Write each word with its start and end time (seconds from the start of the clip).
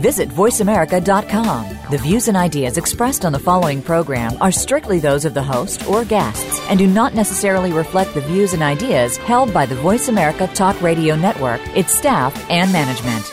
Visit 0.00 0.30
VoiceAmerica.com. 0.30 1.78
The 1.90 1.98
views 1.98 2.28
and 2.28 2.36
ideas 2.36 2.78
expressed 2.78 3.26
on 3.26 3.32
the 3.32 3.38
following 3.38 3.82
program 3.82 4.32
are 4.40 4.50
strictly 4.50 4.98
those 4.98 5.26
of 5.26 5.34
the 5.34 5.42
host 5.42 5.86
or 5.86 6.06
guests 6.06 6.58
and 6.70 6.78
do 6.78 6.86
not 6.86 7.14
necessarily 7.14 7.70
reflect 7.70 8.14
the 8.14 8.22
views 8.22 8.54
and 8.54 8.62
ideas 8.62 9.18
held 9.18 9.52
by 9.52 9.66
the 9.66 9.74
Voice 9.74 10.08
America 10.08 10.46
Talk 10.54 10.80
Radio 10.80 11.16
Network, 11.16 11.60
its 11.76 11.92
staff, 11.92 12.34
and 12.48 12.72
management. 12.72 13.30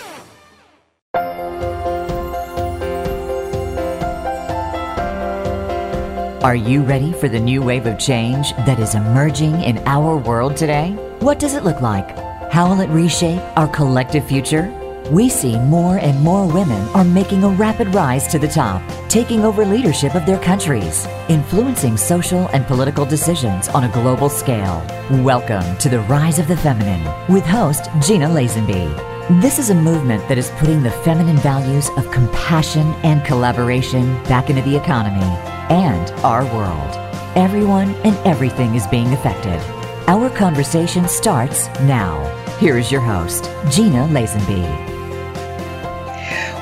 Are 6.44 6.56
you 6.56 6.82
ready 6.82 7.14
for 7.14 7.30
the 7.30 7.40
new 7.40 7.62
wave 7.62 7.86
of 7.86 7.98
change 7.98 8.52
that 8.66 8.80
is 8.80 8.94
emerging 8.94 9.62
in 9.62 9.78
our 9.88 10.18
world 10.18 10.58
today? 10.58 10.92
What 11.20 11.40
does 11.40 11.56
it 11.56 11.64
look 11.64 11.82
like? 11.82 12.18
How 12.52 12.70
will 12.70 12.82
it 12.82 12.90
reshape 12.90 13.42
our 13.58 13.68
collective 13.70 14.28
future? 14.28 14.77
We 15.12 15.30
see 15.30 15.58
more 15.58 16.00
and 16.00 16.20
more 16.20 16.46
women 16.46 16.86
are 16.90 17.06
making 17.06 17.46
a 17.46 17.50
rapid 17.50 17.96
rise 17.96 18.28
to 18.28 18.38
the 18.38 18.48
top, 18.48 18.82
taking 19.08 19.46
over 19.46 19.64
leadership 19.64 20.16
of 20.16 20.26
their 20.26 20.38
countries, 20.38 21.08
influencing 21.30 21.96
social 21.96 22.50
and 22.50 22.68
political 22.68 23.06
decisions 23.06 23.70
on 23.70 23.86
a 23.86 23.92
global 23.94 24.28
scale. 24.28 24.86
Welcome 25.24 25.78
to 25.78 25.88
the 25.88 26.02
Rise 26.02 26.40
of 26.40 26.50
the 26.50 26.58
Feminine 26.58 27.06
with 27.30 27.46
host 27.46 27.86
Gina 28.06 28.28
Lazenby. 28.28 29.42
This 29.42 29.60
is 29.60 29.70
a 29.70 29.76
movement 29.76 30.28
that 30.28 30.38
is 30.38 30.50
putting 30.58 30.84
the 30.84 30.92
feminine 30.92 31.38
values 31.38 31.90
of 31.96 32.12
compassion 32.12 32.88
and 33.04 33.24
collaboration 33.24 34.22
back 34.26 34.50
into 34.50 34.62
the 34.64 34.76
economy 34.76 35.24
and 35.70 36.12
our 36.26 36.44
world. 36.54 36.96
Everyone 37.38 37.96
and 38.04 38.18
everything 38.28 38.76
is 38.76 38.86
being 38.88 39.14
affected. 39.14 39.62
Our 40.10 40.30
conversation 40.30 41.08
starts 41.08 41.68
now. 41.84 42.26
Here 42.60 42.78
is 42.78 42.92
your 42.92 43.02
host, 43.02 43.46
Gina 43.72 44.06
Lazenby. 44.10 44.97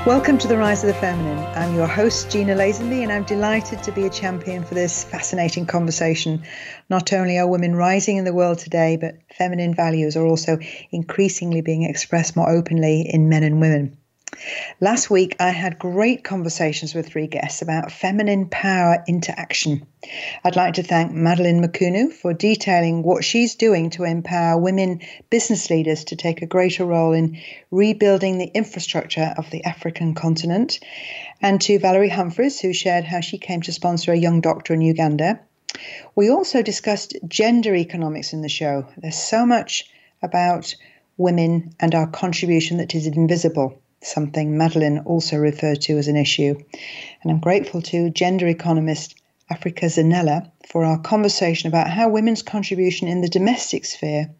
Welcome 0.05 0.37
to 0.37 0.47
the 0.47 0.55
Rise 0.55 0.83
of 0.83 0.87
the 0.89 0.93
Feminine. 0.93 1.39
I'm 1.55 1.73
your 1.73 1.87
host, 1.87 2.29
Gina 2.29 2.53
Lazenby, 2.53 3.01
and 3.01 3.11
I'm 3.11 3.23
delighted 3.23 3.81
to 3.81 3.91
be 3.91 4.05
a 4.05 4.09
champion 4.11 4.63
for 4.63 4.75
this 4.75 5.03
fascinating 5.03 5.65
conversation. 5.65 6.43
Not 6.91 7.11
only 7.11 7.39
are 7.39 7.47
women 7.47 7.75
rising 7.75 8.17
in 8.17 8.23
the 8.23 8.31
world 8.31 8.59
today, 8.59 8.97
but 8.97 9.15
feminine 9.35 9.73
values 9.73 10.15
are 10.15 10.23
also 10.23 10.59
increasingly 10.91 11.61
being 11.61 11.81
expressed 11.81 12.35
more 12.35 12.47
openly 12.47 13.09
in 13.11 13.29
men 13.29 13.41
and 13.41 13.59
women. 13.59 13.97
Last 14.81 15.09
week, 15.09 15.35
I 15.39 15.51
had 15.51 15.79
great 15.79 16.23
conversations 16.23 16.93
with 16.93 17.07
three 17.07 17.27
guests 17.27 17.61
about 17.61 17.91
feminine 17.91 18.49
power 18.49 19.03
into 19.07 19.37
action. 19.37 19.87
I'd 20.43 20.55
like 20.55 20.73
to 20.75 20.83
thank 20.83 21.11
Madeline 21.11 21.61
Makunu 21.61 22.11
for 22.11 22.33
detailing 22.33 23.01
what 23.01 23.23
she's 23.23 23.55
doing 23.55 23.89
to 23.91 24.03
empower 24.03 24.59
women 24.59 25.01
business 25.29 25.69
leaders 25.69 26.03
to 26.05 26.15
take 26.15 26.41
a 26.41 26.47
greater 26.47 26.85
role 26.85 27.13
in 27.13 27.39
rebuilding 27.71 28.37
the 28.37 28.51
infrastructure 28.53 29.33
of 29.37 29.49
the 29.51 29.63
African 29.63 30.13
continent, 30.13 30.79
and 31.41 31.61
to 31.61 31.79
Valerie 31.79 32.09
Humphreys, 32.09 32.59
who 32.59 32.73
shared 32.73 33.05
how 33.05 33.21
she 33.21 33.37
came 33.37 33.61
to 33.61 33.71
sponsor 33.71 34.11
a 34.11 34.17
young 34.17 34.41
doctor 34.41 34.73
in 34.73 34.81
Uganda. 34.81 35.39
We 36.15 36.29
also 36.29 36.61
discussed 36.61 37.15
gender 37.27 37.75
economics 37.75 38.33
in 38.33 38.41
the 38.41 38.49
show. 38.49 38.87
There's 38.97 39.17
so 39.17 39.45
much 39.45 39.89
about 40.21 40.75
women 41.17 41.73
and 41.79 41.95
our 41.95 42.07
contribution 42.07 42.77
that 42.77 42.95
is 42.95 43.07
invisible 43.07 43.81
something 44.01 44.57
Madeline 44.57 44.99
also 44.99 45.37
referred 45.37 45.81
to 45.81 45.97
as 45.97 46.07
an 46.07 46.15
issue. 46.15 46.55
And 47.21 47.31
I'm 47.31 47.39
grateful 47.39 47.81
to 47.83 48.09
gender 48.09 48.47
economist 48.47 49.15
Africa 49.49 49.85
Zanella 49.85 50.51
for 50.67 50.83
our 50.85 50.99
conversation 50.99 51.67
about 51.67 51.89
how 51.89 52.09
women's 52.09 52.41
contribution 52.41 53.07
in 53.07 53.21
the 53.21 53.29
domestic 53.29 53.85
sphere 53.85 54.31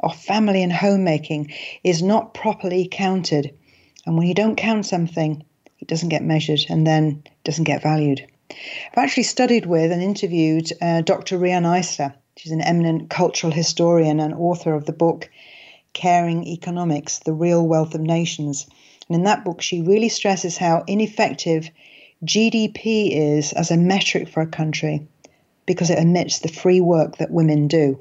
of 0.00 0.14
family 0.16 0.62
and 0.62 0.72
homemaking 0.72 1.52
is 1.82 2.02
not 2.02 2.34
properly 2.34 2.86
counted. 2.90 3.54
And 4.04 4.16
when 4.16 4.26
you 4.26 4.34
don't 4.34 4.56
count 4.56 4.86
something, 4.86 5.44
it 5.78 5.88
doesn't 5.88 6.10
get 6.10 6.22
measured 6.22 6.60
and 6.68 6.86
then 6.86 7.22
doesn't 7.44 7.64
get 7.64 7.82
valued. 7.82 8.26
I've 8.50 9.04
actually 9.04 9.22
studied 9.22 9.64
with 9.64 9.92
and 9.92 10.02
interviewed 10.02 10.70
uh, 10.82 11.02
Dr. 11.02 11.38
Riane 11.38 11.64
Eisler. 11.64 12.14
She's 12.36 12.52
an 12.52 12.60
eminent 12.60 13.08
cultural 13.08 13.52
historian 13.52 14.20
and 14.20 14.34
author 14.34 14.74
of 14.74 14.86
the 14.86 14.92
book 14.92 15.30
Caring 15.92 16.46
Economics 16.46 17.20
The 17.20 17.32
Real 17.32 17.66
Wealth 17.66 17.94
of 17.94 18.00
Nations. 18.00 18.66
And 19.10 19.16
in 19.16 19.24
that 19.24 19.44
book, 19.44 19.60
she 19.60 19.82
really 19.82 20.08
stresses 20.08 20.56
how 20.56 20.84
ineffective 20.86 21.68
GDP 22.24 23.10
is 23.10 23.52
as 23.52 23.72
a 23.72 23.76
metric 23.76 24.28
for 24.28 24.40
a 24.40 24.46
country 24.46 25.08
because 25.66 25.90
it 25.90 25.98
omits 25.98 26.38
the 26.38 26.48
free 26.48 26.80
work 26.80 27.16
that 27.16 27.32
women 27.32 27.66
do. 27.66 28.00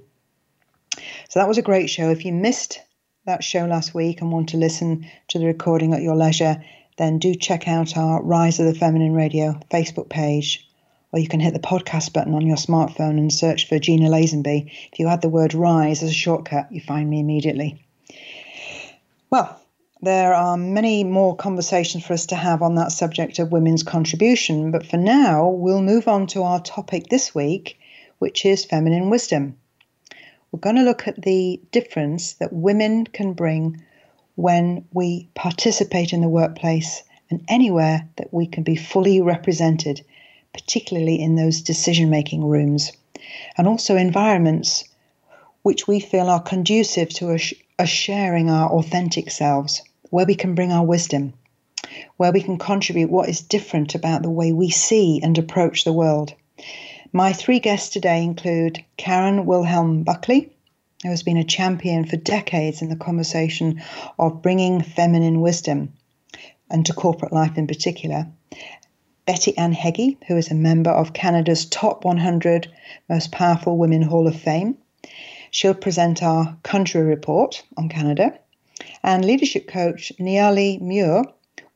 So 1.29 1.39
that 1.39 1.47
was 1.47 1.57
a 1.57 1.63
great 1.63 1.89
show. 1.89 2.11
If 2.11 2.25
you 2.25 2.31
missed 2.31 2.79
that 3.25 3.43
show 3.43 3.65
last 3.65 3.95
week 3.95 4.21
and 4.21 4.31
want 4.31 4.49
to 4.49 4.57
listen 4.57 5.09
to 5.29 5.39
the 5.39 5.47
recording 5.47 5.95
at 5.95 6.03
your 6.03 6.15
leisure, 6.15 6.63
then 6.97 7.17
do 7.17 7.33
check 7.33 7.67
out 7.67 7.97
our 7.97 8.21
Rise 8.21 8.59
of 8.59 8.67
the 8.67 8.75
Feminine 8.75 9.13
Radio 9.13 9.59
Facebook 9.71 10.09
page. 10.09 10.69
Or 11.11 11.19
you 11.19 11.27
can 11.27 11.39
hit 11.39 11.55
the 11.55 11.59
podcast 11.59 12.13
button 12.13 12.35
on 12.35 12.45
your 12.45 12.55
smartphone 12.55 13.17
and 13.17 13.33
search 13.33 13.67
for 13.67 13.79
Gina 13.79 14.09
Lazenby. 14.09 14.71
If 14.93 14.99
you 14.99 15.07
add 15.07 15.23
the 15.23 15.29
word 15.29 15.55
rise 15.55 16.03
as 16.03 16.11
a 16.11 16.13
shortcut, 16.13 16.71
you 16.71 16.81
find 16.81 17.09
me 17.09 17.19
immediately. 17.19 17.83
Well, 19.31 19.58
there 20.01 20.33
are 20.33 20.55
many 20.55 21.03
more 21.03 21.35
conversations 21.35 22.05
for 22.05 22.13
us 22.13 22.27
to 22.27 22.35
have 22.35 22.61
on 22.61 22.75
that 22.75 22.93
subject 22.93 23.37
of 23.37 23.51
women's 23.51 23.83
contribution, 23.83 24.71
but 24.71 24.85
for 24.85 24.95
now, 24.95 25.49
we'll 25.49 25.81
move 25.81 26.07
on 26.07 26.25
to 26.27 26.43
our 26.43 26.61
topic 26.61 27.07
this 27.07 27.35
week, 27.35 27.77
which 28.17 28.45
is 28.45 28.63
feminine 28.63 29.09
wisdom. 29.09 29.57
We're 30.51 30.61
going 30.61 30.77
to 30.77 30.83
look 30.83 31.05
at 31.05 31.21
the 31.21 31.59
difference 31.71 32.33
that 32.35 32.53
women 32.53 33.07
can 33.07 33.33
bring 33.33 33.83
when 34.35 34.85
we 34.93 35.27
participate 35.35 36.13
in 36.13 36.21
the 36.21 36.29
workplace 36.29 37.03
and 37.29 37.43
anywhere 37.49 38.07
that 38.15 38.33
we 38.33 38.47
can 38.47 38.63
be 38.63 38.77
fully 38.77 39.19
represented, 39.19 40.05
particularly 40.53 41.19
in 41.21 41.35
those 41.35 41.61
decision 41.61 42.09
making 42.09 42.45
rooms, 42.45 42.93
and 43.57 43.67
also 43.67 43.97
environments 43.97 44.85
which 45.61 45.89
we 45.89 45.99
feel 45.99 46.29
are 46.29 46.41
conducive 46.41 47.09
to 47.09 47.33
us 47.33 47.89
sharing 47.89 48.49
our 48.49 48.69
authentic 48.71 49.29
selves 49.29 49.81
where 50.09 50.25
we 50.25 50.35
can 50.35 50.55
bring 50.55 50.71
our 50.71 50.85
wisdom, 50.85 51.33
where 52.17 52.31
we 52.31 52.41
can 52.41 52.57
contribute 52.57 53.09
what 53.09 53.29
is 53.29 53.41
different 53.41 53.95
about 53.95 54.21
the 54.21 54.29
way 54.29 54.51
we 54.51 54.69
see 54.69 55.19
and 55.21 55.37
approach 55.37 55.83
the 55.83 55.93
world. 55.93 56.33
My 57.11 57.33
three 57.33 57.59
guests 57.59 57.89
today 57.89 58.23
include 58.23 58.83
Karen 58.97 59.45
Wilhelm 59.45 60.03
Buckley, 60.03 60.51
who 61.03 61.09
has 61.09 61.23
been 61.23 61.37
a 61.37 61.43
champion 61.43 62.05
for 62.05 62.17
decades 62.17 62.81
in 62.81 62.89
the 62.89 62.95
conversation 62.95 63.81
of 64.17 64.41
bringing 64.41 64.81
feminine 64.81 65.41
wisdom 65.41 65.93
and 66.69 66.85
to 66.85 66.93
corporate 66.93 67.33
life 67.33 67.57
in 67.57 67.67
particular. 67.67 68.27
Betty 69.25 69.57
Ann 69.57 69.73
Heggie, 69.73 70.17
who 70.27 70.37
is 70.37 70.51
a 70.51 70.55
member 70.55 70.89
of 70.89 71.13
Canada's 71.13 71.65
top 71.65 72.03
100 72.03 72.67
most 73.07 73.31
powerful 73.31 73.77
women 73.77 74.01
Hall 74.01 74.27
of 74.27 74.35
Fame. 74.35 74.77
She'll 75.51 75.73
present 75.73 76.21
our 76.21 76.57
country 76.63 77.01
report 77.01 77.63
on 77.77 77.89
Canada. 77.89 78.37
And 79.03 79.25
leadership 79.25 79.67
coach 79.67 80.11
Nyali 80.19 80.79
Muir 80.81 81.23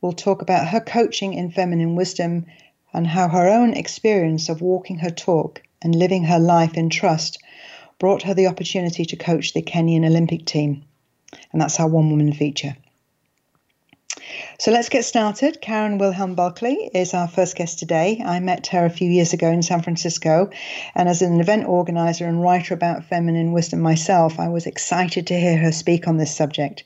will 0.00 0.12
talk 0.12 0.42
about 0.42 0.68
her 0.68 0.80
coaching 0.80 1.34
in 1.34 1.50
feminine 1.50 1.96
wisdom 1.96 2.46
and 2.92 3.06
how 3.06 3.28
her 3.28 3.48
own 3.48 3.74
experience 3.74 4.48
of 4.48 4.62
walking 4.62 4.98
her 4.98 5.10
talk 5.10 5.62
and 5.82 5.94
living 5.94 6.24
her 6.24 6.38
life 6.38 6.74
in 6.76 6.88
trust 6.90 7.38
brought 7.98 8.22
her 8.22 8.34
the 8.34 8.46
opportunity 8.46 9.04
to 9.04 9.16
coach 9.16 9.52
the 9.52 9.62
Kenyan 9.62 10.06
Olympic 10.06 10.44
team. 10.46 10.84
And 11.52 11.60
that's 11.60 11.80
our 11.80 11.88
one 11.88 12.10
woman 12.10 12.32
feature. 12.32 12.76
So 14.64 14.70
let's 14.70 14.88
get 14.88 15.04
started. 15.04 15.60
Karen 15.60 15.98
Wilhelm 15.98 16.34
Buckley 16.34 16.88
is 16.94 17.12
our 17.12 17.28
first 17.28 17.54
guest 17.54 17.78
today. 17.78 18.22
I 18.24 18.40
met 18.40 18.68
her 18.68 18.86
a 18.86 18.88
few 18.88 19.10
years 19.10 19.34
ago 19.34 19.50
in 19.50 19.60
San 19.62 19.82
Francisco, 19.82 20.48
and 20.94 21.06
as 21.06 21.20
an 21.20 21.38
event 21.38 21.68
organizer 21.68 22.24
and 22.24 22.40
writer 22.40 22.72
about 22.72 23.04
feminine 23.04 23.52
wisdom 23.52 23.82
myself, 23.82 24.40
I 24.40 24.48
was 24.48 24.64
excited 24.64 25.26
to 25.26 25.38
hear 25.38 25.58
her 25.58 25.70
speak 25.70 26.08
on 26.08 26.16
this 26.16 26.34
subject. 26.34 26.82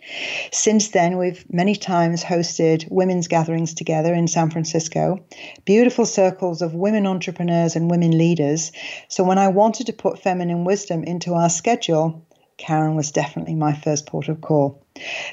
Since 0.51 0.89
then, 0.89 1.19
we've 1.19 1.45
many 1.53 1.77
times 1.77 2.25
hosted 2.25 2.91
women's 2.91 3.29
gatherings 3.29 3.75
together 3.75 4.13
in 4.13 4.27
San 4.27 4.51
Francisco, 4.51 5.25
beautiful 5.65 6.05
circles 6.05 6.63
of 6.63 6.75
women 6.75 7.07
entrepreneurs 7.07 7.77
and 7.77 7.89
women 7.89 8.19
leaders. 8.19 8.73
So 9.07 9.23
when 9.23 9.39
I 9.39 9.47
wanted 9.47 9.87
to 9.87 9.93
put 9.93 10.19
feminine 10.19 10.65
wisdom 10.65 11.05
into 11.05 11.35
our 11.35 11.49
schedule, 11.49 12.27
Karen 12.57 12.97
was 12.97 13.13
definitely 13.13 13.55
my 13.55 13.73
first 13.73 14.07
port 14.07 14.27
of 14.27 14.41
call. 14.41 14.85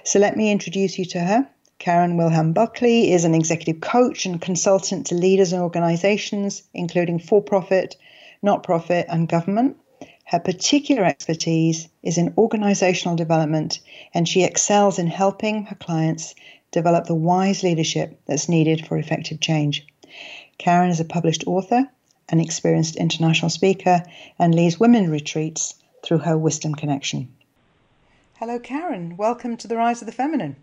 So 0.03 0.19
let 0.19 0.37
me 0.37 0.51
introduce 0.51 0.99
you 0.99 1.05
to 1.05 1.19
her. 1.21 1.49
Karen 1.77 2.15
Wilhelm 2.15 2.53
Buckley 2.53 3.11
is 3.11 3.25
an 3.25 3.35
executive 3.35 3.81
coach 3.81 4.25
and 4.25 4.41
consultant 4.41 5.07
to 5.07 5.15
leaders 5.15 5.51
and 5.51 5.61
organizations, 5.61 6.63
including 6.73 7.19
for 7.19 7.41
profit, 7.41 7.97
not 8.41 8.63
profit, 8.63 9.05
and 9.09 9.27
government. 9.27 9.77
Her 10.23 10.39
particular 10.39 11.03
expertise 11.03 11.89
is 12.01 12.17
in 12.17 12.33
organizational 12.37 13.17
development, 13.17 13.81
and 14.13 14.27
she 14.27 14.43
excels 14.43 14.97
in 14.97 15.07
helping 15.07 15.65
her 15.65 15.75
clients 15.75 16.33
develop 16.71 17.05
the 17.05 17.13
wise 17.13 17.61
leadership 17.61 18.19
that's 18.25 18.49
needed 18.49 18.87
for 18.87 18.97
effective 18.97 19.39
change. 19.39 19.85
Karen 20.57 20.89
is 20.89 21.01
a 21.01 21.05
published 21.05 21.45
author, 21.45 21.89
an 22.29 22.39
experienced 22.39 22.95
international 22.95 23.49
speaker, 23.49 24.03
and 24.39 24.55
leads 24.55 24.79
women 24.79 25.11
retreats 25.11 25.75
through 26.03 26.19
her 26.19 26.37
Wisdom 26.37 26.73
Connection. 26.73 27.27
Hello, 28.35 28.59
Karen. 28.59 29.17
Welcome 29.17 29.57
to 29.57 29.67
the 29.67 29.75
Rise 29.75 30.01
of 30.01 30.05
the 30.05 30.11
Feminine. 30.11 30.55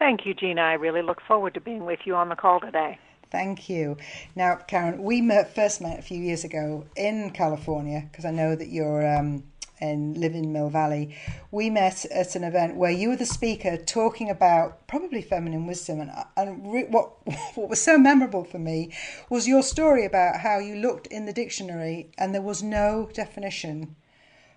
Thank 0.00 0.24
you, 0.24 0.32
Gina. 0.32 0.62
I 0.62 0.72
really 0.72 1.02
look 1.02 1.20
forward 1.20 1.52
to 1.54 1.60
being 1.60 1.84
with 1.84 2.00
you 2.06 2.16
on 2.16 2.30
the 2.30 2.34
call 2.34 2.58
today. 2.58 2.98
Thank 3.30 3.68
you. 3.68 3.98
Now, 4.34 4.56
Karen, 4.56 5.02
we 5.02 5.20
met, 5.20 5.54
first 5.54 5.82
met 5.82 5.98
a 5.98 6.02
few 6.02 6.18
years 6.18 6.42
ago 6.42 6.86
in 6.96 7.30
California 7.30 8.08
because 8.10 8.24
I 8.24 8.30
know 8.30 8.56
that 8.56 8.68
you're 8.68 9.06
um, 9.06 9.44
and 9.78 10.16
live 10.16 10.34
in 10.34 10.54
Mill 10.54 10.70
Valley. 10.70 11.14
We 11.50 11.68
met 11.68 12.06
at 12.06 12.34
an 12.34 12.44
event 12.44 12.76
where 12.76 12.90
you 12.90 13.10
were 13.10 13.16
the 13.16 13.26
speaker 13.26 13.76
talking 13.76 14.30
about 14.30 14.86
probably 14.86 15.20
feminine 15.20 15.66
wisdom. 15.66 16.00
And, 16.00 16.10
and 16.34 16.72
re- 16.72 16.86
what, 16.88 17.12
what 17.54 17.68
was 17.68 17.80
so 17.82 17.98
memorable 17.98 18.44
for 18.44 18.58
me 18.58 18.94
was 19.28 19.46
your 19.46 19.62
story 19.62 20.06
about 20.06 20.40
how 20.40 20.58
you 20.58 20.76
looked 20.76 21.08
in 21.08 21.26
the 21.26 21.32
dictionary 21.34 22.10
and 22.16 22.34
there 22.34 22.42
was 22.42 22.62
no 22.62 23.10
definition 23.12 23.96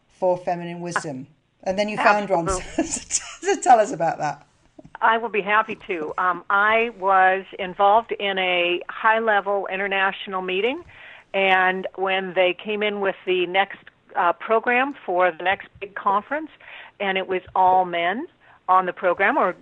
for 0.08 0.38
feminine 0.38 0.80
wisdom. 0.80 1.28
And 1.64 1.78
then 1.78 1.90
you 1.90 1.98
found 1.98 2.30
one. 2.30 2.48
so 2.86 3.56
tell 3.62 3.82
us 3.82 3.92
about 3.92 4.20
that. 4.20 4.48
I 5.04 5.18
will 5.18 5.30
be 5.30 5.42
happy 5.42 5.76
to. 5.88 6.14
Um, 6.18 6.46
I 6.50 6.92
was 6.98 7.44
involved 7.60 8.14
in 8.14 8.38
a 8.40 8.82
high 8.88 9.20
level 9.20 9.68
international 9.68 10.42
meeting, 10.42 10.84
and 11.34 11.86
when 11.96 12.34
they 12.34 12.54
came 12.54 12.82
in 12.82 13.02
with 13.02 13.18
the 13.26 13.46
next 13.46 13.80
uh, 14.16 14.32
program 14.32 14.96
for 15.06 15.30
the 15.32 15.44
next 15.44 15.68
big 15.82 15.94
conference, 15.94 16.50
and 17.02 17.18
it 17.18 17.28
was 17.28 17.42
all 17.54 17.84
men 17.84 18.28
on 18.70 18.86
the 18.86 18.94
program, 18.94 19.38
or 19.38 19.56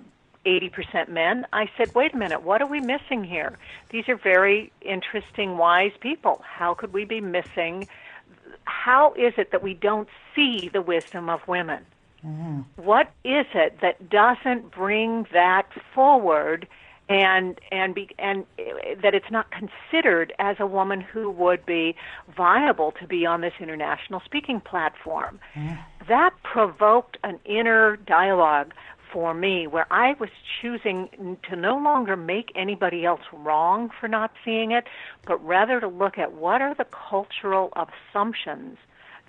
80% 0.45 1.09
men. 1.09 1.47
I 1.51 1.69
said, 1.75 1.93
wait 1.95 2.13
a 2.13 2.17
minute, 2.17 2.43
what 2.43 2.61
are 2.61 2.67
we 2.67 2.79
missing 2.79 3.23
here? 3.23 3.57
These 3.89 4.07
are 4.09 4.15
very 4.15 4.71
interesting, 4.81 5.57
wise 5.57 5.91
people. 5.99 6.43
How 6.45 6.75
could 6.75 6.93
we 6.93 7.03
be 7.03 7.19
missing? 7.19 7.87
How 8.65 9.13
is 9.13 9.33
it 9.37 9.51
that 9.51 9.63
we 9.63 9.73
don't 9.73 10.07
see 10.35 10.69
the 10.71 10.81
wisdom 10.81 11.29
of 11.29 11.47
women? 11.47 11.83
Mm-hmm. 12.25 12.61
What 12.81 13.11
is 13.23 13.45
it 13.53 13.79
that 13.81 14.09
doesn't 14.09 14.71
bring 14.71 15.25
that 15.33 15.67
forward 15.95 16.67
and 17.09 17.59
and 17.71 17.93
be, 17.93 18.09
and 18.19 18.45
that 19.01 19.13
it's 19.13 19.29
not 19.31 19.47
considered 19.51 20.33
as 20.39 20.57
a 20.59 20.65
woman 20.65 21.01
who 21.01 21.29
would 21.29 21.65
be 21.65 21.95
viable 22.35 22.93
to 23.01 23.07
be 23.07 23.25
on 23.25 23.41
this 23.41 23.53
international 23.59 24.21
speaking 24.23 24.61
platform. 24.61 25.39
Mm. 25.55 25.77
That 26.07 26.31
provoked 26.43 27.17
an 27.23 27.39
inner 27.43 27.97
dialogue 27.97 28.73
for 29.11 29.33
me 29.33 29.67
where 29.67 29.91
I 29.91 30.13
was 30.19 30.29
choosing 30.61 31.37
to 31.49 31.55
no 31.55 31.77
longer 31.77 32.15
make 32.15 32.51
anybody 32.55 33.03
else 33.05 33.21
wrong 33.33 33.89
for 33.99 34.07
not 34.07 34.31
seeing 34.45 34.71
it, 34.71 34.85
but 35.27 35.45
rather 35.45 35.81
to 35.81 35.87
look 35.87 36.17
at 36.17 36.31
what 36.31 36.61
are 36.61 36.73
the 36.73 36.85
cultural 36.85 37.73
assumptions 37.75 38.77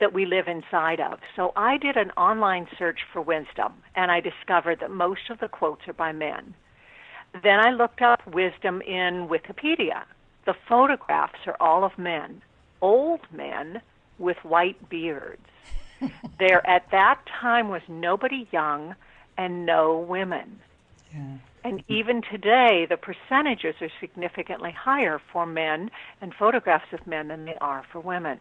that 0.03 0.13
we 0.13 0.27
live 0.27 0.49
inside 0.49 0.99
of. 0.99 1.21
So 1.37 1.53
I 1.55 1.79
did 1.79 1.97
an 1.97 2.11
online 2.17 2.67
search 2.77 2.99
for 3.13 3.23
wisdom 3.23 3.73
and 3.95 4.11
I 4.11 4.19
discovered 4.19 4.81
that 4.81 4.91
most 4.91 5.31
of 5.31 5.39
the 5.39 5.47
quotes 5.47 5.87
are 5.87 5.93
by 5.93 6.11
men. 6.11 6.55
Then 7.41 7.61
I 7.61 7.71
looked 7.71 8.03
up 8.03 8.27
wisdom 8.27 8.83
in 8.83 9.29
Wikipedia. 9.29 10.03
The 10.45 10.57
photographs 10.69 11.47
are 11.47 11.57
all 11.61 11.85
of 11.85 11.97
men, 11.97 12.43
old 12.81 13.21
men 13.33 13.81
with 14.19 14.39
white 14.43 14.89
beards. 14.89 15.47
there 16.41 16.67
at 16.69 16.91
that 16.91 17.21
time 17.41 17.69
was 17.69 17.83
nobody 17.87 18.49
young 18.51 18.97
and 19.39 19.65
no 19.65 19.99
women. 19.99 20.59
Yeah. 21.15 21.37
And 21.63 21.85
even 21.87 22.23
today, 22.23 22.87
the 22.89 22.97
percentages 22.97 23.77
are 23.81 23.91
significantly 24.01 24.73
higher 24.73 25.21
for 25.33 25.47
men 25.47 25.93
and 26.21 26.35
photographs 26.35 26.93
of 26.93 27.07
men 27.07 27.29
than 27.29 27.45
they 27.45 27.57
are 27.61 27.85
for 27.93 28.01
women. 28.01 28.41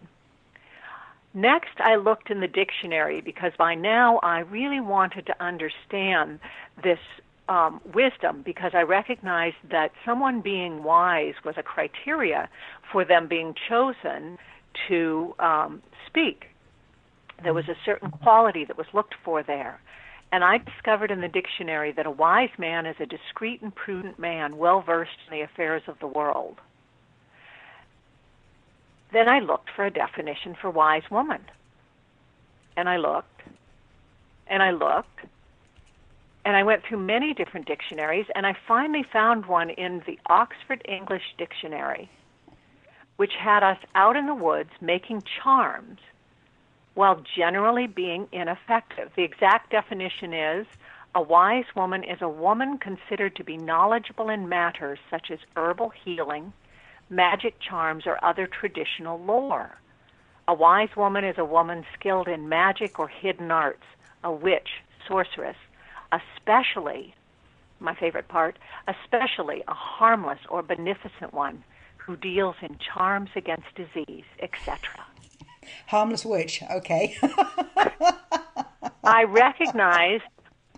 Next, 1.34 1.80
I 1.80 1.96
looked 1.96 2.30
in 2.30 2.42
the 2.42 2.48
dictionary 2.48 3.22
because 3.22 3.54
by 3.58 3.76
now 3.76 4.20
I 4.22 4.40
really 4.40 4.82
wanted 4.82 5.26
to 5.28 5.44
understand 5.44 6.40
this 6.84 7.00
um, 7.48 7.82
wisdom 7.94 8.42
because 8.44 8.72
I 8.74 8.82
recognized 8.82 9.56
that 9.72 9.92
someone 10.06 10.42
being 10.42 10.84
wise 10.84 11.34
was 11.46 11.56
a 11.58 11.64
criteria 11.64 12.50
for 12.92 13.06
them 13.06 13.28
being 13.28 13.54
chosen 13.70 14.38
to 14.88 15.36
um, 15.40 15.82
speak. 16.08 16.46
There 17.44 17.54
was 17.54 17.68
a 17.68 17.76
certain 17.86 18.12
quality 18.12 18.66
that 18.66 18.78
was 18.78 18.88
looked 18.94 19.16
for 19.24 19.42
there. 19.42 19.80
And 20.34 20.44
I 20.44 20.60
discovered 20.60 21.12
in 21.12 21.20
the 21.20 21.28
dictionary 21.28 21.92
that 21.94 22.06
a 22.06 22.12
wise 22.12 22.58
man 22.58 22.86
is 22.86 22.96
a 23.00 23.06
discreet 23.06 23.62
and 23.62 23.76
prudent 23.76 24.18
man, 24.18 24.58
well 24.58 24.82
versed 24.82 25.12
in 25.30 25.38
the 25.38 25.44
affairs 25.44 25.84
of 25.88 26.00
the 26.00 26.08
world. 26.08 26.60
Then 29.12 29.28
I 29.28 29.40
looked 29.40 29.70
for 29.76 29.86
a 29.86 29.92
definition 29.92 30.56
for 30.60 30.70
wise 30.70 31.10
woman. 31.12 31.42
And 32.78 32.88
I 32.88 32.98
looked, 32.98 33.42
and 34.48 34.64
I 34.64 34.72
looked, 34.72 35.20
and 36.46 36.56
I 36.56 36.64
went 36.64 36.84
through 36.84 37.00
many 37.00 37.34
different 37.34 37.68
dictionaries, 37.68 38.26
and 38.34 38.48
I 38.48 38.56
finally 38.68 39.04
found 39.04 39.46
one 39.46 39.70
in 39.70 40.02
the 40.08 40.18
Oxford 40.28 40.82
English 40.88 41.36
Dictionary, 41.38 42.10
which 43.18 43.34
had 43.38 43.64
us 43.64 43.78
out 43.94 44.16
in 44.16 44.26
the 44.26 44.34
woods 44.34 44.72
making 44.80 45.24
charms 45.44 46.00
while 46.94 47.24
generally 47.36 47.88
being 47.88 48.28
ineffective. 48.32 49.12
The 49.16 49.24
exact 49.24 49.70
definition 49.72 50.34
is 50.34 50.68
a 51.14 51.22
wise 51.22 51.66
woman 51.76 52.04
is 52.04 52.22
a 52.22 52.30
woman 52.30 52.78
considered 52.78 53.36
to 53.36 53.44
be 53.44 53.58
knowledgeable 53.58 54.30
in 54.30 54.48
matters 54.48 55.00
such 55.10 55.30
as 55.30 55.40
herbal 55.56 55.90
healing, 55.90 56.54
magic 57.12 57.60
charms, 57.60 58.08
or 58.08 58.24
other 58.24 58.48
traditional 58.48 59.20
lore. 59.20 59.78
A 60.48 60.54
wise 60.54 60.96
woman 60.96 61.24
is 61.24 61.38
a 61.38 61.46
woman 61.46 61.86
skilled 61.94 62.28
in 62.28 62.50
magic 62.50 62.98
or 62.98 63.08
hidden 63.08 63.52
arts, 63.52 63.84
a 64.24 64.32
witch, 64.32 64.70
sorceress, 65.08 65.58
especially, 66.12 67.14
my 67.80 67.94
favorite 67.94 68.28
part, 68.28 68.58
especially 68.88 69.64
a 69.68 69.74
harmless 69.74 70.40
or 70.50 70.64
beneficent 70.64 71.34
one 71.34 71.64
who 71.98 72.16
deals 72.16 72.56
in 72.62 72.78
charms 72.80 73.30
against 73.36 73.68
disease, 73.76 74.26
etc. 74.40 74.80
Harmless 75.88 76.26
witch, 76.26 76.64
okay. 76.72 77.16
I 79.04 79.24
recognize, 79.28 80.22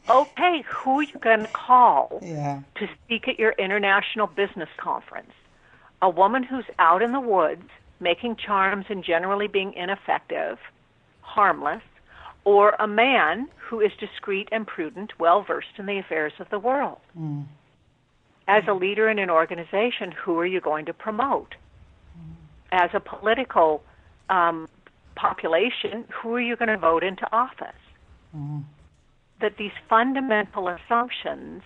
okay, 0.10 0.64
who 0.68 1.00
are 1.00 1.04
you 1.04 1.20
going 1.20 1.42
to 1.42 1.52
call 1.54 2.20
yeah. 2.22 2.62
to 2.76 2.90
speak 3.04 3.28
at 3.28 3.40
your 3.40 3.54
international 3.54 4.28
business 4.28 4.70
conference? 4.78 5.32
A 6.04 6.10
woman 6.10 6.44
who's 6.44 6.66
out 6.78 7.02
in 7.02 7.14
the 7.14 7.20
woods 7.20 7.64
making 8.00 8.36
charms 8.36 8.86
and 8.90 9.04
generally 9.04 9.48
being 9.48 9.74
ineffective, 9.74 10.58
harmless, 11.22 11.82
or 12.44 12.76
a 12.78 12.88
man 12.88 13.48
who 13.70 13.80
is 13.80 13.92
discreet 14.00 14.50
and 14.52 14.68
prudent, 14.68 15.14
well 15.18 15.44
versed 15.44 15.80
in 15.80 15.86
the 15.86 15.98
affairs 15.98 16.34
of 16.40 16.50
the 16.50 16.60
world. 16.60 17.00
Mm. 17.18 17.46
As 18.48 18.64
a 18.68 18.74
leader 18.74 19.10
in 19.10 19.18
an 19.18 19.30
organization, 19.30 20.12
who 20.12 20.38
are 20.38 20.46
you 20.46 20.60
going 20.60 20.86
to 20.86 20.94
promote? 20.94 21.56
Mm. 22.20 22.36
As 22.74 22.90
a 22.94 23.00
political 23.00 23.82
um, 24.30 24.68
population, 25.16 26.04
who 26.22 26.36
are 26.36 26.42
you 26.42 26.58
going 26.58 26.68
to 26.68 26.78
vote 26.78 27.04
into 27.04 27.26
office? 27.32 27.82
Mm. 28.36 28.66
That 29.40 29.56
these 29.58 29.72
fundamental 29.90 30.68
assumptions 30.68 31.64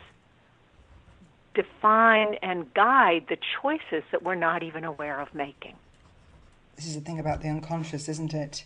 define 1.64 2.36
and 2.42 2.74
guide 2.74 3.26
the 3.30 3.38
choices 3.62 4.04
that 4.12 4.24
we're 4.24 4.36
not 4.36 4.64
even 4.64 4.84
aware 4.84 5.20
of 5.20 5.34
making 5.34 5.76
this 6.78 6.86
is 6.86 6.94
the 6.94 7.02
thing 7.02 7.20
about 7.20 7.42
the 7.42 7.50
unconscious, 7.50 8.08
isn't 8.08 8.36
it? 8.36 8.64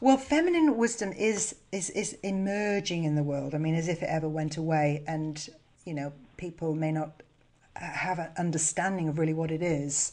Well, 0.00 0.16
feminine 0.16 0.76
wisdom 0.78 1.12
is 1.12 1.54
is 1.70 1.90
is 1.90 2.14
emerging 2.22 3.04
in 3.04 3.14
the 3.14 3.22
world. 3.22 3.54
I 3.54 3.58
mean, 3.58 3.74
as 3.74 3.88
if 3.88 4.02
it 4.02 4.06
ever 4.06 4.28
went 4.28 4.56
away, 4.56 5.04
and 5.06 5.48
you 5.84 5.92
know, 5.92 6.12
people 6.38 6.74
may 6.74 6.92
not 6.92 7.22
have 7.76 8.18
an 8.18 8.30
understanding 8.38 9.08
of 9.08 9.18
really 9.18 9.34
what 9.34 9.50
it 9.50 9.62
is. 9.62 10.12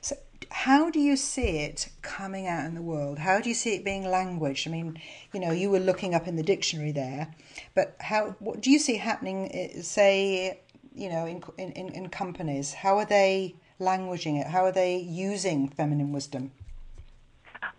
So, 0.00 0.16
how 0.50 0.90
do 0.90 0.98
you 0.98 1.16
see 1.16 1.58
it 1.58 1.90
coming 2.02 2.48
out 2.48 2.64
in 2.64 2.74
the 2.74 2.82
world? 2.82 3.20
How 3.20 3.40
do 3.40 3.48
you 3.48 3.54
see 3.54 3.76
it 3.76 3.84
being 3.84 4.04
language? 4.04 4.66
I 4.66 4.70
mean, 4.70 5.00
you 5.32 5.38
know, 5.38 5.52
you 5.52 5.70
were 5.70 5.78
looking 5.78 6.12
up 6.12 6.26
in 6.26 6.34
the 6.34 6.42
dictionary 6.42 6.90
there, 6.90 7.32
but 7.76 7.94
how? 8.00 8.34
What 8.40 8.62
do 8.62 8.70
you 8.70 8.80
see 8.80 8.96
happening? 8.96 9.48
Eh, 9.54 9.82
say, 9.82 10.58
you 10.94 11.08
know, 11.08 11.26
in 11.26 11.42
in 11.58 11.88
in 11.88 12.08
companies, 12.08 12.74
how 12.74 12.98
are 12.98 13.04
they 13.04 13.54
languaging 13.80 14.40
it? 14.40 14.48
How 14.48 14.64
are 14.64 14.72
they 14.72 14.96
using 14.96 15.68
feminine 15.68 16.12
wisdom? 16.12 16.52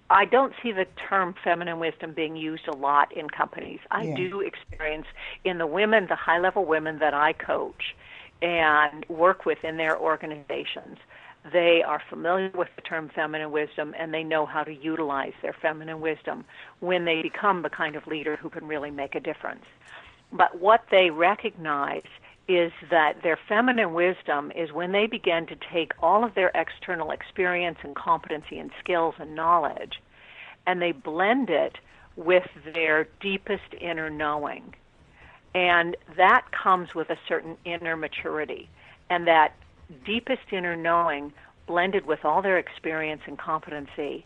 I 0.10 0.25
don't 0.25 0.53
see 0.62 0.74
the 0.74 0.86
term 1.10 1.36
feminine 1.41 1.80
wisdom 1.80 2.13
being 2.13 2.36
used 2.36 2.68
a 2.68 2.75
lot 2.75 3.15
in 3.15 3.30
companies. 3.30 3.80
I 3.91 4.03
yeah. 4.03 4.15
do 4.18 4.41
experience 4.41 5.08
in 5.46 5.58
the 5.58 5.65
women, 5.65 6.08
the 6.10 6.15
high 6.15 6.39
level 6.39 6.65
women 6.65 7.00
that 7.00 7.13
I 7.13 7.32
coach 7.32 7.96
and 8.41 9.06
work 9.08 9.46
with 9.46 9.63
in 9.63 9.77
their 9.77 9.98
organizations, 9.98 10.98
they 11.53 11.82
are 11.82 12.01
familiar 12.10 12.51
with 12.53 12.68
the 12.75 12.82
term 12.82 13.10
feminine 13.15 13.51
wisdom 13.51 13.96
and 13.98 14.13
they 14.13 14.24
know 14.24 14.46
how 14.46 14.63
to 14.63 14.74
utilize 14.74 15.34
their 15.41 15.53
feminine 15.53 16.01
wisdom 16.01 16.44
when 16.82 17.06
they 17.06 17.22
become 17.22 17.62
the 17.62 17.70
kind 17.70 17.96
of 17.96 18.06
leader 18.06 18.36
who 18.36 18.50
can 18.50 18.68
really 18.68 18.91
make 18.91 19.15
a 19.15 19.20
difference. 19.20 19.65
But 20.34 20.60
what 20.60 20.84
they 20.91 21.10
recognize 21.10 22.03
is 22.48 22.71
that 22.89 23.21
their 23.24 23.39
feminine 23.48 23.93
wisdom 23.93 24.51
is 24.55 24.71
when 24.71 24.91
they 24.91 25.07
begin 25.07 25.48
to 25.48 25.55
take 25.71 25.91
all 26.01 26.24
of 26.24 26.36
their 26.36 26.51
external 26.53 27.12
experience 27.12 27.77
and 27.83 27.95
competency 27.95 28.57
and 28.60 28.71
skills 28.83 29.15
and 29.19 29.36
knowledge 29.36 30.01
and 30.65 30.81
they 30.81 30.91
blend 30.91 31.50
it 31.50 31.77
with 32.15 32.48
their 32.74 33.07
deepest 33.19 33.74
inner 33.79 34.10
knowing. 34.10 34.74
And 35.53 35.98
that 36.17 36.45
comes 36.51 36.93
with 36.95 37.10
a 37.10 37.17
certain 37.27 37.57
inner 37.65 37.98
maturity. 37.98 38.69
And 39.10 39.27
that 39.27 39.53
deepest 40.05 40.51
inner 40.51 40.75
knowing, 40.75 41.33
blended 41.67 42.05
with 42.05 42.24
all 42.24 42.41
their 42.41 42.57
experience 42.57 43.21
and 43.27 43.38
competency, 43.38 44.25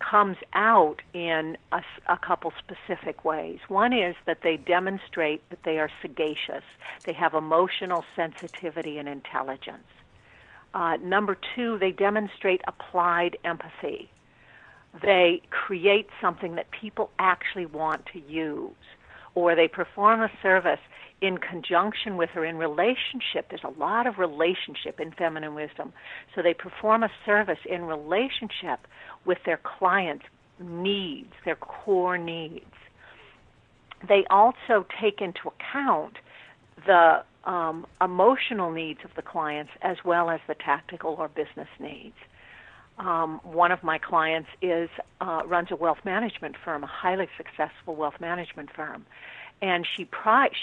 comes 0.00 0.36
out 0.54 1.02
in 1.12 1.56
a, 1.72 1.82
a, 2.08 2.16
couple 2.16 2.52
specific 2.58 3.24
ways. 3.24 3.58
One 3.68 3.92
is 3.92 4.16
that 4.26 4.38
they 4.42 4.56
demonstrate 4.56 5.48
that 5.50 5.62
they 5.64 5.78
are 5.78 5.90
sagacious, 6.02 6.64
they 7.04 7.12
have 7.12 7.34
emotional 7.34 8.04
sensitivity 8.16 8.98
and 8.98 9.08
intelligence. 9.08 9.86
Uh, 10.72 10.96
number 11.02 11.36
two, 11.54 11.78
they 11.78 11.92
demonstrate 11.92 12.60
applied 12.66 13.36
empathy. 13.44 14.10
They 15.02 15.42
create 15.50 16.08
something 16.20 16.54
that 16.56 16.70
people 16.70 17.10
actually 17.18 17.66
want 17.66 18.06
to 18.12 18.20
use, 18.20 18.70
or 19.34 19.54
they 19.54 19.68
perform 19.68 20.22
a 20.22 20.30
service 20.42 20.80
in 21.20 21.38
conjunction 21.38 22.16
with 22.16 22.30
or 22.34 22.44
in 22.44 22.56
relationship. 22.56 23.48
There's 23.50 23.64
a 23.64 23.78
lot 23.78 24.06
of 24.06 24.18
relationship 24.18 25.00
in 25.00 25.12
feminine 25.12 25.54
wisdom. 25.54 25.92
So 26.34 26.42
they 26.42 26.54
perform 26.54 27.02
a 27.02 27.10
service 27.26 27.58
in 27.68 27.84
relationship 27.84 28.86
with 29.26 29.38
their 29.44 29.60
clients' 29.62 30.24
needs, 30.58 31.32
their 31.44 31.56
core 31.56 32.18
needs. 32.18 32.64
They 34.06 34.24
also 34.30 34.86
take 35.00 35.20
into 35.20 35.48
account 35.48 36.16
the 36.86 37.22
um, 37.44 37.86
emotional 38.00 38.70
needs 38.70 39.00
of 39.04 39.10
the 39.16 39.22
clients 39.22 39.72
as 39.82 39.98
well 40.04 40.30
as 40.30 40.40
the 40.48 40.54
tactical 40.54 41.16
or 41.18 41.28
business 41.28 41.68
needs. 41.78 42.16
Um, 42.98 43.40
one 43.42 43.72
of 43.72 43.82
my 43.82 43.98
clients 43.98 44.48
is 44.60 44.90
uh, 45.22 45.42
runs 45.46 45.68
a 45.70 45.76
wealth 45.76 46.00
management 46.04 46.56
firm, 46.62 46.84
a 46.84 46.86
highly 46.86 47.28
successful 47.38 47.96
wealth 47.96 48.20
management 48.20 48.68
firm, 48.76 49.06
and 49.62 49.86
she 49.86 50.08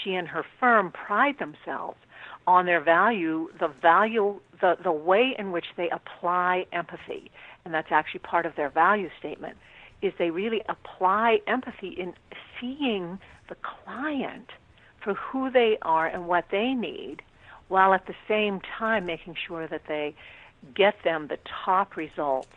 she 0.02 0.14
and 0.14 0.28
her 0.28 0.44
firm 0.58 0.90
pride 0.90 1.38
themselves 1.38 1.98
on 2.46 2.66
their 2.66 2.80
value 2.80 3.48
the 3.60 3.68
value 3.68 4.40
the 4.60 4.76
the 4.82 4.92
way 4.92 5.34
in 5.38 5.52
which 5.52 5.66
they 5.76 5.88
apply 5.90 6.66
empathy 6.72 7.30
and 7.64 7.74
that's 7.74 7.92
actually 7.92 8.20
part 8.20 8.46
of 8.46 8.56
their 8.56 8.70
value 8.70 9.10
statement 9.18 9.56
is 10.00 10.12
they 10.18 10.30
really 10.30 10.62
apply 10.68 11.40
empathy 11.46 11.88
in 11.88 12.14
seeing 12.60 13.18
the 13.48 13.56
client 13.56 14.50
for 15.02 15.14
who 15.14 15.50
they 15.50 15.76
are 15.82 16.06
and 16.06 16.26
what 16.26 16.44
they 16.50 16.72
need 16.72 17.22
while 17.68 17.92
at 17.92 18.06
the 18.06 18.14
same 18.26 18.60
time 18.78 19.04
making 19.04 19.34
sure 19.46 19.66
that 19.66 19.82
they 19.86 20.14
get 20.74 20.94
them 21.04 21.28
the 21.28 21.38
top 21.64 21.96
results 21.96 22.48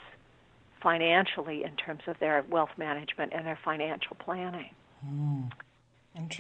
financially 0.81 1.63
in 1.63 1.75
terms 1.75 2.01
of 2.07 2.17
their 2.19 2.43
wealth 2.50 2.71
management 2.77 3.31
and 3.33 3.45
their 3.45 3.60
financial 3.63 4.15
planning. 4.17 4.71
Mm. 5.05 5.51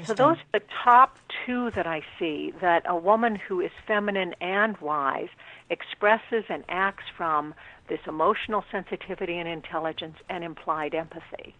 So 0.05 0.13
those 0.13 0.37
are 0.37 0.59
the 0.59 0.65
top 0.83 1.17
two 1.45 1.71
that 1.71 1.87
I 1.87 2.01
see 2.19 2.53
that 2.59 2.83
a 2.85 2.95
woman 2.95 3.35
who 3.35 3.61
is 3.61 3.71
feminine 3.87 4.35
and 4.41 4.77
wise 4.77 5.29
expresses 5.69 6.43
and 6.49 6.65
acts 6.67 7.05
from 7.15 7.53
this 7.87 7.99
emotional 8.05 8.65
sensitivity 8.69 9.37
and 9.37 9.47
intelligence 9.47 10.17
and 10.29 10.43
implied 10.43 10.93
empathy. 10.93 11.55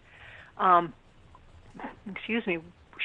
Um, 0.58 0.92
excuse 2.10 2.46
me. 2.46 2.58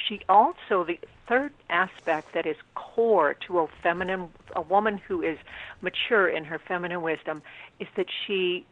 She 0.07 0.21
also 0.29 0.83
the 0.83 0.99
third 1.27 1.53
aspect 1.69 2.33
that 2.33 2.45
is 2.45 2.57
core 2.75 3.33
to 3.47 3.59
a 3.59 3.67
feminine 3.81 4.29
a 4.55 4.61
woman 4.61 4.97
who 4.97 5.23
is 5.23 5.37
mature 5.81 6.27
in 6.27 6.43
her 6.45 6.59
feminine 6.59 7.01
wisdom 7.01 7.41
is 7.79 7.87
that 7.95 8.05
she 8.25 8.65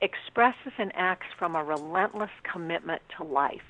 expresses 0.00 0.72
and 0.78 0.92
acts 0.94 1.26
from 1.38 1.56
a 1.56 1.64
relentless 1.64 2.30
commitment 2.44 3.02
to 3.16 3.24
life 3.24 3.62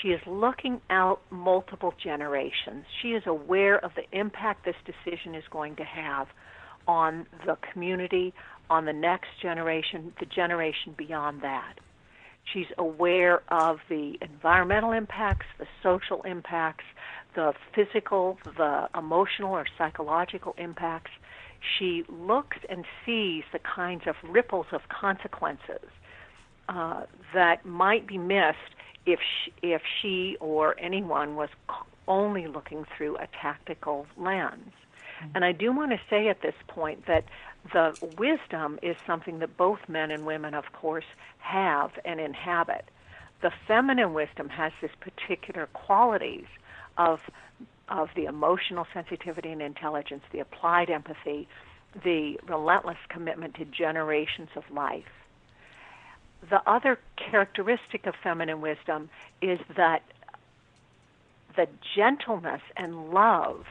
she 0.00 0.08
is 0.08 0.20
looking 0.26 0.80
out 0.90 1.20
multiple 1.30 1.94
generations. 2.02 2.84
She 3.02 3.08
is 3.08 3.22
aware 3.26 3.82
of 3.84 3.92
the 3.94 4.04
impact 4.18 4.64
this 4.64 4.76
decision 4.84 5.34
is 5.34 5.44
going 5.50 5.76
to 5.76 5.84
have 5.84 6.28
on 6.86 7.26
the 7.46 7.56
community, 7.72 8.34
on 8.68 8.84
the 8.84 8.92
next 8.92 9.28
generation, 9.40 10.12
the 10.20 10.26
generation 10.26 10.94
beyond 10.96 11.42
that. 11.42 11.74
She's 12.52 12.66
aware 12.76 13.42
of 13.48 13.78
the 13.88 14.18
environmental 14.20 14.92
impacts, 14.92 15.46
the 15.58 15.66
social 15.82 16.22
impacts, 16.22 16.84
the 17.34 17.54
physical, 17.74 18.38
the 18.56 18.88
emotional 18.96 19.52
or 19.52 19.66
psychological 19.78 20.54
impacts. 20.58 21.10
She 21.78 22.04
looks 22.08 22.58
and 22.68 22.84
sees 23.06 23.44
the 23.52 23.58
kinds 23.58 24.02
of 24.06 24.16
ripples 24.22 24.66
of 24.72 24.82
consequences 24.88 25.88
uh, 26.68 27.04
that 27.32 27.64
might 27.64 28.06
be 28.06 28.18
missed 28.18 28.74
if 29.06 29.20
she, 29.20 29.52
if 29.62 29.82
she 30.00 30.36
or 30.40 30.78
anyone 30.78 31.36
was 31.36 31.48
only 32.08 32.46
looking 32.46 32.84
through 32.96 33.16
a 33.16 33.26
tactical 33.40 34.06
lens. 34.16 34.72
Mm-hmm. 35.22 35.30
And 35.34 35.44
I 35.44 35.52
do 35.52 35.72
want 35.72 35.92
to 35.92 36.00
say 36.10 36.28
at 36.28 36.42
this 36.42 36.54
point 36.68 37.06
that 37.06 37.24
the 37.72 37.96
wisdom 38.18 38.78
is 38.82 38.96
something 39.06 39.38
that 39.38 39.56
both 39.56 39.80
men 39.88 40.10
and 40.10 40.26
women, 40.26 40.54
of 40.54 40.64
course, 40.72 41.04
have 41.38 41.90
and 42.04 42.20
inhabit. 42.20 42.84
The 43.42 43.50
feminine 43.66 44.14
wisdom 44.14 44.48
has 44.48 44.72
this 44.80 44.92
particular 45.00 45.66
qualities 45.72 46.46
of 46.96 47.20
of 47.90 48.08
the 48.16 48.24
emotional 48.24 48.86
sensitivity 48.94 49.50
and 49.50 49.60
intelligence, 49.60 50.22
the 50.32 50.38
applied 50.38 50.88
empathy, 50.88 51.46
the 52.02 52.40
relentless 52.48 52.96
commitment 53.10 53.54
to 53.56 53.66
generations 53.66 54.48
of 54.56 54.62
life 54.70 55.04
the 56.50 56.60
other 56.66 56.98
characteristic 57.16 58.06
of 58.06 58.14
feminine 58.22 58.60
wisdom 58.60 59.08
is 59.40 59.58
that 59.76 60.02
the 61.56 61.68
gentleness 61.96 62.62
and 62.76 63.10
love 63.10 63.64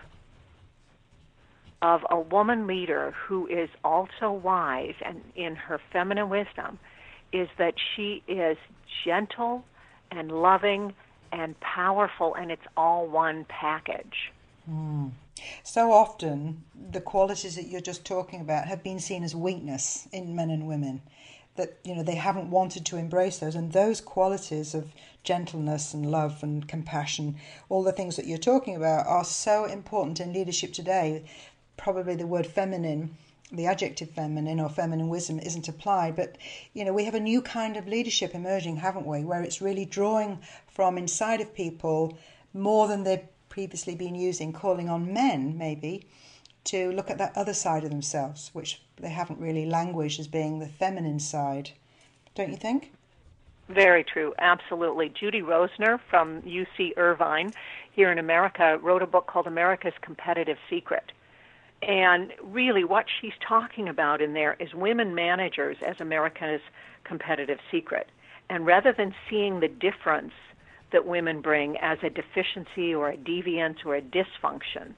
of 1.82 2.02
a 2.10 2.20
woman 2.20 2.66
leader 2.66 3.14
who 3.28 3.46
is 3.48 3.70
also 3.84 4.32
wise 4.32 4.96
and 5.06 5.22
in 5.36 5.56
her 5.56 5.80
feminine 5.92 6.30
wisdom 6.30 6.80
is 7.34 7.50
that 7.58 7.74
she 7.96 8.24
is 8.28 8.58
gentle 9.04 9.66
and 10.12 10.32
loving 10.32 10.94
and 11.32 11.60
powerful 11.60 12.36
and 12.36 12.52
it's 12.52 12.66
all 12.78 13.06
one 13.08 13.46
package. 13.50 14.32
Mm. 14.70 15.12
So 15.64 15.92
often, 15.92 16.64
the 16.92 17.02
qualities 17.02 17.56
that 17.56 17.68
you're 17.68 17.82
just 17.82 18.06
talking 18.06 18.40
about 18.40 18.68
have 18.68 18.82
been 18.82 19.00
seen 19.00 19.24
as 19.24 19.36
weakness 19.36 20.08
in 20.14 20.36
men 20.36 20.50
and 20.52 20.68
women 20.68 21.02
that 21.56 21.78
you 21.84 21.96
know 21.96 22.04
they 22.04 22.16
haven't 22.16 22.50
wanted 22.50 22.86
to 22.86 22.98
embrace 22.98 23.40
those. 23.40 23.56
And 23.56 23.72
those 23.72 24.02
qualities 24.02 24.74
of 24.74 24.94
gentleness 25.24 25.94
and 25.94 26.10
love 26.10 26.44
and 26.44 26.68
compassion 26.68 27.36
all 27.70 27.84
the 27.84 27.92
things 27.92 28.16
that 28.16 28.28
you're 28.28 28.38
talking 28.38 28.76
about 28.76 29.08
are 29.08 29.24
so 29.24 29.66
important 29.66 30.20
in 30.20 30.34
leadership 30.34 30.74
today. 30.74 31.24
Probably 31.78 32.16
the 32.16 32.28
word 32.28 32.48
feminine 32.48 33.18
the 33.52 33.68
adjective 33.68 34.10
feminine 34.10 34.60
or 34.60 34.68
feminine 34.68 35.10
wisdom 35.10 35.38
isn't 35.38 35.68
applied 35.68 36.16
but 36.16 36.38
you 36.74 36.84
know 36.84 36.94
we 36.94 37.06
have 37.06 37.14
a 37.14 37.20
new 37.20 37.40
kind 37.40 37.78
of 37.78 37.88
leadership 37.88 38.34
emerging 38.34 38.78
haven't 38.78 39.06
we? 39.06 39.24
Where 39.24 39.44
it's 39.44 39.62
really 39.62 39.86
drawing 39.86 40.40
from 40.68 40.98
inside 40.98 41.40
of 41.42 41.54
people 41.54 42.18
more 42.54 42.88
than 42.88 43.04
they've 43.04 43.28
previously 43.50 43.94
been 43.94 44.16
using 44.16 44.52
calling 44.52 44.90
on 44.90 45.14
men 45.14 45.56
maybe 45.58 46.08
to 46.66 46.92
look 46.92 47.10
at 47.10 47.18
that 47.18 47.36
other 47.36 47.54
side 47.54 47.84
of 47.84 47.90
themselves, 47.90 48.50
which 48.54 48.82
they 48.98 49.10
haven't 49.10 49.40
really 49.40 49.66
languished 49.66 50.20
as 50.20 50.28
being 50.28 50.60
the 50.60 50.68
feminine 50.68 51.20
side. 51.20 51.72
Don't 52.36 52.52
you 52.52 52.58
think? 52.58 52.92
Very 53.70 54.04
true, 54.04 54.34
absolutely. 54.40 55.10
Judy 55.10 55.42
Rosener 55.42 56.00
from 56.10 56.42
UC 56.42 56.98
Irvine 56.98 57.54
here 57.92 58.12
in 58.12 58.20
America 58.20 58.78
wrote 58.82 59.02
a 59.02 59.08
book 59.08 59.28
called 59.28 59.48
America's 59.48 59.94
Competitive 60.02 60.58
Secret. 60.70 61.12
And 61.82 62.32
really, 62.42 62.84
what 62.84 63.06
she's 63.10 63.34
talking 63.46 63.90
about 63.90 64.22
in 64.22 64.34
there 64.34 64.56
is 64.60 64.74
women 64.74 65.16
managers 65.16 65.78
as 65.86 66.00
America's 66.00 66.62
competitive 67.04 67.60
secret. 67.72 68.10
And 68.50 68.66
rather 68.66 68.94
than 68.94 69.14
seeing 69.30 69.60
the 69.60 69.68
difference 69.68 70.34
that 70.92 71.06
women 71.06 71.42
bring 71.42 71.78
as 71.78 71.98
a 72.04 72.10
deficiency 72.10 72.94
or 72.94 73.10
a 73.10 73.18
deviance 73.18 73.86
or 73.86 73.96
a 73.96 74.02
dysfunction, 74.02 74.94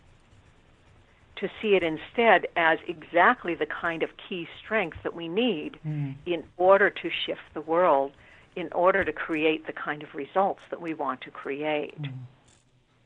to 1.37 1.49
see 1.61 1.75
it 1.75 1.83
instead 1.83 2.47
as 2.55 2.79
exactly 2.87 3.55
the 3.55 3.65
kind 3.65 4.03
of 4.03 4.09
key 4.29 4.47
strength 4.63 4.97
that 5.03 5.13
we 5.13 5.27
need 5.27 5.77
mm. 5.85 6.15
in 6.25 6.43
order 6.57 6.89
to 6.89 7.09
shift 7.25 7.41
the 7.53 7.61
world, 7.61 8.13
in 8.55 8.71
order 8.71 9.03
to 9.03 9.11
create 9.11 9.67
the 9.67 9.73
kind 9.73 10.01
of 10.01 10.15
results 10.15 10.61
that 10.69 10.81
we 10.81 10.93
want 10.93 11.21
to 11.21 11.31
create. 11.31 12.01
Mm. 12.01 12.13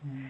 Mm. 0.07 0.29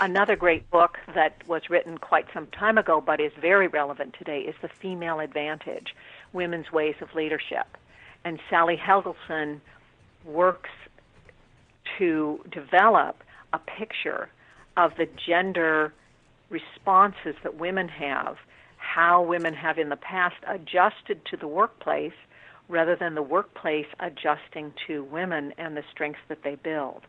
Another 0.00 0.36
great 0.36 0.70
book 0.70 0.98
that 1.14 1.46
was 1.46 1.68
written 1.68 1.98
quite 1.98 2.26
some 2.32 2.46
time 2.48 2.78
ago 2.78 3.00
but 3.00 3.20
is 3.20 3.32
very 3.40 3.68
relevant 3.68 4.14
today 4.18 4.40
is 4.40 4.54
The 4.62 4.68
Female 4.68 5.20
Advantage 5.20 5.94
Women's 6.32 6.72
Ways 6.72 6.96
of 7.00 7.14
Leadership. 7.14 7.76
And 8.24 8.38
Sally 8.48 8.76
Helgesen 8.76 9.60
works 10.24 10.70
to 11.98 12.40
develop 12.50 13.22
a 13.52 13.58
picture 13.58 14.28
of 14.76 14.96
the 14.96 15.06
gender 15.26 15.92
responses 16.54 17.34
that 17.42 17.56
women 17.56 17.88
have, 17.88 18.36
how 18.76 19.22
women 19.22 19.54
have 19.54 19.76
in 19.76 19.88
the 19.88 19.96
past 19.96 20.36
adjusted 20.46 21.24
to 21.26 21.36
the 21.36 21.48
workplace 21.48 22.12
rather 22.68 22.96
than 22.96 23.14
the 23.14 23.22
workplace 23.22 23.86
adjusting 24.00 24.72
to 24.86 25.04
women 25.04 25.52
and 25.58 25.76
the 25.76 25.82
strengths 25.90 26.20
that 26.28 26.42
they 26.42 26.54
build. 26.54 27.02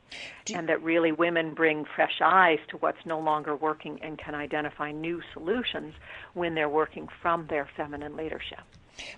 and 0.54 0.68
that 0.70 0.82
really 0.84 1.12
women 1.12 1.54
bring 1.54 1.86
fresh 1.96 2.20
eyes 2.22 2.60
to 2.68 2.78
what's 2.78 3.06
no 3.06 3.20
longer 3.20 3.56
working 3.56 4.00
and 4.02 4.18
can 4.18 4.36
identify 4.36 4.92
new 4.92 5.22
solutions 5.34 5.94
when 6.34 6.56
they're 6.56 6.70
working 6.84 7.08
from 7.22 7.48
their 7.48 7.68
feminine 7.78 8.16
leadership. 8.16 8.60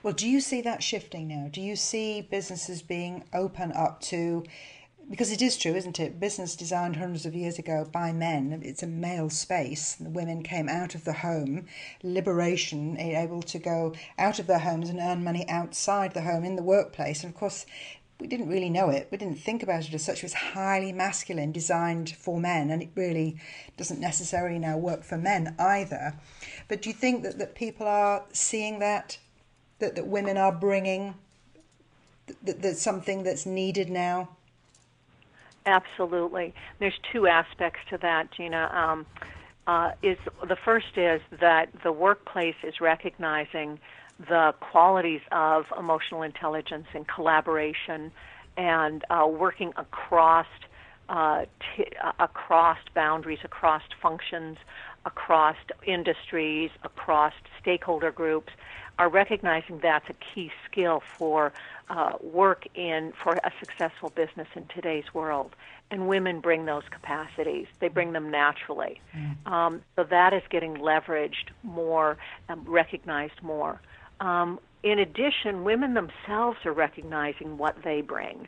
Well, 0.03 0.13
do 0.13 0.27
you 0.27 0.41
see 0.41 0.61
that 0.61 0.81
shifting 0.83 1.27
now? 1.27 1.49
Do 1.51 1.61
you 1.61 1.75
see 1.75 2.21
businesses 2.21 2.81
being 2.81 3.23
open 3.33 3.71
up 3.71 4.01
to 4.01 4.43
because 5.09 5.31
it 5.31 5.41
is 5.41 5.57
true, 5.57 5.73
isn't 5.73 5.99
it? 5.99 6.19
Business 6.19 6.55
designed 6.55 6.97
hundreds 6.97 7.25
of 7.25 7.33
years 7.33 7.57
ago 7.57 7.87
by 7.89 8.11
men, 8.11 8.61
it's 8.63 8.83
a 8.83 8.87
male 8.87 9.29
space. 9.29 9.95
The 9.95 10.09
women 10.09 10.43
came 10.43 10.67
out 10.67 10.95
of 10.95 11.05
the 11.05 11.13
home, 11.13 11.65
liberation, 12.03 12.97
eh, 12.97 13.21
able 13.21 13.41
to 13.43 13.57
go 13.57 13.93
out 14.19 14.39
of 14.39 14.47
their 14.47 14.59
homes 14.59 14.89
and 14.89 14.99
earn 14.99 15.23
money 15.23 15.47
outside 15.47 16.13
the 16.13 16.23
home 16.23 16.43
in 16.43 16.57
the 16.57 16.63
workplace. 16.63 17.23
And 17.23 17.33
of 17.33 17.39
course, 17.39 17.65
we 18.19 18.27
didn't 18.27 18.49
really 18.49 18.69
know 18.69 18.89
it. 18.89 19.07
We 19.11 19.17
didn't 19.17 19.39
think 19.39 19.63
about 19.63 19.87
it 19.87 19.93
as 19.93 20.03
such. 20.03 20.17
It 20.17 20.23
was 20.23 20.33
highly 20.33 20.91
masculine, 20.91 21.51
designed 21.51 22.09
for 22.09 22.39
men, 22.39 22.69
and 22.69 22.81
it 22.81 22.89
really 22.95 23.37
doesn't 23.77 23.99
necessarily 23.99 24.59
now 24.59 24.77
work 24.77 25.03
for 25.03 25.17
men 25.17 25.55
either. 25.59 26.15
But 26.67 26.81
do 26.81 26.89
you 26.89 26.95
think 26.95 27.23
that, 27.23 27.37
that 27.37 27.55
people 27.55 27.87
are 27.87 28.25
seeing 28.33 28.79
that, 28.79 29.19
that, 29.79 29.95
that 29.95 30.07
women 30.07 30.35
are 30.35 30.51
bringing, 30.51 31.13
that, 32.43 32.61
that 32.61 32.77
something 32.77 33.23
that's 33.23 33.45
needed 33.45 33.89
now? 33.89 34.29
Absolutely. 35.67 36.53
There's 36.79 36.97
two 37.11 37.27
aspects 37.27 37.81
to 37.89 37.97
that, 38.01 38.31
Gina. 38.31 38.71
Um, 38.73 39.05
uh, 39.67 39.91
is 40.01 40.17
the 40.47 40.55
first 40.63 40.97
is 40.97 41.21
that 41.41 41.67
the 41.83 41.91
workplace 41.91 42.55
is 42.63 42.79
recognizing 42.79 43.77
the 44.17 44.53
qualities 44.61 45.19
of 45.33 45.65
emotional 45.77 46.21
intelligence 46.21 46.87
and 46.93 47.05
collaboration 47.05 48.11
and 48.55 49.03
uh, 49.09 49.27
working 49.29 49.73
across 49.75 50.47
uh, 51.09 51.43
t- 51.75 51.85
uh, 52.03 52.13
across 52.19 52.77
boundaries, 52.95 53.39
across 53.43 53.81
functions, 54.01 54.57
across 55.05 55.57
industries, 55.85 56.71
across 56.83 57.33
stakeholder 57.61 58.11
groups, 58.11 58.53
are 58.99 59.09
recognizing 59.09 59.79
that's 59.81 60.09
a 60.09 60.15
key 60.33 60.49
skill 60.69 61.01
for 61.17 61.51
uh, 61.89 62.13
work 62.21 62.65
in 62.75 63.13
for 63.23 63.33
a 63.33 63.51
successful 63.59 64.09
business 64.09 64.47
in 64.55 64.65
today's 64.73 65.13
world. 65.13 65.55
And 65.89 66.09
women 66.09 66.41
bring 66.41 66.65
those 66.65 66.83
capacities; 66.89 67.67
they 67.79 67.87
bring 67.87 68.11
them 68.11 68.29
naturally. 68.29 68.99
Mm. 69.15 69.47
Um, 69.47 69.81
so 69.95 70.03
that 70.03 70.33
is 70.33 70.43
getting 70.49 70.75
leveraged 70.75 71.49
more, 71.63 72.17
um, 72.49 72.65
recognized 72.67 73.41
more. 73.41 73.79
Um, 74.19 74.59
in 74.83 74.99
addition, 74.99 75.63
women 75.63 75.93
themselves 75.93 76.57
are 76.65 76.73
recognizing 76.73 77.57
what 77.57 77.83
they 77.83 78.01
bring 78.01 78.47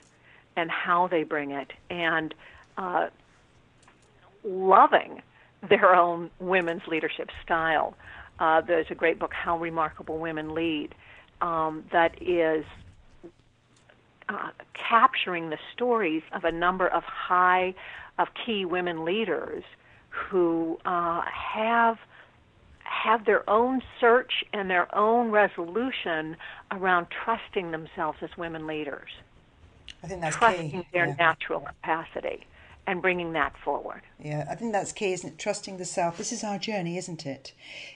and 0.58 0.69
how 0.69 1.08
they 1.08 1.24
bring 1.24 1.51
it, 1.51 1.72
and 1.89 2.34
uh, 2.77 3.08
loving 4.43 5.22
their 5.67 5.96
own 5.96 6.29
women's 6.39 6.86
leadership 6.88 7.29
style. 7.43 7.96
Uh, 8.39 8.62
there's 8.62 8.88
a 8.89 8.96
great 8.96 9.19
book, 9.19 9.34
How 9.34 9.58
Remarkable 9.58 10.17
Women 10.17 10.53
Lead, 10.53 10.96
um, 11.41 11.86
that 11.91 12.22
is 12.22 12.65
uh, 14.29 14.50
capturing 14.74 15.50
the 15.50 15.57
stories 15.74 16.21
of 16.31 16.43
a 16.43 16.51
number 16.51 16.88
of 16.88 17.03
high, 17.03 17.74
of 18.17 18.27
key 18.45 18.63
women 18.65 19.03
leaders 19.03 19.63
who 20.09 20.79
uh, 20.86 21.21
have 21.21 21.98
have 22.83 23.25
their 23.25 23.48
own 23.50 23.81
search 24.00 24.44
and 24.51 24.70
their 24.70 24.94
own 24.96 25.29
resolution 25.29 26.35
around 26.72 27.07
trusting 27.24 27.72
themselves 27.72 28.18
as 28.22 28.29
women 28.35 28.65
leaders. 28.65 29.09
I 30.03 30.07
think 30.07 30.22
that's 30.22 30.35
trusting 30.35 30.72
key. 30.72 30.87
their 30.92 31.07
yeah. 31.07 31.15
natural 31.18 31.59
capacity 31.61 32.46
and 32.87 33.01
bringing 33.01 33.33
that 33.33 33.53
forward. 33.63 34.01
Yeah, 34.20 34.48
I 34.50 34.55
think 34.55 34.74
that's 34.74 34.92
key, 34.92 35.13
isn't 35.13 35.29
it? 35.29 35.37
Trusting 35.37 35.77
the 35.77 35.85
self. 35.85 36.18
This 36.18 36.31
is 36.31 36.44
our 36.44 36.57
journey, 36.57 36.98
isn't 36.98 37.25
it? 37.25 37.53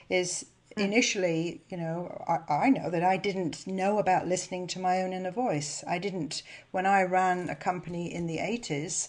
Is. 0.08 0.46
Initially, 0.76 1.62
you 1.68 1.76
know, 1.76 2.24
I, 2.28 2.66
I, 2.66 2.70
know 2.70 2.90
that 2.90 3.04
I 3.04 3.16
didn't 3.16 3.66
know 3.66 3.98
about 3.98 4.26
listening 4.26 4.66
to 4.68 4.78
my 4.78 5.02
own 5.02 5.12
inner 5.12 5.30
voice. 5.30 5.84
I 5.86 5.98
didn't, 5.98 6.42
when 6.70 6.86
I 6.86 7.02
ran 7.02 7.48
a 7.48 7.54
company 7.54 8.12
in 8.12 8.26
the 8.26 8.38
80s 8.38 9.08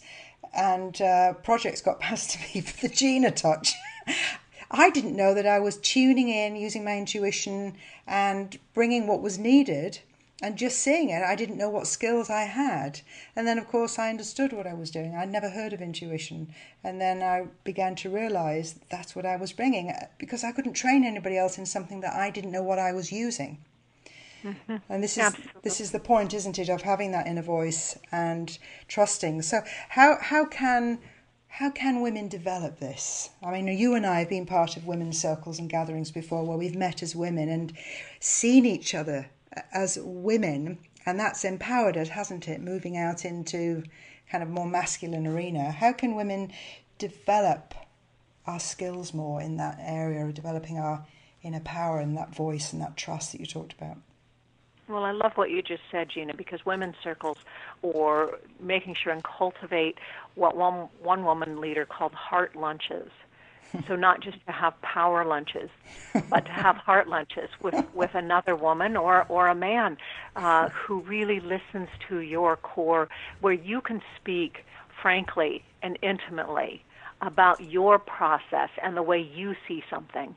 and 0.54 1.02
uh, 1.02 1.34
projects 1.34 1.82
got 1.82 2.00
passed 2.02 2.32
to 2.32 2.40
me 2.40 2.62
for 2.62 2.88
the 2.88 2.94
Gina 2.94 3.32
touch. 3.32 3.74
I 4.72 4.90
didn't 4.90 5.16
know 5.16 5.34
that 5.34 5.46
I 5.46 5.60
was 5.60 5.78
tuning 5.78 6.30
in, 6.30 6.56
using 6.56 6.84
my 6.84 6.98
intuition, 6.98 7.76
and 8.08 8.58
bringing 8.74 9.08
what 9.08 9.22
was 9.22 9.38
needed 9.38 10.00
and 10.42 10.58
just 10.58 10.80
seeing 10.80 11.10
it, 11.10 11.24
I 11.24 11.36
didn't 11.36 11.58
know 11.58 11.70
what 11.70 11.88
skills 11.88 12.30
I 12.30 12.44
had. 12.44 13.00
And 13.36 13.48
then, 13.48 13.58
of 13.58 13.68
course, 13.68 13.98
I 13.98 14.10
understood 14.10 14.52
what 14.52 14.68
I 14.68 14.74
was 14.74 14.92
doing. 14.92 15.16
I'd 15.16 15.32
never 15.32 15.50
heard 15.50 15.72
of 15.72 15.82
intuition. 15.82 16.54
And 16.84 17.00
then 17.00 17.24
I 17.24 17.48
began 17.64 17.96
to 17.96 18.10
realize 18.10 18.76
that's 18.90 19.16
what 19.16 19.26
I 19.26 19.38
was 19.38 19.54
bringing 19.54 19.94
because 20.18 20.44
I 20.44 20.52
couldn't 20.52 20.74
train 20.74 21.06
anybody 21.06 21.38
else 21.38 21.58
in 21.58 21.66
something 21.66 22.02
that 22.02 22.14
I 22.14 22.30
didn't 22.32 22.52
know 22.52 22.64
what 22.64 22.80
I 22.80 22.92
was 22.92 23.14
using. 23.14 23.60
Mm-hmm. 24.44 24.76
And 24.90 25.02
this 25.02 25.18
is 25.18 25.24
Absolutely. 25.24 25.62
this 25.64 25.82
is 25.82 25.92
the 25.92 26.00
point, 26.00 26.34
isn't 26.34 26.60
it, 26.60 26.70
of 26.70 26.82
having 26.82 27.12
that 27.12 27.28
inner 27.28 27.42
voice 27.42 27.98
and 28.12 28.58
trusting. 28.88 29.42
So 29.42 29.62
how 29.90 30.18
how 30.22 30.46
can 30.46 31.00
how 31.48 31.72
can 31.72 32.02
women 32.02 32.28
develop 32.28 32.80
this? 32.80 33.30
I 33.42 33.52
mean, 33.52 33.68
you 33.68 33.96
and 33.96 34.06
I 34.06 34.20
have 34.20 34.30
been 34.30 34.46
part 34.46 34.76
of 34.76 34.86
women's 34.86 35.20
circles 35.20 35.58
and 35.58 35.70
gatherings 35.70 36.12
before 36.12 36.44
where 36.44 36.58
we've 36.58 36.76
met 36.76 37.02
as 37.02 37.16
women 37.16 37.48
and 37.48 37.74
seen 38.20 38.66
each 38.66 38.94
other 38.94 39.30
as 39.74 39.98
women, 40.02 40.80
and 41.06 41.20
that's 41.20 41.44
empowered 41.44 41.98
us, 41.98 42.10
hasn't 42.10 42.48
it? 42.48 42.62
Moving 42.62 42.98
out 42.98 43.26
into 43.26 43.84
kind 44.30 44.44
of 44.44 44.50
more 44.50 44.68
masculine 44.68 45.28
arena. 45.28 45.72
How 45.72 45.94
can 45.94 46.16
women 46.16 46.52
develop 46.98 47.74
our 48.48 48.60
skills 48.60 49.14
more 49.14 49.42
in 49.42 49.58
that 49.58 49.78
area 49.80 50.26
of 50.26 50.34
developing 50.34 50.78
our 50.78 51.06
inner 51.44 51.60
power 51.60 52.00
and 52.00 52.18
that 52.18 52.34
voice 52.34 52.74
and 52.74 52.82
that 52.82 52.98
trust 52.98 53.32
that 53.32 53.40
you 53.40 53.46
talked 53.46 53.74
about? 53.74 53.98
Well, 54.88 55.04
I 55.04 55.12
love 55.12 55.32
what 55.36 55.50
you 55.50 55.64
just 55.64 55.82
said, 55.92 56.10
Gina, 56.10 56.36
because 56.36 56.64
women's 56.64 56.96
circles 57.04 57.38
or 57.82 58.38
making 58.60 58.96
sure 58.96 59.12
and 59.12 59.24
cultivate 59.24 59.98
what 60.36 60.56
one 60.56 60.90
one 61.02 61.24
woman 61.24 61.60
leader 61.60 61.86
called 61.86 62.14
heart 62.14 62.56
lunches 62.56 63.10
so 63.88 63.96
not 63.96 64.22
just 64.22 64.38
to 64.46 64.52
have 64.52 64.80
power 64.82 65.26
lunches, 65.26 65.70
but 66.30 66.46
to 66.46 66.52
have 66.52 66.76
heart 66.78 67.08
lunches 67.08 67.50
with, 67.62 67.76
with 67.94 68.14
another 68.14 68.56
woman 68.56 68.96
or, 68.96 69.26
or 69.30 69.48
a 69.48 69.56
man 69.56 69.98
uh, 70.36 70.70
who 70.70 71.02
really 71.02 71.40
listens 71.40 71.90
to 72.08 72.20
your 72.20 72.56
core, 72.58 73.10
where 73.42 73.54
you 73.54 73.82
can 73.82 74.02
speak 74.20 74.66
frankly 75.02 75.64
and 75.82 75.98
intimately 76.02 76.84
about 77.22 77.62
your 77.62 77.98
process 78.00 78.70
and 78.84 78.96
the 78.96 79.04
way 79.04 79.20
you 79.20 79.56
see 79.68 79.84
something. 79.90 80.36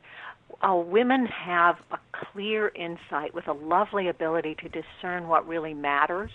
Uh, 0.62 0.74
women 0.74 1.26
have 1.26 1.76
a 1.90 1.98
clear 2.12 2.68
insight 2.74 3.34
with 3.34 3.46
a 3.46 3.52
lovely 3.52 4.08
ability 4.08 4.56
to 4.56 4.68
discern 4.68 5.28
what 5.28 5.46
really 5.46 5.74
matters 5.74 6.30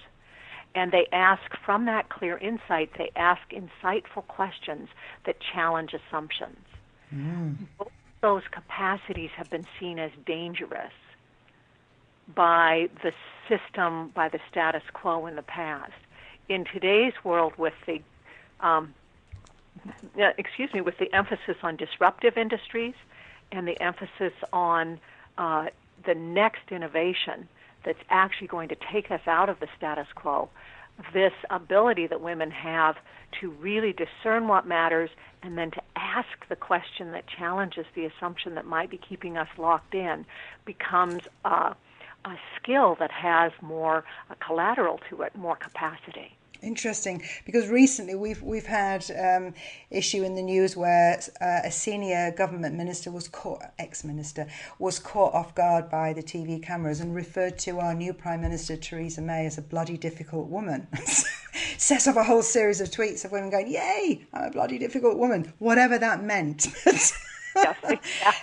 and 0.76 0.92
they 0.92 1.08
ask 1.12 1.42
from 1.66 1.86
that 1.86 2.10
clear 2.10 2.38
insight 2.38 2.90
they 2.98 3.12
ask 3.16 3.42
insightful 3.52 4.26
questions 4.28 4.90
that 5.26 5.36
challenge 5.54 5.94
assumptions 5.94 6.66
Mm. 7.14 7.58
Both 7.78 7.92
those 8.22 8.44
capacities 8.52 9.30
have 9.36 9.50
been 9.50 9.68
seen 9.80 10.00
as 10.00 10.12
dangerous 10.26 10.94
by 12.34 12.90
the 13.04 13.12
system, 13.50 14.10
by 14.16 14.30
the 14.30 14.40
status 14.50 14.84
quo 14.94 15.26
in 15.26 15.36
the 15.36 15.44
past. 15.44 15.92
In 16.50 16.66
today's 16.66 17.14
world, 17.24 17.54
with 17.58 17.74
the 17.86 18.02
um, 18.60 18.94
excuse 20.38 20.74
me, 20.74 20.82
with 20.82 20.98
the 20.98 21.14
emphasis 21.14 21.58
on 21.62 21.76
disruptive 21.76 22.38
industries 22.38 22.94
and 23.52 23.68
the 23.68 23.80
emphasis 23.82 24.34
on 24.52 25.00
uh, 25.38 25.68
the 26.06 26.16
next 26.16 26.72
innovation 26.72 27.48
that's 27.86 28.00
actually 28.10 28.48
going 28.48 28.70
to 28.70 28.78
take 28.92 29.12
us 29.12 29.22
out 29.28 29.50
of 29.50 29.60
the 29.60 29.68
status 29.78 30.08
quo, 30.16 30.50
this 31.14 31.34
ability 31.50 32.08
that 32.08 32.22
women 32.22 32.52
have 32.52 32.96
to 33.42 33.50
really 33.52 33.94
discern 33.94 34.48
what 34.48 34.66
matters 34.66 35.10
and 35.42 35.58
then 35.58 35.72
to 35.72 35.82
ask 36.16 36.48
the 36.50 36.56
question 36.56 37.12
that 37.12 37.26
challenges 37.28 37.86
the 37.96 38.06
assumption 38.06 38.56
that 38.56 38.66
might 38.66 38.90
be 38.90 38.98
keeping 38.98 39.38
us 39.38 39.48
locked 39.58 39.96
in 39.96 40.26
becomes 40.66 41.22
uh, 41.46 41.74
a 42.26 42.36
skill 42.58 42.96
that 43.00 43.12
has 43.12 43.52
more 43.62 44.04
a 44.30 44.36
collateral 44.36 45.00
to 45.10 45.22
it, 45.24 45.36
more 45.36 45.56
capacity. 45.56 46.38
Interesting, 46.62 47.22
because 47.46 47.68
recently 47.68 48.16
we've 48.16 48.42
we've 48.42 48.66
had 48.66 49.04
um, 49.20 49.54
issue 49.92 50.24
in 50.24 50.36
the 50.36 50.42
news 50.42 50.78
where 50.78 51.20
uh, 51.42 51.60
a 51.66 51.72
senior 51.72 52.32
government 52.32 52.76
minister 52.76 53.12
was 53.12 53.28
caught, 53.28 53.62
ex-minister, 53.78 54.48
was 54.80 54.98
caught 54.98 55.34
off 55.34 55.54
guard 55.56 55.90
by 55.90 56.14
the 56.14 56.24
TV 56.24 56.64
cameras 56.64 57.02
and 57.02 57.14
referred 57.14 57.60
to 57.60 57.80
our 57.80 57.94
new 57.94 58.14
Prime 58.14 58.40
Minister 58.40 58.78
Theresa 58.78 59.22
May 59.22 59.46
as 59.46 59.58
a 59.58 59.62
bloody 59.62 59.98
difficult 59.98 60.48
woman. 60.48 60.88
Set 61.78 62.08
up 62.08 62.16
a 62.16 62.24
whole 62.24 62.42
series 62.42 62.82
of 62.82 62.90
tweets 62.90 63.26
of 63.26 63.32
women 63.32 63.50
going, 63.50 63.68
"Yay, 63.68 64.26
I'm 64.34 64.44
a 64.44 64.52
bloody 64.52 64.78
difficult 64.78 65.18
woman," 65.18 65.54
whatever 65.60 65.98
that 65.98 66.24
meant. 66.24 66.68
yes, 66.86 67.14
exactly, 67.56 68.00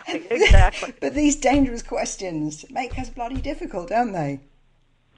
exactly. 0.31 0.95
but 1.01 1.15
these 1.15 1.37
dangerous 1.37 1.83
questions 1.83 2.65
make 2.71 2.99
us 2.99 3.11
bloody 3.11 3.41
difficult, 3.41 3.89
don't 3.89 4.13
they? 4.13 4.41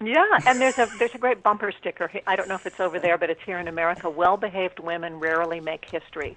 Yeah, 0.02 0.26
and 0.46 0.61
there's 0.61 0.78
a 0.78 0.88
there's 0.98 1.14
a 1.14 1.18
great 1.18 1.42
bumper 1.42 1.72
sticker. 1.72 2.11
I 2.26 2.35
don't 2.35 2.48
know 2.48 2.57
if 2.57 2.66
it's 2.66 2.81
over 2.81 2.98
there, 2.98 3.18
but 3.18 3.31
it's 3.31 3.42
here 3.44 3.59
in 3.59 3.68
America. 3.68 4.11
Well-behaved 4.11 4.81
women 4.81 5.20
rarely 5.20 5.61
make 5.61 5.88
history. 5.88 6.37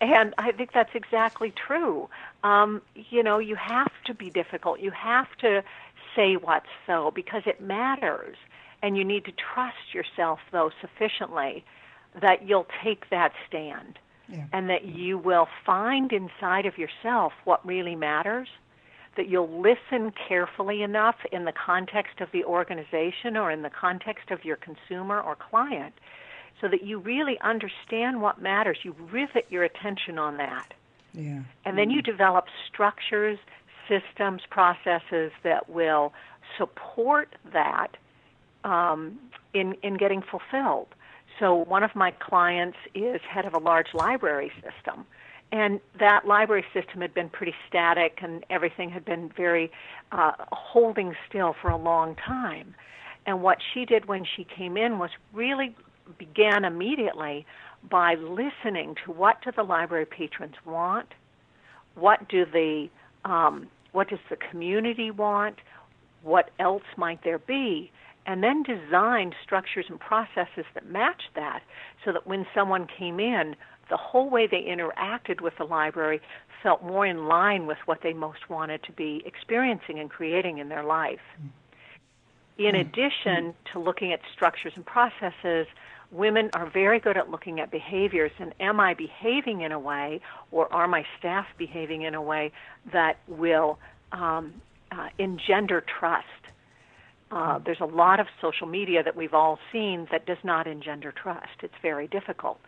and 0.00 0.34
I 0.38 0.52
think 0.52 0.72
that's 0.72 0.94
exactly 0.94 1.50
true. 1.50 2.08
Um, 2.44 2.82
you 2.94 3.22
know, 3.22 3.38
you 3.38 3.56
have 3.56 3.92
to 4.04 4.14
be 4.14 4.30
difficult. 4.30 4.80
You 4.80 4.92
have 4.92 5.34
to 5.38 5.64
say 6.14 6.36
what's 6.36 6.68
so 6.86 7.10
because 7.10 7.42
it 7.46 7.60
matters, 7.60 8.36
and 8.82 8.96
you 8.96 9.04
need 9.04 9.24
to 9.26 9.32
trust 9.32 9.94
yourself 9.94 10.40
though 10.52 10.70
sufficiently 10.80 11.64
that 12.20 12.46
you'll 12.46 12.66
take 12.82 13.08
that 13.10 13.32
stand, 13.46 13.98
yeah. 14.28 14.46
and 14.52 14.68
that 14.68 14.84
you 14.84 15.16
will 15.16 15.48
find 15.64 16.12
inside 16.12 16.66
of 16.66 16.76
yourself 16.76 17.32
what 17.44 17.64
really 17.64 17.94
matters 17.94 18.48
that 19.16 19.28
you'll 19.28 19.60
listen 19.60 20.12
carefully 20.28 20.82
enough 20.82 21.16
in 21.32 21.44
the 21.44 21.52
context 21.52 22.20
of 22.20 22.28
the 22.32 22.44
organization 22.44 23.36
or 23.36 23.50
in 23.50 23.62
the 23.62 23.70
context 23.70 24.30
of 24.30 24.44
your 24.44 24.56
consumer 24.56 25.20
or 25.20 25.36
client 25.36 25.94
so 26.60 26.68
that 26.68 26.84
you 26.84 26.98
really 26.98 27.38
understand 27.40 28.20
what 28.20 28.40
matters. 28.40 28.78
You 28.82 28.94
rivet 29.10 29.46
your 29.50 29.64
attention 29.64 30.18
on 30.18 30.36
that. 30.36 30.74
Yeah. 31.12 31.42
And 31.64 31.76
then 31.76 31.90
you 31.90 32.02
mm-hmm. 32.02 32.10
develop 32.10 32.46
structures, 32.72 33.38
systems, 33.88 34.42
processes 34.48 35.32
that 35.42 35.68
will 35.68 36.12
support 36.56 37.34
that 37.52 37.96
um, 38.64 39.18
in, 39.54 39.74
in 39.82 39.96
getting 39.96 40.22
fulfilled. 40.22 40.88
So, 41.38 41.54
one 41.54 41.82
of 41.82 41.94
my 41.94 42.10
clients 42.10 42.76
is 42.94 43.20
head 43.28 43.46
of 43.46 43.54
a 43.54 43.58
large 43.58 43.94
library 43.94 44.52
system 44.56 45.06
and 45.52 45.80
that 45.98 46.26
library 46.26 46.64
system 46.72 47.00
had 47.00 47.12
been 47.12 47.28
pretty 47.28 47.54
static 47.68 48.18
and 48.22 48.44
everything 48.50 48.90
had 48.90 49.04
been 49.04 49.32
very 49.36 49.70
uh, 50.12 50.32
holding 50.52 51.14
still 51.28 51.54
for 51.60 51.70
a 51.70 51.76
long 51.76 52.14
time. 52.14 52.74
And 53.26 53.42
what 53.42 53.58
she 53.74 53.84
did 53.84 54.06
when 54.06 54.24
she 54.24 54.44
came 54.44 54.76
in 54.76 54.98
was 54.98 55.10
really 55.32 55.74
began 56.18 56.64
immediately 56.64 57.46
by 57.88 58.14
listening 58.14 58.94
to 59.04 59.12
what 59.12 59.42
do 59.42 59.50
the 59.54 59.62
library 59.62 60.06
patrons 60.06 60.54
want, 60.64 61.08
what 61.94 62.28
do 62.28 62.44
the 62.44 62.88
um, 63.24 63.68
what 63.92 64.08
does 64.08 64.20
the 64.30 64.36
community 64.36 65.10
want, 65.10 65.56
what 66.22 66.50
else 66.60 66.84
might 66.96 67.22
there 67.24 67.40
be, 67.40 67.90
and 68.26 68.42
then 68.42 68.62
designed 68.62 69.34
structures 69.42 69.86
and 69.88 69.98
processes 69.98 70.64
that 70.74 70.86
matched 70.86 71.30
that 71.34 71.62
so 72.04 72.12
that 72.12 72.26
when 72.26 72.46
someone 72.54 72.86
came 72.86 73.18
in, 73.18 73.56
the 73.88 73.96
whole 73.96 74.30
way 74.30 74.46
they 74.46 74.62
interacted 74.62 75.40
with 75.40 75.56
the 75.58 75.64
library 75.64 76.20
felt 76.62 76.82
more 76.82 77.06
in 77.06 77.26
line 77.26 77.66
with 77.66 77.78
what 77.86 78.02
they 78.02 78.12
most 78.12 78.48
wanted 78.48 78.82
to 78.84 78.92
be 78.92 79.22
experiencing 79.26 79.98
and 79.98 80.10
creating 80.10 80.58
in 80.58 80.68
their 80.68 80.84
life. 80.84 81.20
In 82.58 82.74
mm. 82.74 82.80
addition 82.80 83.54
to 83.72 83.78
looking 83.78 84.12
at 84.12 84.20
structures 84.32 84.72
and 84.76 84.84
processes, 84.84 85.66
women 86.12 86.50
are 86.54 86.68
very 86.68 87.00
good 87.00 87.16
at 87.16 87.30
looking 87.30 87.60
at 87.60 87.70
behaviors 87.70 88.32
and 88.38 88.54
am 88.60 88.80
I 88.80 88.94
behaving 88.94 89.62
in 89.62 89.72
a 89.72 89.78
way 89.78 90.20
or 90.50 90.72
are 90.72 90.88
my 90.88 91.04
staff 91.18 91.46
behaving 91.56 92.02
in 92.02 92.14
a 92.14 92.22
way 92.22 92.52
that 92.92 93.18
will 93.28 93.78
um, 94.12 94.54
uh, 94.92 95.08
engender 95.18 95.80
trust? 95.98 96.26
Uh, 97.30 97.60
there's 97.64 97.80
a 97.80 97.86
lot 97.86 98.18
of 98.18 98.26
social 98.40 98.66
media 98.66 99.02
that 99.02 99.14
we've 99.14 99.34
all 99.34 99.58
seen 99.72 100.08
that 100.10 100.26
does 100.26 100.42
not 100.42 100.66
engender 100.66 101.12
trust. 101.12 101.62
It's 101.62 101.74
very 101.80 102.08
difficult 102.08 102.60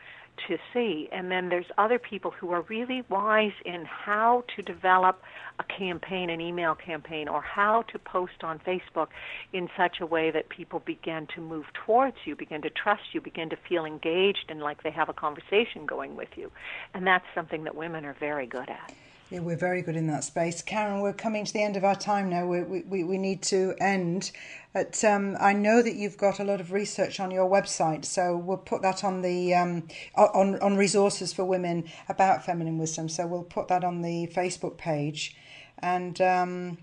to 0.49 0.57
see. 0.73 1.09
And 1.13 1.31
then 1.31 1.49
there's 1.49 1.67
other 1.79 1.99
people 1.99 2.31
who 2.31 2.53
are 2.53 2.63
really 2.63 3.03
wise 3.09 3.53
in 3.65 3.85
how 3.85 4.45
to 4.57 4.63
develop 4.63 5.21
a 5.59 5.65
campaign, 5.65 6.31
an 6.31 6.41
email 6.41 6.75
campaign, 6.75 7.29
or 7.29 7.43
how 7.43 7.83
to 7.93 7.99
post 7.99 8.43
on 8.43 8.59
Facebook 8.61 9.09
in 9.53 9.69
such 9.77 10.01
a 10.01 10.07
way 10.07 10.31
that 10.31 10.49
people 10.49 10.81
begin 10.81 11.27
to 11.35 11.41
move 11.41 11.67
towards 11.85 12.17
you, 12.25 12.35
begin 12.35 12.63
to 12.63 12.71
trust 12.71 13.03
you, 13.13 13.21
begin 13.21 13.51
to 13.51 13.57
feel 13.69 13.85
engaged 13.85 14.47
and 14.49 14.61
like 14.61 14.83
they 14.83 14.91
have 14.91 15.09
a 15.09 15.13
conversation 15.15 15.87
going 15.87 16.17
with 16.17 16.31
you. 16.37 16.51
And 16.95 17.07
that's 17.07 17.27
something 17.35 17.65
that 17.65 17.75
women 17.75 18.05
are 18.05 18.17
very 18.19 18.47
good 18.47 18.71
at. 18.71 18.93
Yeah, 19.33 19.41
we're 19.41 19.57
very 19.57 19.81
good 19.81 19.97
in 19.97 20.09
that 20.09 20.25
space. 20.25 20.61
Karen, 20.61 21.01
we're 21.01 21.15
coming 21.15 21.47
to 21.47 21.53
the 21.55 21.63
end 21.63 21.79
of 21.79 21.85
our 21.85 21.95
time 21.95 22.29
now. 22.29 22.45
We, 22.45 22.83
we, 22.83 23.03
we 23.03 23.17
need 23.17 23.41
to 23.45 23.75
end. 23.81 24.31
But 24.75 25.03
um, 25.05 25.39
I 25.41 25.55
know 25.55 25.81
that 25.81 25.95
you've 25.95 26.19
got 26.19 26.39
a 26.39 26.45
lot 26.45 26.61
of 26.61 26.71
research 26.71 27.19
on 27.19 27.31
your 27.31 27.49
website, 27.49 28.05
so 28.05 28.37
we'll 28.37 28.59
put 28.59 28.83
that 28.83 29.03
on 29.03 29.23
the 29.23 29.55
um, 29.55 29.89
on 30.17 30.59
on 30.61 30.77
resources 30.77 31.33
for 31.33 31.47
women 31.47 31.85
about 32.11 32.45
feminine 32.45 32.77
wisdom. 32.77 33.09
So 33.09 33.27
we'll 33.27 33.43
put 33.43 33.69
that 33.69 33.85
on 33.85 34.03
the 34.03 34.31
Facebook 34.35 34.77
page, 34.77 35.35
and 35.79 36.21
um, 36.21 36.77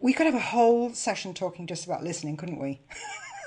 we 0.00 0.14
could 0.14 0.24
have 0.24 0.34
a 0.34 0.40
whole 0.40 0.94
session 0.94 1.34
talking 1.34 1.66
just 1.66 1.84
about 1.84 2.02
listening, 2.02 2.38
couldn't 2.38 2.58
we? 2.58 2.80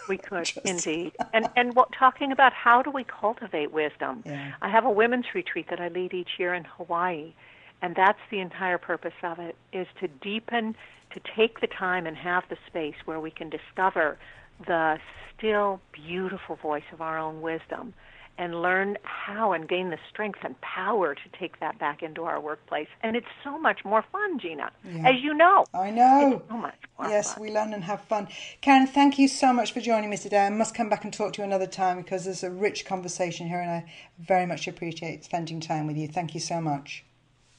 We 0.07 0.17
could 0.17 0.51
indeed, 0.63 1.13
and 1.33 1.49
and 1.55 1.75
what 1.75 1.91
talking 1.97 2.31
about 2.31 2.53
how 2.53 2.83
do 2.83 2.91
we 2.91 3.03
cultivate 3.05 3.71
wisdom? 3.71 4.21
Yeah. 4.23 4.53
I 4.61 4.69
have 4.69 4.85
a 4.85 4.91
women's 4.91 5.25
retreat 5.33 5.65
that 5.71 5.79
I 5.79 5.87
lead 5.87 6.13
each 6.13 6.29
year 6.37 6.53
in 6.53 6.63
Hawaii, 6.63 7.33
and 7.81 7.95
that's 7.95 8.19
the 8.31 8.39
entire 8.39 8.77
purpose 8.77 9.13
of 9.23 9.39
it 9.39 9.55
is 9.73 9.87
to 9.99 10.07
deepen 10.07 10.75
to 11.11 11.21
take 11.35 11.61
the 11.61 11.67
time 11.67 12.05
and 12.05 12.17
have 12.17 12.43
the 12.49 12.57
space 12.67 12.95
where 13.05 13.19
we 13.19 13.31
can 13.31 13.49
discover 13.49 14.17
the 14.65 14.97
still 15.37 15.79
beautiful 15.91 16.55
voice 16.55 16.83
of 16.93 17.01
our 17.01 17.17
own 17.17 17.41
wisdom 17.41 17.93
and 18.37 18.61
learn 18.61 18.97
how 19.03 19.53
and 19.53 19.69
gain 19.69 19.89
the 19.91 19.97
strength 20.09 20.39
and 20.43 20.59
power 20.59 21.15
to 21.15 21.21
take 21.39 21.57
that 21.61 21.79
back 21.79 22.03
into 22.03 22.23
our 22.23 22.39
workplace. 22.41 22.89
And 23.01 23.15
it's 23.15 23.27
so 23.45 23.57
much 23.57 23.85
more 23.85 24.03
fun, 24.11 24.39
Gina, 24.39 24.71
yeah. 24.83 25.09
as 25.09 25.23
you 25.23 25.33
know. 25.33 25.63
I 25.73 25.89
know. 25.89 26.33
It's 26.41 26.49
so 26.49 26.57
much 26.57 26.75
more 26.99 27.09
Yes, 27.09 27.33
fun. 27.33 27.43
we 27.43 27.51
learn 27.53 27.73
and 27.73 27.85
have 27.85 28.01
fun. 28.01 28.27
Karen, 28.59 28.87
thank 28.87 29.17
you 29.17 29.29
so 29.29 29.53
much 29.53 29.71
for 29.71 29.79
joining 29.79 30.09
me 30.09 30.17
today. 30.17 30.45
I 30.47 30.49
must 30.49 30.75
come 30.75 30.89
back 30.89 31.05
and 31.05 31.13
talk 31.13 31.31
to 31.33 31.41
you 31.41 31.45
another 31.45 31.67
time 31.67 31.97
because 32.01 32.25
there's 32.25 32.43
a 32.43 32.51
rich 32.51 32.85
conversation 32.85 33.47
here 33.47 33.61
and 33.61 33.71
I 33.71 33.85
very 34.19 34.45
much 34.45 34.67
appreciate 34.67 35.23
spending 35.23 35.61
time 35.61 35.87
with 35.87 35.95
you. 35.95 36.09
Thank 36.09 36.33
you 36.33 36.41
so 36.41 36.59
much 36.59 37.04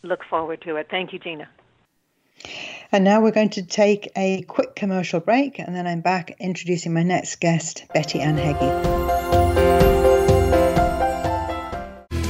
look 0.07 0.25
forward 0.29 0.62
to 0.62 0.77
it. 0.77 0.88
Thank 0.90 1.12
you, 1.12 1.19
Gina. 1.19 1.49
And 2.92 3.05
now 3.05 3.21
we're 3.21 3.33
going 3.33 3.51
to 3.51 3.62
take 3.62 4.11
a 4.16 4.42
quick 4.42 4.77
commercial 4.77 5.21
break, 5.21 5.59
and 5.59 5.75
then 5.75 5.87
I'm 5.87 6.01
back 6.01 6.37
introducing 6.38 6.95
my 6.95 7.03
next 7.03 7.40
guest, 7.40 7.85
Betty 7.92 8.21
Ann 8.21 8.37
Heggie. 8.37 9.16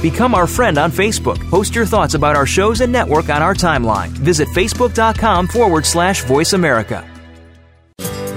Become 0.01 0.35
our 0.35 0.47
friend 0.47 0.77
on 0.77 0.91
Facebook. 0.91 1.37
Post 1.49 1.75
your 1.75 1.85
thoughts 1.85 2.13
about 2.13 2.35
our 2.35 2.45
shows 2.45 2.81
and 2.81 2.91
network 2.91 3.29
on 3.29 3.41
our 3.41 3.53
timeline. 3.53 4.09
Visit 4.09 4.47
facebook.com 4.49 5.47
forward 5.47 5.85
slash 5.85 6.23
voice 6.23 6.53
America. 6.53 7.16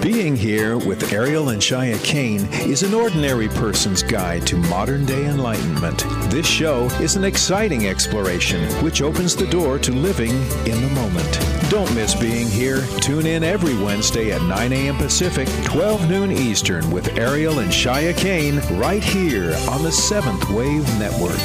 Being 0.02 0.34
here 0.34 0.78
with 0.78 1.12
Ariel 1.12 1.50
and 1.50 1.60
Shya 1.60 2.02
Kane 2.02 2.50
is 2.66 2.82
an 2.82 2.94
ordinary 2.94 3.48
person's 3.48 4.02
guide 4.02 4.46
to 4.46 4.56
modern 4.56 5.04
day 5.04 5.26
enlightenment. 5.26 6.06
This 6.30 6.46
show 6.46 6.86
is 7.02 7.16
an 7.16 7.24
exciting 7.24 7.86
exploration 7.86 8.66
which 8.82 9.02
opens 9.02 9.36
the 9.36 9.46
door 9.48 9.78
to 9.80 9.92
living 9.92 10.30
in 10.64 10.80
the 10.80 10.90
moment. 10.94 11.70
Don't 11.70 11.94
miss 11.94 12.14
being 12.14 12.48
here. 12.48 12.82
Tune 13.02 13.26
in 13.26 13.44
every 13.44 13.76
Wednesday 13.76 14.32
at 14.32 14.40
9 14.40 14.72
a.m. 14.72 14.96
Pacific, 14.96 15.48
12 15.64 16.08
noon 16.08 16.32
Eastern 16.32 16.90
with 16.90 17.18
Ariel 17.18 17.58
and 17.58 17.70
Shya 17.70 18.16
Kane 18.16 18.58
right 18.80 19.04
here 19.04 19.54
on 19.68 19.82
the 19.82 19.92
Seventh 19.92 20.48
Wave 20.48 20.88
Network. 20.98 21.38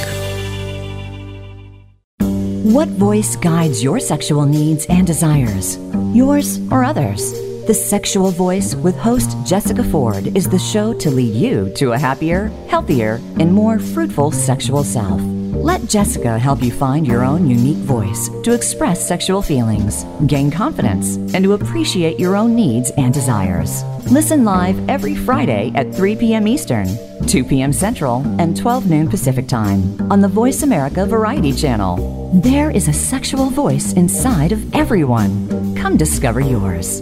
What 2.63 2.87
voice 2.87 3.35
guides 3.35 3.83
your 3.83 3.99
sexual 3.99 4.45
needs 4.45 4.85
and 4.85 5.05
desires? 5.05 5.77
Yours 6.13 6.59
or 6.71 6.85
others? 6.85 7.44
The 7.65 7.73
Sexual 7.73 8.29
Voice 8.29 8.75
with 8.75 8.95
host 8.95 9.35
Jessica 9.43 9.83
Ford 9.83 10.37
is 10.37 10.47
the 10.47 10.59
show 10.59 10.93
to 10.99 11.09
lead 11.09 11.33
you 11.33 11.73
to 11.77 11.93
a 11.93 11.97
happier, 11.97 12.49
healthier, 12.67 13.19
and 13.39 13.51
more 13.51 13.79
fruitful 13.79 14.29
sexual 14.29 14.83
self. 14.83 15.19
Let 15.19 15.89
Jessica 15.89 16.37
help 16.37 16.61
you 16.61 16.71
find 16.71 17.07
your 17.07 17.25
own 17.25 17.49
unique 17.49 17.77
voice 17.77 18.29
to 18.43 18.53
express 18.53 19.07
sexual 19.07 19.41
feelings, 19.41 20.05
gain 20.27 20.51
confidence, 20.51 21.15
and 21.33 21.43
to 21.43 21.53
appreciate 21.53 22.19
your 22.19 22.35
own 22.35 22.53
needs 22.55 22.91
and 22.99 23.11
desires. 23.11 23.83
Listen 24.11 24.45
live 24.45 24.77
every 24.87 25.15
Friday 25.15 25.71
at 25.73 25.91
3 25.91 26.17
p.m. 26.17 26.47
Eastern, 26.47 26.87
2 27.25 27.43
p.m. 27.45 27.73
Central, 27.73 28.21
and 28.39 28.55
12 28.55 28.91
noon 28.91 29.09
Pacific 29.09 29.47
Time 29.47 29.99
on 30.11 30.21
the 30.21 30.27
Voice 30.27 30.61
America 30.61 31.03
Variety 31.03 31.51
Channel. 31.51 32.31
There 32.43 32.69
is 32.69 32.87
a 32.87 32.93
sexual 32.93 33.49
voice 33.49 33.93
inside 33.93 34.51
of 34.51 34.75
everyone. 34.75 35.75
Come 35.75 35.97
discover 35.97 36.41
yours. 36.41 37.01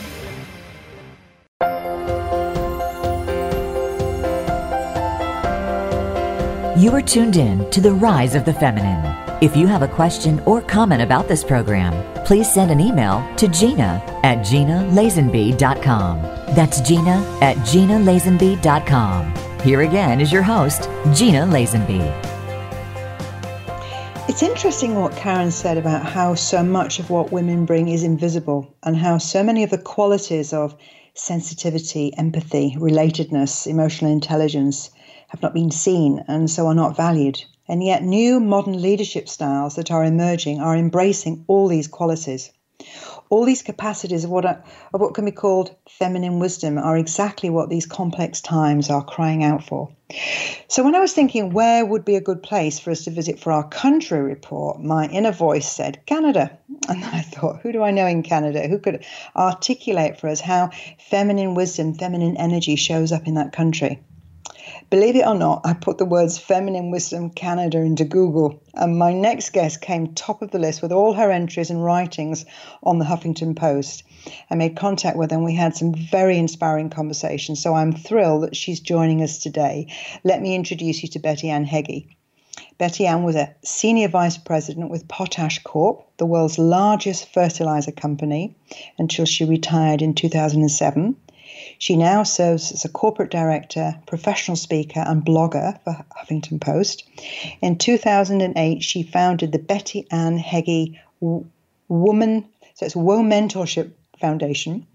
You 6.81 6.89
are 6.95 7.01
tuned 7.01 7.37
in 7.37 7.69
to 7.69 7.79
The 7.79 7.93
Rise 7.93 8.33
of 8.33 8.43
the 8.43 8.55
Feminine. 8.55 9.05
If 9.39 9.55
you 9.55 9.67
have 9.67 9.83
a 9.83 9.87
question 9.87 10.39
or 10.47 10.63
comment 10.63 11.03
about 11.03 11.27
this 11.27 11.43
program, 11.43 11.93
please 12.25 12.51
send 12.51 12.71
an 12.71 12.79
email 12.79 13.23
to 13.35 13.47
Gina 13.47 14.01
at 14.23 14.39
GinaLazenby.com. 14.39 16.21
That's 16.55 16.81
Gina 16.81 17.37
at 17.39 17.55
GinaLazenby.com. 17.57 19.59
Here 19.59 19.81
again 19.81 20.19
is 20.19 20.31
your 20.31 20.41
host, 20.41 20.89
Gina 21.13 21.41
Lazenby. 21.41 22.01
It's 24.27 24.41
interesting 24.41 24.95
what 24.95 25.15
Karen 25.15 25.51
said 25.51 25.77
about 25.77 26.03
how 26.03 26.33
so 26.33 26.63
much 26.63 26.97
of 26.97 27.11
what 27.11 27.31
women 27.31 27.67
bring 27.67 27.89
is 27.89 28.03
invisible 28.03 28.75
and 28.81 28.97
how 28.97 29.19
so 29.19 29.43
many 29.43 29.61
of 29.61 29.69
the 29.69 29.77
qualities 29.77 30.51
of 30.51 30.75
sensitivity, 31.13 32.11
empathy, 32.17 32.75
relatedness, 32.79 33.67
emotional 33.67 34.11
intelligence 34.11 34.89
have 35.31 35.41
not 35.41 35.53
been 35.53 35.71
seen 35.71 36.21
and 36.27 36.51
so 36.51 36.67
are 36.67 36.75
not 36.75 36.97
valued. 36.97 37.41
And 37.65 37.81
yet, 37.81 38.03
new 38.03 38.41
modern 38.41 38.81
leadership 38.81 39.29
styles 39.29 39.75
that 39.75 39.89
are 39.89 40.03
emerging 40.03 40.59
are 40.59 40.75
embracing 40.75 41.45
all 41.47 41.69
these 41.69 41.87
qualities. 41.87 42.51
All 43.29 43.45
these 43.45 43.61
capacities 43.61 44.25
of 44.25 44.29
what, 44.29 44.43
are, 44.43 44.61
of 44.93 44.99
what 44.99 45.13
can 45.13 45.23
be 45.23 45.31
called 45.31 45.73
feminine 45.87 46.39
wisdom 46.39 46.77
are 46.77 46.97
exactly 46.97 47.49
what 47.49 47.69
these 47.69 47.85
complex 47.85 48.41
times 48.41 48.89
are 48.89 49.05
crying 49.05 49.41
out 49.41 49.63
for. 49.63 49.87
So, 50.67 50.83
when 50.83 50.95
I 50.95 50.99
was 50.99 51.13
thinking 51.13 51.53
where 51.53 51.85
would 51.85 52.03
be 52.03 52.17
a 52.17 52.21
good 52.21 52.43
place 52.43 52.77
for 52.77 52.91
us 52.91 53.05
to 53.05 53.11
visit 53.11 53.39
for 53.39 53.53
our 53.53 53.65
country 53.69 54.19
report, 54.19 54.81
my 54.81 55.07
inner 55.07 55.31
voice 55.31 55.71
said 55.71 56.05
Canada. 56.05 56.57
And 56.89 57.05
I 57.05 57.21
thought, 57.21 57.61
who 57.61 57.71
do 57.71 57.83
I 57.83 57.91
know 57.91 58.05
in 58.05 58.23
Canada 58.23 58.67
who 58.67 58.79
could 58.79 59.05
articulate 59.33 60.19
for 60.19 60.27
us 60.27 60.41
how 60.41 60.71
feminine 60.99 61.55
wisdom, 61.55 61.93
feminine 61.93 62.35
energy 62.35 62.75
shows 62.75 63.13
up 63.13 63.27
in 63.27 63.35
that 63.35 63.53
country? 63.53 64.01
Believe 64.91 65.15
it 65.15 65.25
or 65.25 65.35
not, 65.35 65.61
I 65.63 65.71
put 65.71 65.99
the 65.99 66.05
words 66.05 66.37
Feminine 66.37 66.91
Wisdom 66.91 67.29
Canada 67.29 67.77
into 67.77 68.03
Google, 68.03 68.61
and 68.73 68.99
my 68.99 69.13
next 69.13 69.51
guest 69.53 69.79
came 69.79 70.13
top 70.13 70.41
of 70.41 70.51
the 70.51 70.59
list 70.59 70.81
with 70.81 70.91
all 70.91 71.13
her 71.13 71.31
entries 71.31 71.69
and 71.69 71.81
writings 71.81 72.45
on 72.83 72.99
the 72.99 73.05
Huffington 73.05 73.55
Post. 73.55 74.03
I 74.49 74.55
made 74.55 74.75
contact 74.75 75.15
with 75.15 75.31
her 75.31 75.37
and 75.37 75.45
we 75.45 75.55
had 75.55 75.77
some 75.77 75.93
very 75.93 76.37
inspiring 76.37 76.89
conversations, 76.89 77.61
so 77.61 77.73
I'm 77.73 77.93
thrilled 77.93 78.43
that 78.43 78.57
she's 78.57 78.81
joining 78.81 79.23
us 79.23 79.37
today. 79.37 79.87
Let 80.25 80.41
me 80.41 80.55
introduce 80.55 81.01
you 81.03 81.07
to 81.11 81.19
Betty 81.19 81.49
Ann 81.49 81.63
Heggie. 81.63 82.09
Betty 82.77 83.05
Ann 83.05 83.23
was 83.23 83.37
a 83.37 83.55
senior 83.63 84.09
vice 84.09 84.37
president 84.37 84.91
with 84.91 85.07
Potash 85.07 85.63
Corp, 85.63 86.05
the 86.17 86.25
world's 86.25 86.59
largest 86.59 87.33
fertilizer 87.33 87.93
company, 87.93 88.55
until 88.97 89.23
she 89.23 89.45
retired 89.45 90.01
in 90.01 90.15
2007. 90.15 91.15
She 91.81 91.97
now 91.97 92.21
serves 92.21 92.71
as 92.71 92.85
a 92.85 92.89
corporate 92.89 93.31
director, 93.31 93.99
professional 94.05 94.55
speaker, 94.55 94.99
and 94.99 95.25
blogger 95.25 95.79
for 95.83 96.05
Huffington 96.15 96.61
Post. 96.61 97.05
In 97.59 97.79
2008, 97.79 98.83
she 98.83 99.01
founded 99.01 99.51
the 99.51 99.57
Betty 99.57 100.05
Ann 100.11 100.37
Heggie 100.37 100.99
Woman, 101.87 102.45
so 102.75 102.85
it's 102.85 102.95
Wo 102.95 103.23
Mentorship 103.23 103.93
Foundation, 104.19 104.85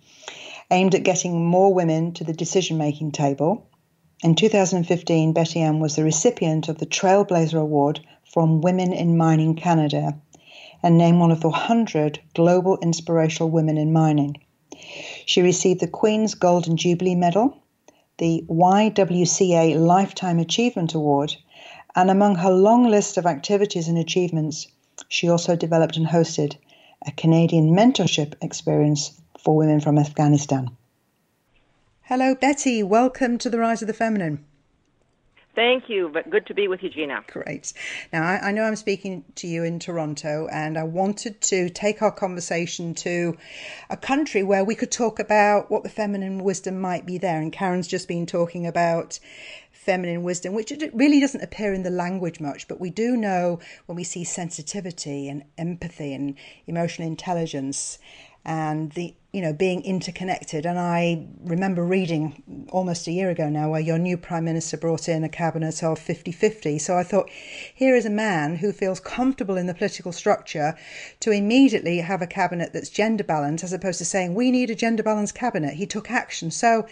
aimed 0.70 0.94
at 0.94 1.02
getting 1.02 1.44
more 1.44 1.74
women 1.74 2.12
to 2.12 2.22
the 2.22 2.32
decision 2.32 2.78
making 2.78 3.10
table. 3.10 3.66
In 4.22 4.36
2015, 4.36 5.32
Betty 5.32 5.62
Ann 5.62 5.80
was 5.80 5.96
the 5.96 6.04
recipient 6.04 6.68
of 6.68 6.78
the 6.78 6.86
Trailblazer 6.86 7.60
Award 7.60 7.98
from 8.32 8.60
Women 8.60 8.92
in 8.92 9.16
Mining 9.16 9.56
Canada 9.56 10.16
and 10.84 10.96
named 10.96 11.18
one 11.18 11.32
of 11.32 11.40
the 11.40 11.48
100 11.48 12.20
global 12.32 12.78
inspirational 12.80 13.50
women 13.50 13.76
in 13.76 13.92
mining. 13.92 14.36
She 15.24 15.42
received 15.42 15.80
the 15.80 15.88
Queen's 15.88 16.34
Golden 16.34 16.76
Jubilee 16.76 17.14
Medal, 17.14 17.56
the 18.18 18.44
YWCA 18.48 19.78
Lifetime 19.78 20.38
Achievement 20.38 20.94
Award, 20.94 21.36
and 21.94 22.10
among 22.10 22.36
her 22.36 22.50
long 22.50 22.88
list 22.88 23.16
of 23.16 23.26
activities 23.26 23.88
and 23.88 23.98
achievements, 23.98 24.66
she 25.08 25.28
also 25.28 25.56
developed 25.56 25.96
and 25.96 26.06
hosted 26.06 26.56
a 27.06 27.12
Canadian 27.12 27.70
mentorship 27.70 28.34
experience 28.40 29.12
for 29.38 29.56
women 29.56 29.80
from 29.80 29.98
Afghanistan. 29.98 30.70
Hello, 32.02 32.34
Betty. 32.34 32.82
Welcome 32.82 33.38
to 33.38 33.50
the 33.50 33.58
Rise 33.58 33.82
of 33.82 33.88
the 33.88 33.94
Feminine. 33.94 34.44
Thank 35.56 35.88
you, 35.88 36.10
but 36.12 36.28
good 36.28 36.46
to 36.48 36.54
be 36.54 36.68
with 36.68 36.82
you, 36.82 36.90
Gina. 36.90 37.24
Great. 37.32 37.72
Now, 38.12 38.24
I, 38.24 38.48
I, 38.48 38.52
know 38.52 38.64
I'm 38.64 38.76
speaking 38.76 39.24
to 39.36 39.46
you 39.46 39.64
in 39.64 39.78
Toronto, 39.78 40.48
and 40.52 40.76
I 40.76 40.82
wanted 40.82 41.40
to 41.40 41.70
take 41.70 42.02
our 42.02 42.12
conversation 42.12 42.94
to 42.96 43.38
a 43.88 43.96
country 43.96 44.42
where 44.42 44.66
we 44.66 44.74
could 44.74 44.92
talk 44.92 45.18
about 45.18 45.70
what 45.70 45.82
the 45.82 45.88
feminine 45.88 46.44
wisdom 46.44 46.78
might 46.78 47.06
be 47.06 47.16
there. 47.16 47.40
And 47.40 47.50
Karen's 47.50 47.88
just 47.88 48.06
been 48.06 48.26
talking 48.26 48.66
about 48.66 49.18
feminine 49.72 50.22
wisdom, 50.22 50.52
which 50.52 50.70
it 50.70 50.94
really 50.94 51.20
doesn't 51.20 51.42
appear 51.42 51.72
in 51.72 51.84
the 51.84 51.90
language 51.90 52.38
much, 52.38 52.68
but 52.68 52.78
we 52.78 52.90
do 52.90 53.16
know 53.16 53.58
when 53.86 53.96
we 53.96 54.04
see 54.04 54.24
sensitivity 54.24 55.26
and 55.26 55.42
empathy 55.56 56.12
and 56.12 56.34
emotional 56.66 57.08
intelligence 57.08 57.98
and 58.44 58.92
the 58.92 59.14
you 59.36 59.42
know 59.42 59.52
being 59.52 59.84
interconnected. 59.84 60.64
And 60.64 60.78
i 60.78 61.26
remember 61.44 61.84
reading 61.84 62.42
almost 62.70 63.06
a 63.06 63.12
year 63.12 63.28
ago 63.28 63.50
now 63.50 63.68
where 63.68 63.82
your 63.82 63.98
new 63.98 64.16
prime 64.16 64.46
minister 64.46 64.78
brought 64.78 65.10
in 65.10 65.24
a 65.24 65.28
cabinet 65.28 65.82
of 65.82 66.00
50-50 66.00 66.80
so 66.80 66.96
i 66.96 67.02
thought 67.02 67.28
here 67.74 67.94
is 67.94 68.06
a 68.06 68.10
man 68.10 68.56
who 68.56 68.72
feels 68.72 68.98
comfortable 68.98 69.58
in 69.58 69.66
the 69.66 69.74
political 69.74 70.10
structure 70.10 70.74
to 71.20 71.32
immediately 71.32 71.98
have 71.98 72.22
a 72.22 72.26
cabinet 72.26 72.72
that's 72.72 72.88
gender 72.88 73.24
balanced 73.24 73.62
as 73.62 73.74
opposed 73.74 73.98
to 73.98 74.06
saying 74.06 74.34
we 74.34 74.50
need 74.50 74.70
a 74.70 74.74
gender 74.74 75.02
balanced 75.02 75.34
cabinet. 75.34 75.74
He 75.74 75.84
took 75.84 76.10
action. 76.10 76.50
So 76.50 76.86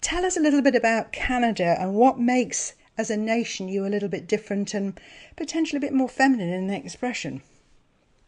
tell 0.00 0.24
us 0.24 0.38
a 0.38 0.40
little 0.40 0.62
bit 0.62 0.74
about 0.74 1.12
canada 1.12 1.76
and 1.78 1.94
what 1.94 2.18
makes 2.18 2.72
as 2.96 3.10
a 3.10 3.16
nation 3.16 3.68
you 3.68 3.84
a 3.84 3.92
little 3.94 4.08
bit 4.08 4.26
different 4.26 4.72
and 4.72 4.98
potentially 5.36 5.76
a 5.76 5.80
bit 5.80 5.92
more 5.92 6.08
feminine 6.08 6.48
in 6.48 6.66
the 6.66 6.76
expression 6.76 7.42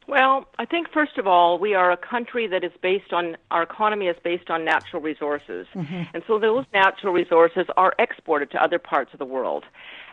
well, 0.06 0.46
I 0.58 0.64
think 0.64 0.88
first 0.92 1.18
of 1.18 1.26
all, 1.26 1.58
we 1.58 1.74
are 1.74 1.90
a 1.90 1.96
country 1.96 2.46
that 2.48 2.64
is 2.64 2.72
based 2.82 3.12
on 3.12 3.36
our 3.50 3.62
economy 3.62 4.06
is 4.06 4.16
based 4.22 4.50
on 4.50 4.64
natural 4.64 5.00
resources. 5.00 5.66
Mm-hmm. 5.74 6.02
And 6.14 6.22
so 6.26 6.38
those 6.38 6.64
natural 6.72 7.12
resources 7.12 7.66
are 7.76 7.94
exported 7.98 8.50
to 8.52 8.62
other 8.62 8.78
parts 8.78 9.12
of 9.12 9.18
the 9.18 9.24
world. 9.24 9.64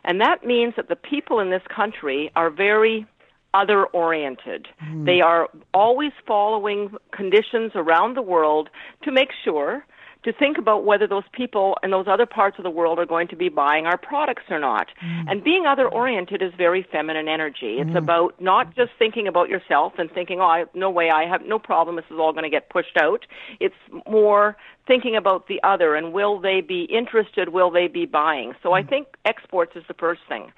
And 0.04 0.22
that 0.22 0.46
means 0.46 0.76
that 0.78 0.90
the 0.90 0.96
people 0.96 1.40
in 1.40 1.50
this 1.50 1.64
country 1.74 2.32
are 2.36 2.50
very 2.50 3.08
other 3.54 3.86
oriented. 3.86 4.68
Mm. 4.84 5.06
They 5.06 5.22
are 5.22 5.50
always 5.74 6.12
following 6.28 6.96
conditions 7.12 7.72
around 7.76 8.16
the 8.16 8.22
world 8.22 8.70
to 9.04 9.12
make 9.12 9.30
sure 9.44 9.86
to 10.24 10.34
think 10.34 10.58
about 10.58 10.84
whether 10.84 11.08
those 11.08 11.24
people 11.32 11.78
in 11.82 11.92
those 11.92 12.08
other 12.08 12.26
parts 12.26 12.58
of 12.58 12.64
the 12.64 12.70
world 12.70 13.00
are 13.00 13.06
going 13.06 13.28
to 13.30 13.36
be 13.36 13.48
buying 13.48 13.86
our 13.86 13.98
products 13.98 14.44
or 14.50 14.60
not. 14.60 14.88
Mm. 15.04 15.32
And 15.32 15.44
being 15.44 15.66
other 15.66 15.88
oriented 15.88 16.42
is 16.42 16.52
very 16.58 16.86
feminine 16.92 17.28
energy. 17.30 17.78
It's 17.80 17.92
mm. 17.92 17.98
about 17.98 18.40
not 18.42 18.76
just 18.76 18.92
thinking 19.00 19.28
about 19.28 19.48
yourself 19.48 19.94
and 19.98 20.12
thinking, 20.12 20.40
oh, 20.42 20.46
I, 20.46 20.66
no 20.74 20.90
way, 20.90 21.10
I 21.10 21.26
have 21.26 21.46
no 21.46 21.58
problem, 21.58 21.96
this 21.96 22.06
is 22.12 22.18
all 22.20 22.34
going 22.34 22.44
to 22.44 22.50
get 22.50 22.70
pushed 22.70 22.98
out. 22.98 23.26
It's 23.60 23.76
more 24.08 24.58
thinking 24.88 25.16
about 25.16 25.48
the 25.48 25.62
other 25.64 25.96
and 25.96 26.12
will 26.12 26.40
they 26.40 26.62
be 26.62 26.84
interested, 26.84 27.50
will 27.50 27.72
they 27.72 27.88
be 27.88 28.06
buying. 28.06 28.54
So 28.62 28.74
I 28.74 28.82
mm. 28.82 28.90
think 28.90 29.08
exports 29.24 29.74
is 29.76 29.84
the 29.88 29.94
first 29.94 30.22
thing. 30.28 30.52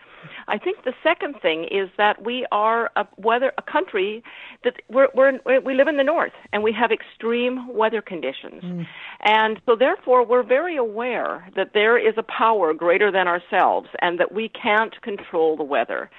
I 0.47 0.58
think 0.58 0.84
the 0.84 0.93
second 1.04 1.36
thing 1.41 1.65
is 1.65 1.89
that 1.97 2.24
we 2.24 2.45
are 2.52 2.91
a 2.95 3.08
weather 3.17 3.52
a 3.58 3.62
country 3.62 4.24
that 4.63 4.76
we're, 4.89 5.08
we're 5.15 5.39
we 5.62 5.74
live 5.74 5.88
in 5.88 5.97
the 5.97 6.04
north 6.04 6.34
and 6.54 6.63
we 6.63 6.71
have 6.74 6.91
extreme 6.91 7.74
weather 7.74 8.02
conditions, 8.02 8.63
mm. 8.63 8.88
and 9.21 9.51
so 9.66 9.76
therefore 9.76 10.26
we're 10.26 10.44
very 10.44 10.78
aware 10.78 11.48
that 11.56 11.74
there 11.74 11.98
is 11.98 12.14
a 12.18 12.24
power 12.24 12.74
greater 12.74 13.12
than 13.12 13.28
ourselves 13.28 13.90
and 14.02 14.20
that 14.20 14.32
we 14.32 14.50
can't 14.50 15.02
control 15.02 15.58
the 15.58 15.64
weather 15.64 16.10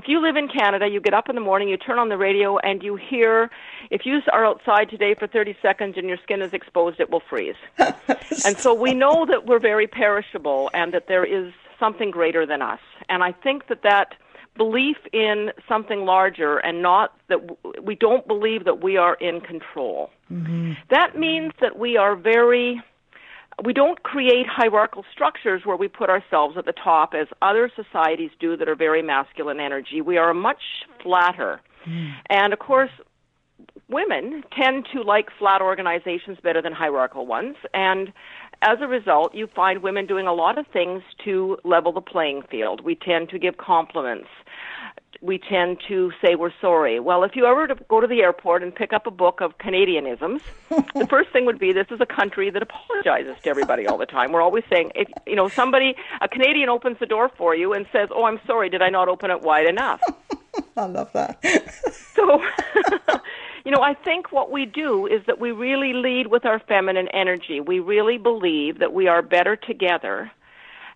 if 0.00 0.08
you 0.08 0.22
live 0.22 0.36
in 0.36 0.48
Canada, 0.48 0.88
you 0.88 0.98
get 0.98 1.12
up 1.12 1.28
in 1.28 1.34
the 1.34 1.42
morning, 1.42 1.68
you 1.68 1.76
turn 1.76 1.98
on 1.98 2.08
the 2.08 2.16
radio, 2.16 2.56
and 2.56 2.82
you 2.82 2.96
hear, 2.96 3.50
if 3.90 4.06
you 4.06 4.20
are 4.32 4.46
outside 4.46 4.88
today 4.88 5.14
for 5.14 5.26
30 5.26 5.56
seconds 5.60 5.96
and 5.98 6.08
your 6.08 6.16
skin 6.22 6.40
is 6.40 6.54
exposed, 6.54 7.00
it 7.00 7.10
will 7.10 7.20
freeze. 7.20 7.56
and 7.78 8.56
so 8.56 8.72
we 8.72 8.94
know 8.94 9.26
that 9.26 9.44
we're 9.44 9.58
very 9.58 9.86
perishable 9.86 10.70
and 10.72 10.94
that 10.94 11.06
there 11.06 11.24
is 11.24 11.52
something 11.78 12.10
greater 12.10 12.46
than 12.46 12.62
us. 12.62 12.80
And 13.10 13.22
I 13.22 13.32
think 13.32 13.66
that 13.66 13.82
that 13.82 14.14
belief 14.56 14.96
in 15.12 15.50
something 15.68 16.04
larger 16.04 16.58
and 16.58 16.82
not 16.82 17.16
that 17.28 17.46
w- 17.46 17.82
we 17.82 17.94
don't 17.94 18.26
believe 18.26 18.64
that 18.64 18.82
we 18.82 18.96
are 18.96 19.14
in 19.14 19.40
control. 19.40 20.10
Mm-hmm. 20.30 20.72
That 20.90 21.18
means 21.18 21.52
that 21.60 21.78
we 21.78 21.96
are 21.96 22.16
very 22.16 22.82
we 23.64 23.72
don't 23.72 24.02
create 24.02 24.46
hierarchical 24.46 25.04
structures 25.12 25.62
where 25.64 25.76
we 25.76 25.86
put 25.88 26.08
ourselves 26.08 26.56
at 26.56 26.64
the 26.64 26.72
top 26.72 27.12
as 27.14 27.26
other 27.42 27.70
societies 27.74 28.30
do 28.38 28.56
that 28.56 28.68
are 28.68 28.74
very 28.74 29.02
masculine 29.02 29.60
energy. 29.60 30.00
We 30.00 30.16
are 30.16 30.32
much 30.32 30.62
flatter. 31.02 31.60
Mm. 31.86 32.12
And 32.30 32.52
of 32.52 32.58
course, 32.58 32.90
women 33.88 34.44
tend 34.56 34.86
to 34.92 35.02
like 35.02 35.28
flat 35.38 35.60
organizations 35.60 36.38
better 36.42 36.62
than 36.62 36.72
hierarchical 36.72 37.26
ones. 37.26 37.56
And 37.74 38.12
as 38.62 38.78
a 38.80 38.86
result, 38.86 39.34
you 39.34 39.46
find 39.46 39.82
women 39.82 40.06
doing 40.06 40.26
a 40.26 40.34
lot 40.34 40.58
of 40.58 40.66
things 40.66 41.02
to 41.24 41.58
level 41.64 41.92
the 41.92 42.00
playing 42.00 42.42
field. 42.50 42.82
We 42.84 42.94
tend 42.94 43.30
to 43.30 43.38
give 43.38 43.56
compliments 43.56 44.28
we 45.22 45.38
tend 45.38 45.78
to 45.88 46.12
say 46.22 46.34
we're 46.34 46.52
sorry. 46.60 46.98
Well, 46.98 47.24
if 47.24 47.36
you 47.36 47.44
ever 47.44 47.66
to 47.66 47.74
go 47.88 48.00
to 48.00 48.06
the 48.06 48.22
airport 48.22 48.62
and 48.62 48.74
pick 48.74 48.92
up 48.92 49.06
a 49.06 49.10
book 49.10 49.40
of 49.40 49.58
Canadianisms, 49.58 50.40
the 50.94 51.06
first 51.08 51.30
thing 51.30 51.44
would 51.46 51.58
be 51.58 51.72
this 51.72 51.88
is 51.90 52.00
a 52.00 52.06
country 52.06 52.50
that 52.50 52.62
apologizes 52.62 53.36
to 53.42 53.50
everybody 53.50 53.86
all 53.86 53.98
the 53.98 54.06
time. 54.06 54.32
We're 54.32 54.42
always 54.42 54.64
saying 54.70 54.92
if 54.94 55.08
you 55.26 55.36
know 55.36 55.48
somebody 55.48 55.94
a 56.20 56.28
Canadian 56.28 56.68
opens 56.68 56.98
the 56.98 57.06
door 57.06 57.30
for 57.36 57.54
you 57.54 57.72
and 57.74 57.86
says, 57.92 58.08
"Oh, 58.14 58.24
I'm 58.24 58.40
sorry, 58.46 58.70
did 58.70 58.82
I 58.82 58.88
not 58.88 59.08
open 59.08 59.30
it 59.30 59.42
wide 59.42 59.66
enough?" 59.66 60.00
I 60.76 60.86
love 60.86 61.12
that. 61.12 61.42
so 62.14 62.42
you 63.64 63.70
know, 63.70 63.82
I 63.82 63.94
think 63.94 64.32
what 64.32 64.50
we 64.50 64.66
do 64.66 65.06
is 65.06 65.20
that 65.26 65.38
we 65.38 65.52
really 65.52 65.92
lead 65.92 66.28
with 66.28 66.46
our 66.46 66.58
feminine 66.60 67.08
energy. 67.08 67.60
We 67.60 67.80
really 67.80 68.18
believe 68.18 68.78
that 68.78 68.92
we 68.92 69.08
are 69.08 69.22
better 69.22 69.56
together 69.56 70.30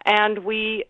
and 0.05 0.45
we 0.45 0.85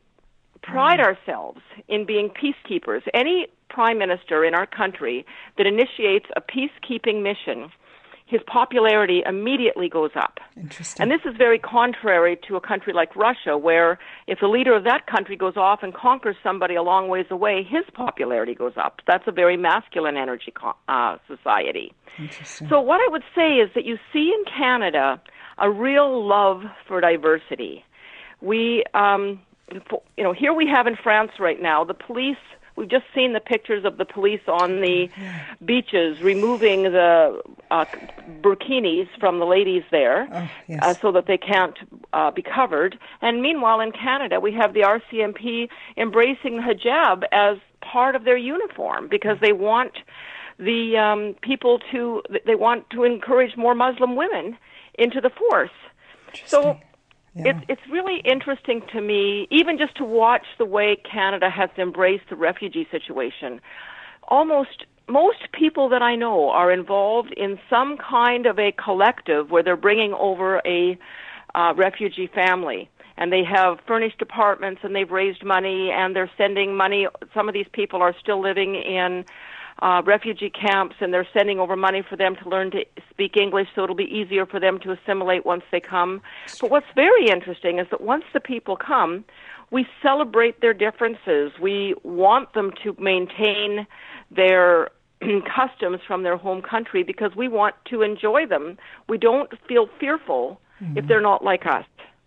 pride 0.63 1.01
mm. 1.01 1.05
ourselves 1.05 1.61
in 1.89 2.05
being 2.07 2.31
peacekeepers. 2.31 3.03
Any 3.13 3.49
prime 3.69 3.99
minister 3.99 4.45
in 4.45 4.55
our 4.55 4.67
country 4.67 5.27
that 5.59 5.67
initiates 5.67 6.27
a 6.37 6.41
peacekeeping 6.41 7.23
mission, 7.23 7.71
his 8.35 8.43
popularity 8.49 9.23
immediately 9.25 9.89
goes 9.89 10.11
up. 10.17 10.41
Interesting. 10.57 11.01
And 11.01 11.09
this 11.09 11.21
is 11.25 11.37
very 11.39 11.57
contrary 11.57 12.37
to 12.49 12.57
a 12.57 12.61
country 12.61 12.93
like 12.93 13.15
Russia, 13.15 13.57
where 13.57 13.97
if 14.27 14.41
the 14.41 14.49
leader 14.49 14.75
of 14.75 14.83
that 14.83 15.07
country 15.07 15.37
goes 15.37 15.57
off 15.57 15.85
and 15.85 15.95
conquers 15.95 16.35
somebody 16.43 16.75
a 16.75 16.83
long 16.83 17.07
ways 17.07 17.27
away, 17.31 17.63
his 17.63 17.85
popularity 17.95 18.53
goes 18.53 18.73
up. 18.77 19.03
That's 19.07 19.23
a 19.29 19.31
very 19.31 19.57
masculine 19.57 20.17
energy 20.17 20.53
uh, 20.89 21.19
society. 21.29 21.95
So, 22.69 22.81
what 22.81 23.01
I 23.01 23.09
would 23.13 23.23
say 23.37 23.55
is 23.65 23.71
that 23.77 23.85
you 23.85 23.99
see 24.13 24.33
in 24.37 24.45
Canada 24.59 25.23
a 25.59 25.71
real 25.71 26.27
love 26.27 26.63
for 26.89 27.01
diversity. 27.01 27.85
We, 28.41 28.83
um, 28.95 29.41
you 30.17 30.25
know, 30.25 30.33
here 30.33 30.53
we 30.53 30.69
have 30.75 30.89
in 30.89 30.97
France 31.01 31.31
right 31.39 31.63
now 31.63 31.85
the 31.85 31.95
police. 31.95 32.37
We've 32.77 32.89
just 32.89 33.05
seen 33.15 33.33
the 33.35 33.41
pictures 33.41 33.85
of 33.85 33.99
the 33.99 34.05
police 34.05 34.41
on 34.49 34.81
the 34.81 35.09
beaches 35.65 36.21
removing 36.21 36.85
the 36.85 37.41
uh, 37.71 37.85
burkinis 38.41 39.09
from 39.21 39.39
the 39.39 39.47
ladies 39.47 39.85
there, 39.91 40.29
oh, 40.33 40.51
yes. 40.67 40.81
uh, 40.83 40.95
so 40.95 41.13
that 41.13 41.27
they 41.27 41.39
can't 41.39 41.77
uh, 42.13 42.31
be 42.33 42.43
covered. 42.43 42.99
And 43.23 43.43
meanwhile, 43.43 43.81
in 43.81 43.93
Canada, 43.93 44.41
we 44.41 44.53
have 44.55 44.75
the 44.75 44.81
RCMP 44.81 45.69
embracing 45.97 46.57
the 46.57 46.63
hijab 46.63 47.23
as 47.31 47.59
part 47.81 48.17
of 48.17 48.25
their 48.25 48.37
uniform 48.37 49.09
because 49.09 49.39
they 49.41 49.53
want 49.53 49.93
the 50.59 50.97
um, 50.97 51.35
people 51.43 51.81
to 51.93 52.23
they 52.47 52.55
want 52.55 52.89
to 52.91 53.05
encourage 53.05 53.57
more 53.57 53.75
Muslim 53.75 54.17
women 54.17 54.57
into 54.99 55.21
the 55.21 55.31
force. 55.31 55.71
So 56.47 56.81
yeah. 57.35 57.45
It's 57.47 57.65
it's 57.69 57.91
really 57.91 58.21
interesting 58.25 58.83
to 58.93 59.01
me, 59.01 59.49
even 59.51 59.79
just 59.79 59.97
to 59.97 60.05
watch 60.05 60.47
the 60.59 60.65
way 60.65 60.97
Canada 60.97 61.51
has 61.51 61.71
embraced 61.77 62.29
the 62.31 62.37
refugee 62.37 62.87
situation. 62.91 63.61
Almost 64.29 64.87
most 65.09 65.51
people 65.53 65.89
that 65.91 66.03
I 66.03 66.17
know 66.17 66.51
are 66.51 66.71
involved 66.71 67.33
in 67.37 67.59
some 67.69 67.97
kind 67.99 68.47
of 68.47 68.59
a 68.59 68.73
collective 68.73 69.51
where 69.51 69.63
they're 69.63 69.77
bringing 69.77 70.15
over 70.15 70.63
a 70.65 70.99
uh, 71.55 71.75
refugee 71.77 72.27
family 72.27 72.89
and 73.17 73.33
they 73.33 73.45
have 73.45 73.79
furnished 73.87 74.21
apartments 74.23 74.81
and 74.83 74.95
they've 74.95 75.11
raised 75.11 75.45
money 75.45 75.91
and 75.91 76.17
they're 76.17 76.31
sending 76.37 76.77
money. 76.77 77.07
Some 77.33 77.49
of 77.49 77.55
these 77.55 77.67
people 77.73 78.03
are 78.03 78.15
still 78.19 78.41
living 78.41 78.75
in 78.75 79.25
uh, 79.83 80.03
refugee 80.05 80.51
camps 80.51 80.97
and 81.01 81.13
they're 81.13 81.29
sending 81.33 81.59
over 81.59 81.77
money 81.77 82.03
for 82.09 82.17
them 82.17 82.37
to 82.43 82.49
learn 82.49 82.71
to 82.71 82.85
speak 83.11 83.37
English 83.37 83.69
so 83.75 83.85
it'll 83.85 83.97
be 83.97 84.05
easier 84.05 84.47
for 84.47 84.61
them 84.61 84.79
to 84.81 84.93
assimilate 84.93 85.45
once 85.45 85.65
they 85.73 85.81
come. 85.81 86.21
But 86.61 86.71
what's 86.71 86.87
very 86.95 87.29
interesting 87.29 87.79
is 87.79 87.87
that 87.91 88.01
once 88.01 88.25
the 88.33 88.41
people 88.41 88.77
come, 88.77 89.25
we 89.71 89.87
celebrate 90.03 90.61
their 90.61 90.75
differences. 90.75 91.53
We 91.61 91.95
want 92.05 92.53
them 92.55 92.73
to 92.85 92.97
maintain 92.99 93.87
their 94.31 94.91
customs 95.55 96.01
from 96.07 96.23
their 96.23 96.37
home 96.37 96.63
country 96.63 97.03
because 97.03 97.33
we 97.37 97.49
want 97.49 97.75
to 97.91 98.03
enjoy 98.03 98.47
them. 98.47 98.79
We 99.09 99.19
don't 99.19 99.51
feel 99.69 99.89
fearful 99.99 100.61
mm-hmm. 100.81 100.99
if 100.99 101.09
they're 101.09 101.21
not 101.21 101.45
like 101.45 101.67
us. 101.67 101.85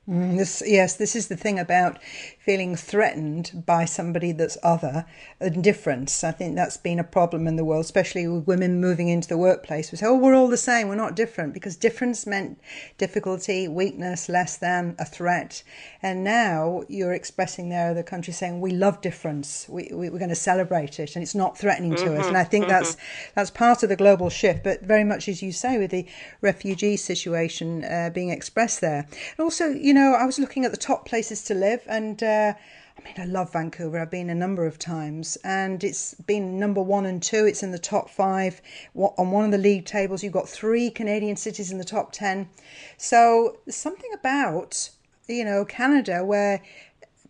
Mm, 0.09 0.37
this, 0.37 0.63
yes, 0.65 0.95
this 0.95 1.17
is 1.17 1.27
the 1.27 1.35
thing 1.35 1.59
about 1.59 1.99
feeling 2.39 2.77
threatened 2.77 3.63
by 3.65 3.83
somebody 3.83 4.31
that's 4.31 4.57
other 4.63 5.05
and 5.41 5.61
different. 5.61 6.23
I 6.23 6.31
think 6.31 6.55
that's 6.55 6.77
been 6.77 6.97
a 6.97 7.03
problem 7.03 7.45
in 7.45 7.57
the 7.57 7.65
world, 7.65 7.83
especially 7.83 8.25
with 8.25 8.47
women 8.47 8.79
moving 8.79 9.09
into 9.09 9.27
the 9.27 9.37
workplace. 9.37 9.91
We 9.91 9.97
say, 9.97 10.05
oh, 10.05 10.15
we're 10.15 10.33
all 10.33 10.47
the 10.47 10.55
same, 10.55 10.87
we're 10.87 10.95
not 10.95 11.17
different, 11.17 11.53
because 11.53 11.75
difference 11.75 12.25
meant 12.25 12.57
difficulty, 12.97 13.67
weakness, 13.67 14.29
less 14.29 14.55
than, 14.55 14.95
a 14.97 15.03
threat. 15.03 15.61
And 16.01 16.23
now 16.23 16.83
you're 16.87 17.11
expressing 17.11 17.67
there 17.67 17.93
the 17.93 18.01
country 18.01 18.31
saying, 18.31 18.61
we 18.61 18.71
love 18.71 19.01
difference, 19.01 19.67
we, 19.67 19.89
we, 19.91 20.07
are 20.07 20.11
going 20.11 20.29
to 20.29 20.35
celebrate 20.35 21.01
it, 21.01 21.17
and 21.17 21.23
it's 21.23 21.35
not 21.35 21.57
threatening 21.57 21.95
mm-hmm, 21.95 22.05
to 22.05 22.17
us. 22.17 22.27
And 22.27 22.37
I 22.37 22.45
think 22.45 22.63
mm-hmm. 22.63 22.71
that's, 22.71 22.95
that's 23.35 23.51
part 23.51 23.83
of 23.83 23.89
the 23.89 23.97
global 23.97 24.29
shift, 24.29 24.63
but 24.63 24.83
very 24.83 25.03
much 25.03 25.27
as 25.27 25.41
you 25.41 25.51
say, 25.51 25.77
with 25.77 25.91
the 25.91 26.05
refugee 26.39 26.95
situation 26.95 27.83
uh, 27.83 28.09
being 28.13 28.29
expressed 28.29 28.79
there. 28.79 29.05
And 29.37 29.43
also, 29.43 29.67
you 29.67 29.93
know, 29.93 29.96
I 29.99 30.25
was 30.25 30.39
looking 30.39 30.65
at 30.65 30.71
the 30.71 30.77
top 30.77 31.05
places 31.05 31.43
to 31.43 31.53
live, 31.53 31.83
and 31.87 32.21
uh, 32.21 32.53
I 32.97 33.03
mean, 33.03 33.13
I 33.17 33.25
love 33.25 33.53
Vancouver. 33.53 33.99
I've 33.99 34.11
been 34.11 34.29
a 34.29 34.35
number 34.35 34.65
of 34.65 34.79
times, 34.79 35.37
and 35.43 35.83
it's 35.83 36.13
been 36.15 36.59
number 36.59 36.81
one 36.81 37.05
and 37.05 37.21
two. 37.21 37.45
It's 37.45 37.63
in 37.63 37.71
the 37.71 37.79
top 37.79 38.09
five 38.09 38.61
on 38.95 39.31
one 39.31 39.45
of 39.45 39.51
the 39.51 39.57
league 39.57 39.85
tables. 39.85 40.23
You've 40.23 40.33
got 40.33 40.49
three 40.49 40.89
Canadian 40.89 41.35
cities 41.35 41.71
in 41.71 41.77
the 41.77 41.83
top 41.83 42.11
ten. 42.11 42.49
So 42.97 43.57
something 43.69 44.09
about 44.13 44.89
you 45.27 45.45
know 45.45 45.65
Canada 45.65 46.25
where 46.25 46.61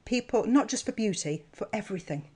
people, 0.06 0.46
not 0.46 0.68
just 0.68 0.86
for 0.86 0.94
beauty, 0.94 1.44
for 1.52 1.68
everything. 1.74 2.30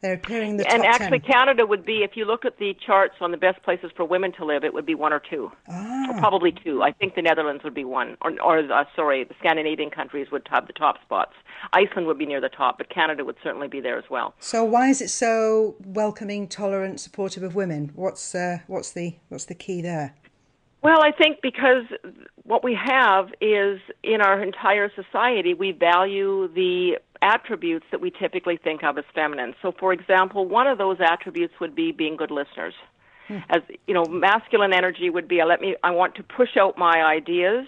They're 0.00 0.14
appearing 0.14 0.56
the 0.56 0.70
and 0.72 0.82
actually, 0.84 1.20
10. 1.20 1.30
Canada 1.30 1.66
would 1.66 1.84
be 1.84 2.02
if 2.02 2.12
you 2.16 2.24
look 2.24 2.46
at 2.46 2.58
the 2.58 2.74
charts 2.86 3.16
on 3.20 3.32
the 3.32 3.36
best 3.36 3.62
places 3.62 3.90
for 3.94 4.04
women 4.04 4.32
to 4.32 4.46
live, 4.46 4.64
it 4.64 4.72
would 4.72 4.86
be 4.86 4.94
one 4.94 5.12
or 5.12 5.20
two, 5.20 5.52
ah. 5.68 6.06
or 6.10 6.18
probably 6.18 6.52
two. 6.52 6.82
I 6.82 6.92
think 6.92 7.14
the 7.14 7.22
Netherlands 7.22 7.62
would 7.64 7.74
be 7.74 7.84
one, 7.84 8.16
or, 8.22 8.32
or 8.42 8.58
uh, 8.60 8.84
sorry, 8.96 9.24
the 9.24 9.34
Scandinavian 9.38 9.90
countries 9.90 10.28
would 10.32 10.48
have 10.50 10.66
the 10.66 10.72
top 10.72 11.02
spots. 11.02 11.34
Iceland 11.74 12.06
would 12.06 12.18
be 12.18 12.24
near 12.24 12.40
the 12.40 12.48
top, 12.48 12.78
but 12.78 12.88
Canada 12.88 13.26
would 13.26 13.36
certainly 13.42 13.68
be 13.68 13.80
there 13.80 13.98
as 13.98 14.04
well. 14.08 14.34
So 14.40 14.64
why 14.64 14.88
is 14.88 15.02
it 15.02 15.08
so 15.08 15.76
welcoming, 15.84 16.48
tolerant, 16.48 16.98
supportive 16.98 17.42
of 17.42 17.54
women? 17.54 17.92
What's 17.94 18.34
uh, 18.34 18.60
what's 18.68 18.92
the 18.92 19.16
what's 19.28 19.44
the 19.44 19.54
key 19.54 19.82
there? 19.82 20.14
Well, 20.82 21.02
I 21.02 21.12
think 21.12 21.40
because 21.42 21.84
what 22.44 22.64
we 22.64 22.74
have 22.74 23.28
is 23.40 23.80
in 24.02 24.22
our 24.22 24.42
entire 24.42 24.90
society, 24.94 25.52
we 25.52 25.72
value 25.72 26.48
the 26.54 26.98
attributes 27.22 27.86
that 27.90 28.00
we 28.00 28.10
typically 28.10 28.56
think 28.56 28.82
of 28.82 28.98
as 28.98 29.04
feminine. 29.14 29.54
So, 29.62 29.72
for 29.78 29.92
example, 29.92 30.46
one 30.46 30.66
of 30.66 30.78
those 30.78 30.98
attributes 31.00 31.54
would 31.60 31.74
be 31.74 31.92
being 31.92 32.16
good 32.16 32.30
listeners. 32.30 32.74
Hmm. 33.28 33.38
As 33.50 33.62
you 33.86 33.94
know, 33.94 34.04
masculine 34.04 34.72
energy 34.72 35.10
would 35.10 35.28
be, 35.28 35.40
I 35.40 35.44
let 35.44 35.60
me, 35.60 35.76
I 35.82 35.90
want 35.90 36.14
to 36.16 36.22
push 36.22 36.56
out 36.58 36.78
my 36.78 37.02
ideas. 37.02 37.66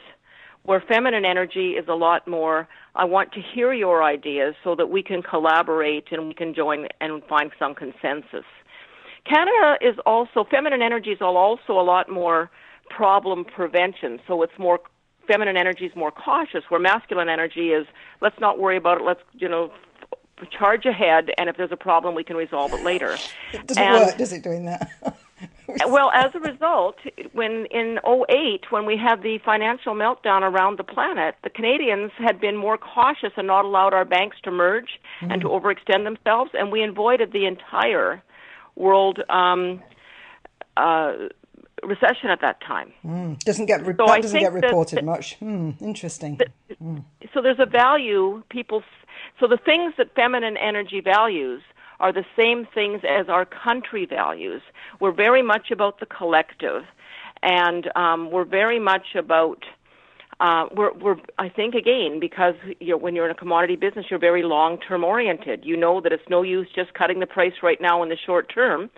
Where 0.65 0.83
feminine 0.87 1.25
energy 1.25 1.73
is 1.73 1.89
a 1.89 1.95
lot 1.95 2.29
more, 2.29 2.69
I 2.95 3.05
want 3.05 3.33
to 3.33 3.41
hear 3.41 3.73
your 3.73 4.05
ideas 4.05 4.55
so 4.63 4.77
that 4.77 4.91
we 4.91 5.03
can 5.03 5.21
collaborate 5.21 6.13
and 6.13 6.29
we 6.29 6.35
can 6.35 6.55
join 6.55 6.87
and 7.01 7.21
find 7.29 7.51
some 7.59 7.75
consensus. 7.75 8.45
Canada 9.29 9.77
is 9.81 9.97
also 10.07 10.45
feminine 10.51 10.83
energy 10.83 11.11
is 11.11 11.21
also 11.21 11.73
a 11.73 11.83
lot 11.83 12.09
more 12.09 12.51
problem 12.91 13.45
prevention. 13.45 14.21
So 14.27 14.43
it's 14.43 14.53
more 14.59 14.81
feminine 15.27 15.57
energy 15.57 15.87
is 15.87 15.97
more 15.97 16.11
cautious, 16.11 16.65
where 16.69 16.81
masculine 16.81 17.29
energy 17.29 17.71
is 17.71 17.87
let's 18.21 18.39
not 18.41 18.59
worry 18.59 18.77
about 18.77 19.01
it. 19.01 19.05
Let's 19.05 19.23
you 19.35 19.49
know 19.49 19.73
charge 20.51 20.87
ahead, 20.87 21.31
and 21.39 21.49
if 21.49 21.57
there's 21.57 21.73
a 21.73 21.77
problem, 21.77 22.15
we 22.15 22.25
can 22.25 22.37
resolve 22.37 22.73
it 22.73 22.83
later. 22.83 23.17
It 23.53 23.67
doesn't 23.67 23.83
and, 23.83 24.07
work, 24.07 24.17
does 24.19 24.33
it? 24.33 24.43
Doing 24.43 24.65
that. 24.65 24.91
well, 25.87 26.11
as 26.13 26.35
a 26.35 26.41
result, 26.41 26.97
when 27.33 27.67
in 27.67 27.99
08, 28.07 28.71
when 28.71 28.87
we 28.87 28.97
had 28.97 29.23
the 29.23 29.39
financial 29.45 29.95
meltdown 29.95 30.43
around 30.43 30.79
the 30.79 30.85
planet, 30.85 31.37
the 31.45 31.51
Canadians 31.51 32.13
had 32.19 32.41
been 32.41 32.57
more 32.57 32.79
cautious 32.79 33.33
and 33.37 33.47
not 33.47 33.65
allowed 33.65 33.95
our 33.95 34.05
banks 34.05 34.39
to 34.45 34.51
merge 34.51 35.01
mm. 35.21 35.33
and 35.33 35.43
to 35.43 35.49
overextend 35.49 36.05
themselves, 36.05 36.51
and 36.55 36.73
we 36.73 36.83
avoided 36.83 37.33
the 37.33 37.47
entire 37.47 38.23
world 38.75 39.21
um, 39.29 39.83
uh, 40.77 41.13
recession 41.83 42.31
at 42.31 42.41
that 42.41 42.61
time. 42.61 42.93
Mm. 43.05 43.39
Doesn't 43.41 43.67
get 43.67 43.85
re- 43.87 43.95
so 43.99 44.07
that 44.07 44.23
doesn't 44.23 44.41
get 44.41 44.53
reported 44.53 44.99
that, 44.99 45.05
much. 45.05 45.39
Mm. 45.41 45.81
Interesting. 45.83 46.37
That, 46.37 46.49
mm. 46.83 47.05
So 47.35 47.43
there's 47.43 47.61
a 47.61 47.67
value 47.67 48.43
people. 48.51 48.83
So 49.41 49.47
the 49.47 49.57
things 49.57 49.95
that 49.99 50.15
feminine 50.15 50.57
energy 50.57 51.01
values 51.01 51.63
are 52.01 52.13
the 52.13 52.25
same 52.37 52.67
things 52.75 53.03
as 53.09 53.29
our 53.29 53.45
country 53.45 54.07
values. 54.07 54.63
We're 55.01 55.13
very 55.13 55.43
much 55.43 55.71
about 55.71 56.01
the 56.01 56.07
collective, 56.07 56.85
and 57.43 57.91
um, 57.97 58.31
we're 58.31 58.45
very 58.45 58.79
much 58.79 59.15
about 59.17 59.65
uh, 60.43 60.65
we're, 60.77 60.93
we're, 61.05 61.17
I 61.39 61.49
think 61.49 61.75
again, 61.75 62.19
because 62.21 62.57
you 62.81 62.89
know, 62.89 62.97
when 63.05 63.15
you're 63.15 63.25
in 63.25 63.31
a 63.31 63.41
commodity 63.45 63.77
business, 63.77 64.07
you're 64.11 64.19
very 64.31 64.43
long-term 64.43 65.05
oriented. 65.05 65.65
You 65.65 65.77
know 65.77 66.01
that 66.03 66.13
it's 66.17 66.29
no 66.29 66.41
use 66.43 66.69
just 66.75 66.91
cutting 66.95 67.21
the 67.21 67.27
price 67.27 67.57
right 67.63 67.81
now 67.81 68.03
in 68.03 68.09
the 68.09 68.17
short 68.27 68.53
term, 68.53 68.91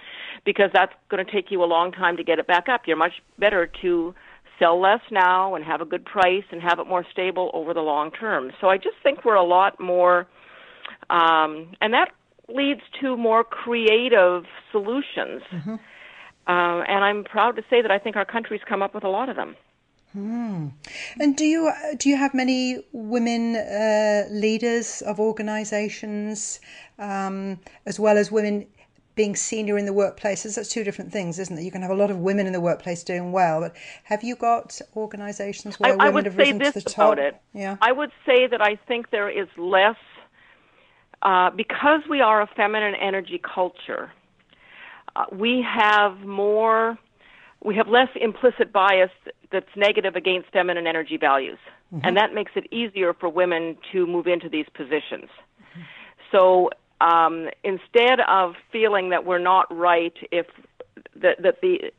because 0.45 0.71
that's 0.73 0.95
going 1.11 1.25
to 1.25 1.31
take 1.31 1.51
you 1.51 1.63
a 1.63 1.69
long 1.77 1.93
time 1.93 2.17
to 2.17 2.25
get 2.25 2.39
it 2.39 2.47
back 2.47 2.67
up. 2.75 2.83
You're 2.87 2.97
much 2.97 3.17
better 3.39 3.71
to 3.83 4.15
sell 4.59 4.81
less 4.81 5.01
now 5.11 5.55
and 5.55 5.65
have 5.65 5.81
a 5.81 5.85
good 5.85 6.05
price 6.05 6.45
and 6.51 6.63
have 6.63 6.79
it 6.79 6.87
more 6.87 7.05
stable 7.13 7.51
over 7.53 7.75
the 7.75 7.81
long 7.81 8.11
term. 8.11 8.53
So 8.61 8.69
I 8.69 8.77
just 8.79 8.97
think 9.03 9.25
we're 9.25 9.35
a 9.35 9.45
lot 9.59 9.79
more, 9.79 10.27
um, 11.11 11.51
and 11.83 11.93
that 11.93 12.09
leads 12.49 12.83
to 13.01 13.17
more 13.17 13.45
creative 13.45 14.45
solutions. 14.73 15.43
Mm-hmm. 15.53 15.75
Uh, 16.47 16.81
and 16.83 17.05
I'm 17.05 17.25
proud 17.25 17.57
to 17.57 17.63
say 17.69 17.83
that 17.83 17.91
I 17.91 17.99
think 17.99 18.17
our 18.17 18.25
country's 18.25 18.61
come 18.69 18.81
up 18.81 18.95
with 18.95 19.05
a 19.05 19.09
lot 19.09 19.29
of 19.29 19.37
them. 19.37 19.57
Hmm. 20.15 20.69
And 21.19 21.37
do 21.37 21.45
you 21.45 21.73
do 21.99 22.09
you 22.09 22.17
have 22.17 22.35
many 22.35 22.79
women 22.93 23.57
uh, 23.57 24.27
leaders 24.31 25.03
of 25.03 25.19
organisations, 25.19 26.61
um, 27.01 27.59
as 27.85 27.99
well 27.99 28.17
as 28.17 28.31
women 28.31 28.65
being 29.17 29.35
senior 29.35 29.77
in 29.77 29.87
the 29.87 29.93
workplaces? 29.93 30.55
That's 30.55 30.69
two 30.69 30.85
different 30.85 31.11
things, 31.11 31.41
isn't 31.41 31.59
it? 31.59 31.65
You 31.65 31.73
can 31.73 31.83
have 31.83 31.91
a 31.91 31.97
lot 31.97 32.13
of 32.13 32.19
women 32.19 32.47
in 32.47 32.53
the 32.53 32.61
workplace 32.61 33.03
doing 33.03 33.33
well, 33.33 33.61
but 33.61 33.75
have 34.05 34.23
you 34.23 34.37
got 34.37 34.81
organisations 34.95 35.81
where 35.81 36.01
I, 36.01 36.11
women 36.11 36.27
I 36.27 36.29
have 36.29 36.39
risen 36.39 36.59
to 36.61 36.71
the 36.71 36.81
top? 36.81 37.19
It. 37.19 37.37
Yeah. 37.53 37.77
I 37.83 37.91
would 37.91 38.13
say 38.25 38.47
that 38.47 38.63
I 38.63 38.77
think 38.87 39.11
there 39.11 39.29
is 39.29 39.49
less 39.57 39.97
uh, 41.23 41.51
because 41.51 42.03
we 42.09 42.21
are 42.21 42.41
a 42.41 42.47
feminine 42.55 42.95
energy 42.95 43.41
culture. 43.43 44.13
Uh, 45.17 45.25
we 45.33 45.61
have 45.69 46.21
more 46.21 46.99
we 47.65 47.75
have 47.77 47.89
less 47.89 48.11
implicit 48.15 48.73
bias 48.73 49.11
that's 49.55 49.75
negative 49.77 50.17
against 50.17 50.51
feminine 50.51 50.87
energy 50.87 51.17
values. 51.17 51.59
Mm-hmm. 51.95 52.07
And 52.07 52.17
that 52.17 52.35
makes 52.35 52.53
it 52.57 52.71
easier 52.73 53.15
for 53.15 53.29
women 53.29 53.79
to 53.93 54.07
move 54.07 54.27
into 54.27 54.49
these 54.49 54.67
positions. 54.75 55.31
Mm-hmm. 55.31 55.81
So 56.31 56.71
um, 57.01 57.49
instead 57.63 58.21
of 58.29 58.55
feeling 58.73 59.11
that 59.11 59.25
we're 59.25 59.39
not 59.39 59.67
right 59.75 60.15
if 60.31 60.47
that, 61.23 61.43
that 61.43 61.61
the 61.63 61.93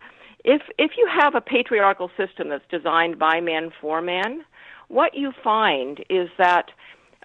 if 0.43 0.61
if 0.77 0.91
you 0.97 1.07
have 1.11 1.33
a 1.33 1.41
patriarchal 1.41 2.11
system 2.17 2.49
that's 2.49 2.63
designed 2.69 3.17
by 3.17 3.39
men 3.41 3.71
for 3.81 4.01
men, 4.01 4.43
what 4.89 5.15
you 5.15 5.31
find 5.43 6.03
is 6.09 6.29
that 6.37 6.69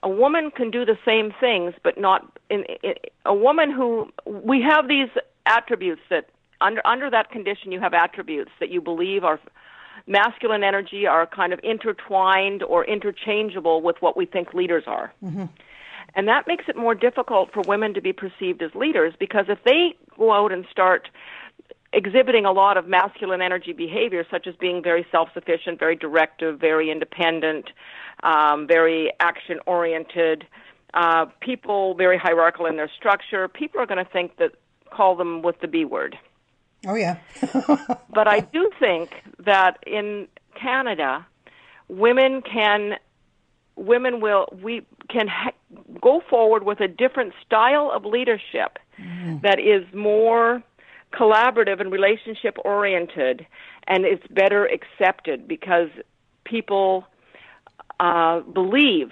a 0.03 0.09
woman 0.09 0.51
can 0.51 0.71
do 0.71 0.85
the 0.87 0.97
same 1.05 1.35
things, 1.39 1.75
but 1.85 1.99
not 1.99 2.39
in, 2.49 2.65
in 2.83 2.95
a 3.27 3.35
woman 3.35 3.71
who 3.71 4.09
we 4.27 4.63
have 4.63 4.89
these 4.89 5.09
attributes 5.47 6.01
that 6.09 6.31
under 6.61 6.87
under 6.87 7.11
that 7.11 7.31
condition 7.31 7.73
you 7.73 7.81
have 7.81 7.95
attributes 7.95 8.51
that 8.61 8.71
you 8.71 8.81
believe 8.81 9.25
are 9.25 9.41
masculine 10.11 10.65
energy 10.65 11.07
are 11.07 11.27
kind 11.27 11.53
of 11.53 11.61
intertwined 11.63 12.63
or 12.65 12.85
interchangeable 12.85 13.81
with 13.81 13.97
what 14.01 14.17
we 14.17 14.27
think 14.27 14.53
leaders 14.53 14.85
are. 14.87 15.13
Mm-hmm. 15.25 15.45
And 16.17 16.27
that 16.27 16.49
makes 16.49 16.65
it 16.69 16.77
more 16.77 16.97
difficult 16.97 17.53
for 17.53 17.63
women 17.67 17.95
to 17.95 18.01
be 18.01 18.13
perceived 18.13 18.61
as 18.63 18.75
leaders 18.75 19.15
because 19.19 19.47
if 19.49 19.59
they 19.65 19.95
go 20.19 20.33
out 20.33 20.53
and 20.53 20.67
start 20.69 21.09
exhibiting 21.93 22.45
a 22.45 22.53
lot 22.53 22.77
of 22.77 22.89
masculine 22.89 23.41
energy 23.41 23.73
behavior, 23.73 24.27
such 24.29 24.49
as 24.49 24.57
being 24.57 24.83
very 24.83 25.07
self 25.13 25.29
sufficient, 25.33 25.79
very 25.79 25.95
directive, 25.95 26.59
very 26.59 26.91
independent, 26.91 27.71
um, 28.25 28.67
very 28.67 29.13
action 29.21 29.61
oriented, 29.67 30.45
uh, 30.95 31.27
people 31.41 31.95
very 31.95 32.19
hierarchical 32.19 32.67
in 32.67 32.77
their 32.77 32.91
structure, 32.97 33.47
people 33.47 33.81
are 33.81 33.87
going 33.87 34.05
to 34.05 34.11
think 34.11 34.37
that 34.39 34.53
call 34.91 35.15
them 35.15 35.43
with 35.43 35.61
the 35.61 35.69
B 35.69 35.85
word. 35.85 36.19
Oh, 36.87 36.95
yeah. 36.95 37.19
but 38.15 38.27
I 38.27 38.41
do 38.41 38.71
think 38.79 39.11
that 39.39 39.79
in 39.87 40.29
Canada, 40.61 41.27
women 41.89 42.43
can 42.43 42.97
women 43.77 44.21
will 44.21 44.47
we 44.63 44.87
can 45.09 45.27
ha- 45.27 45.53
go 46.01 46.23
forward 46.29 46.65
with 46.65 46.81
a 46.81 46.89
different 46.89 47.33
style 47.45 47.91
of 47.95 48.05
leadership 48.05 48.79
mm. 48.99 49.41
that 49.43 49.59
is 49.59 49.85
more 49.95 50.63
collaborative 51.13 51.81
and 51.81 51.91
relationship 51.91 52.57
oriented 52.65 53.47
and 53.89 54.05
it's 54.05 54.27
better 54.29 54.67
accepted 54.67 55.49
because 55.49 55.89
people 56.45 57.05
uh, 57.99 58.41
believe 58.41 59.11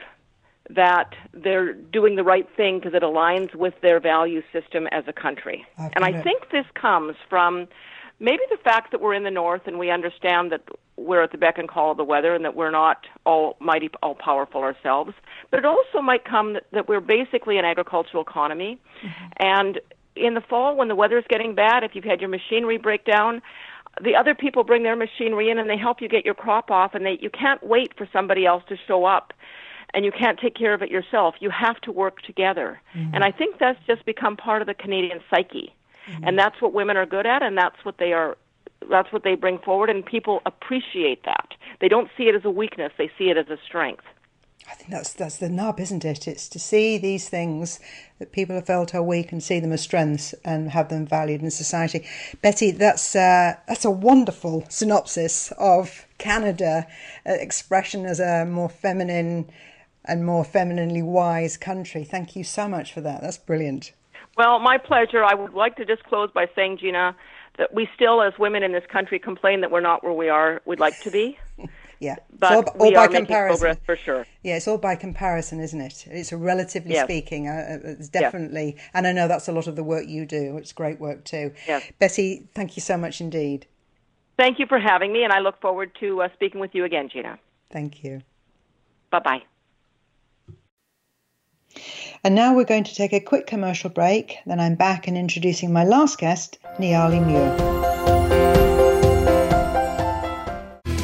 that 0.71 1.15
they're 1.33 1.73
doing 1.73 2.17
the 2.17 2.25
right 2.25 2.47
thing 2.57 2.79
because 2.79 2.95
it 2.95 3.03
aligns 3.03 3.55
with 3.55 3.75
their 3.81 4.01
value 4.01 4.43
system 4.53 4.87
as 4.89 5.05
a 5.07 5.13
country. 5.13 5.67
and 5.79 6.05
I 6.05 6.23
think 6.23 6.51
this 6.51 6.67
comes 6.75 7.17
from 7.29 7.69
maybe 8.21 8.43
the 8.51 8.57
fact 8.59 8.91
that 8.91 9.01
we're 9.01 9.15
in 9.15 9.25
the 9.25 9.31
north 9.31 9.63
and 9.67 9.79
we 9.79 9.91
understand 9.91 10.53
that 10.53 10.63
we're 10.97 11.23
at 11.23 11.33
the 11.33 11.39
beck 11.39 11.59
and 11.59 11.69
call 11.69 11.93
of 11.93 11.97
the 11.97 12.05
weather 12.05 12.35
and 12.35 12.45
that 12.45 12.57
we're 12.57 12.71
not 12.71 13.07
all 13.25 13.57
mighty 13.61 13.91
all 14.03 14.15
powerful 14.15 14.61
ourselves 14.61 15.13
but 15.51 15.59
it 15.59 15.65
also 15.65 16.01
might 16.03 16.25
come 16.25 16.55
that, 16.55 16.65
that 16.73 16.89
we're 16.89 17.01
basically 17.01 17.59
an 17.59 17.65
agricultural 17.65 18.23
economy 18.23 18.79
mm-hmm. 19.03 19.27
and 19.39 19.81
in 20.17 20.35
the 20.35 20.41
fall 20.41 20.77
when 20.77 20.89
the 20.89 20.97
weather's 20.97 21.25
getting 21.29 21.55
bad 21.55 21.85
if 21.85 21.95
you've 21.95 22.05
had 22.05 22.21
your 22.21 22.31
machinery 22.31 22.79
break 22.79 23.05
down 23.05 23.41
the 24.03 24.15
other 24.15 24.35
people 24.35 24.65
bring 24.65 24.83
their 24.83 24.97
machinery 24.97 25.51
in 25.51 25.59
and 25.59 25.71
they 25.71 25.77
help 25.77 26.01
you 26.01 26.09
get 26.09 26.25
your 26.25 26.35
crop 26.35 26.71
off 26.71 26.95
and 26.95 27.07
they 27.07 27.19
you 27.21 27.31
can't 27.31 27.63
wait 27.63 27.93
for 27.97 28.09
somebody 28.13 28.45
else 28.45 28.63
to 28.69 28.77
show 28.87 29.05
up 29.05 29.33
and 29.95 30.05
you 30.05 30.13
can't 30.13 30.39
take 30.39 30.55
care 30.55 30.75
of 30.75 30.83
it 30.83 30.91
yourself. 30.91 31.35
You 31.41 31.51
have 31.51 31.81
to 31.83 31.93
work 31.93 32.23
together. 32.23 32.81
Mm-hmm. 32.95 33.15
And 33.15 33.25
I 33.25 33.31
think 33.31 33.59
that's 33.59 33.79
just 33.87 34.05
become 34.05 34.37
part 34.37 34.63
of 34.63 34.69
the 34.69 34.75
Canadian 34.75 35.21
psyche. 35.31 35.75
Mm-hmm. 36.09 36.25
And 36.25 36.39
that's 36.39 36.61
what 36.61 36.73
women 36.73 36.97
are 36.97 37.07
good 37.07 37.27
at 37.27 37.43
and 37.43 37.57
that's 37.57 37.77
what 37.85 37.99
they 37.99 38.13
are 38.13 38.37
that's 38.89 39.13
what 39.13 39.25
they 39.25 39.35
bring 39.35 39.59
forward 39.59 39.91
and 39.91 40.05
people 40.05 40.41
appreciate 40.47 41.25
that. 41.25 41.49
They 41.81 41.89
don't 41.89 42.09
see 42.17 42.25
it 42.25 42.35
as 42.35 42.45
a 42.45 42.51
weakness, 42.51 42.93
they 42.97 43.11
see 43.19 43.29
it 43.31 43.37
as 43.37 43.49
a 43.49 43.59
strength. 43.67 44.05
I 44.71 44.75
think 44.75 44.91
that's 44.91 45.15
that's 45.15 45.39
the 45.39 45.49
nub, 45.49 45.81
isn't 45.81 46.05
it? 46.05 46.29
It's 46.29 46.49
to 46.51 46.59
see 46.59 46.99
these 46.99 47.29
things 47.29 47.81
that 48.19 48.33
people 48.33 48.55
have 48.57 48.67
felt 48.67 48.95
are 48.95 49.03
weak 49.03 49.33
and 49.33 49.43
see 49.43 49.61
them 49.61 49.73
as 49.73 49.81
strengths 49.81 50.35
and 50.45 50.71
have 50.71 50.91
them 50.91 51.07
valued 51.07 51.43
in 51.43 51.51
society. 51.51 52.07
Betty, 52.43 52.71
that's 52.71 53.17
uh, 53.17 53.55
that's 53.67 53.87
a 53.87 53.91
wonderful 53.91 54.65
synopsis 54.69 55.53
of 55.53 56.07
Canada, 56.19 56.87
uh, 57.27 57.33
expression 57.33 58.05
as 58.05 58.21
a 58.21 58.45
more 58.45 58.69
feminine 58.69 59.51
and 60.09 60.25
more 60.25 60.45
femininely 60.45 61.03
wise 61.03 61.57
country. 61.57 62.03
Thank 62.03 62.35
you 62.35 62.43
so 62.43 62.67
much 62.69 62.93
for 62.93 63.01
that. 63.03 63.21
That's 63.21 63.39
brilliant. 63.39 63.93
Well, 64.37 64.59
my 64.59 64.79
pleasure. 64.79 65.25
I 65.25 65.35
would 65.35 65.53
like 65.53 65.77
to 65.77 65.85
just 65.85 66.05
close 66.05 66.31
by 66.33 66.47
saying, 66.55 66.79
Gina, 66.79 67.15
that 67.59 67.75
we 67.75 67.89
still, 67.95 68.23
as 68.23 68.33
women 68.39 68.63
in 68.63 68.73
this 68.73 68.85
country, 68.91 69.19
complain 69.19 69.61
that 69.61 69.71
we're 69.71 69.81
not 69.81 70.03
where 70.03 70.13
we 70.13 70.29
are, 70.29 70.63
we'd 70.65 70.81
like 70.81 70.99
to 71.01 71.11
be. 71.11 71.39
yeah, 72.01 72.17
but 72.39 72.53
all, 72.53 72.63
all 72.81 72.89
we 72.89 72.95
by 72.95 73.05
are 73.05 73.09
comparison. 73.09 73.59
progress 73.59 73.85
for 73.85 73.97
sure. 73.97 74.27
Yeah, 74.45 74.57
it's 74.57 74.69
all 74.69 74.79
by 74.79 74.95
comparison, 74.95 75.61
isn't 75.61 75.81
it? 75.81 76.07
It's 76.07 76.33
relatively 76.33 76.95
yes. 76.95 77.05
speaking. 77.05 77.49
Uh, 77.49 77.51
uh 77.85 77.89
it's 77.89 78.09
definitely, 78.09 78.75
yes. 78.77 78.91
and 78.95 79.07
I 79.07 79.13
know 79.13 79.27
that's 79.27 79.49
a 79.49 79.53
lot 79.53 79.67
of 79.67 79.75
the 79.75 79.83
work 79.83 80.07
you 80.07 80.25
do. 80.25 80.57
It's 80.57 80.73
great 80.73 81.01
work 81.01 81.25
too. 81.25 81.53
Yes. 81.67 81.91
Betty, 81.99 82.49
thank 82.55 82.77
you 82.77 82.81
so 82.81 82.97
much 82.97 83.21
indeed. 83.21 83.67
Thank 84.37 84.61
you 84.61 84.67
for 84.67 84.79
having 84.79 85.13
me, 85.13 85.25
and 85.25 85.33
I 85.33 85.41
look 85.41 85.61
forward 85.61 85.91
to 85.99 86.23
uh, 86.23 86.29
speaking 86.35 86.61
with 86.61 86.73
you 86.73 86.85
again, 86.85 87.09
Gina. 87.13 87.41
Thank 87.71 88.05
you. 88.05 88.23
Bye 89.11 89.19
bye. 89.19 89.58
And 92.25 92.35
now 92.35 92.55
we're 92.55 92.65
going 92.65 92.85
to 92.85 92.95
take 92.95 93.13
a 93.13 93.21
quick 93.21 93.47
commercial 93.47 93.91
break. 93.91 94.39
Then 94.47 94.61
I'm 94.61 94.75
back 94.75 95.09
and 95.09 95.17
introducing 95.17 95.73
my 95.73 95.85
last 95.85 96.19
guest, 96.19 96.59
Nyali 96.79 97.25
Muir. 97.25 97.55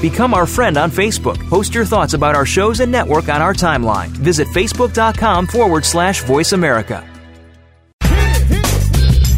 Become 0.01 0.35
our 0.35 0.47
friend 0.47 0.77
on 0.77 0.91
Facebook. 0.91 1.39
Post 1.49 1.75
your 1.75 1.87
thoughts 1.87 2.12
about 2.12 2.35
our 2.35 2.45
shows 2.45 2.81
and 2.81 2.93
network 2.93 3.31
on 3.31 3.41
our 3.41 3.55
timeline. 3.55 4.09
Visit 4.09 4.47
facebook.com 4.49 5.47
forward 5.47 5.85
slash 5.85 6.22
voice 6.25 6.53
America. 6.53 7.13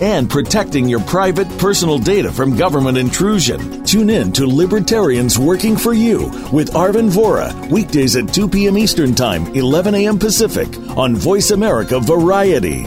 and 0.00 0.30
protecting 0.30 0.88
your 0.88 1.00
private 1.00 1.48
personal 1.58 1.98
data 1.98 2.32
from 2.32 2.56
government 2.56 2.98
intrusion. 2.98 3.84
Tune 3.84 4.10
in 4.10 4.32
to 4.32 4.46
Libertarians 4.46 5.38
Working 5.38 5.76
for 5.76 5.92
You 5.92 6.26
with 6.52 6.74
Arvin 6.74 7.10
Vora, 7.10 7.52
weekdays 7.70 8.16
at 8.16 8.32
2 8.32 8.48
p.m. 8.48 8.78
Eastern 8.78 9.14
Time, 9.14 9.46
11 9.54 9.94
a.m. 9.94 10.18
Pacific, 10.18 10.68
on 10.96 11.16
Voice 11.16 11.50
America 11.50 12.00
Variety. 12.00 12.86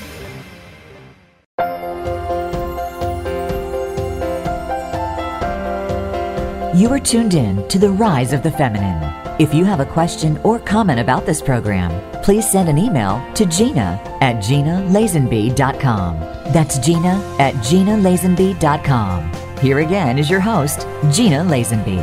You 6.81 6.91
are 6.93 6.99
tuned 6.99 7.35
in 7.35 7.67
to 7.67 7.77
The 7.77 7.91
Rise 7.91 8.33
of 8.33 8.41
the 8.41 8.49
Feminine. 8.49 9.03
If 9.39 9.53
you 9.53 9.65
have 9.65 9.81
a 9.81 9.85
question 9.85 10.39
or 10.39 10.57
comment 10.57 10.99
about 10.99 11.27
this 11.27 11.39
program, 11.39 11.91
please 12.23 12.49
send 12.49 12.69
an 12.69 12.79
email 12.79 13.23
to 13.35 13.45
Gina 13.45 14.01
at 14.19 14.37
GinaLazenby.com. 14.37 16.19
That's 16.51 16.79
Gina 16.79 17.35
at 17.37 17.53
GinaLazenby.com. 17.53 19.57
Here 19.59 19.77
again 19.77 20.17
is 20.17 20.27
your 20.27 20.39
host, 20.39 20.87
Gina 21.11 21.43
Lazenby. 21.43 22.01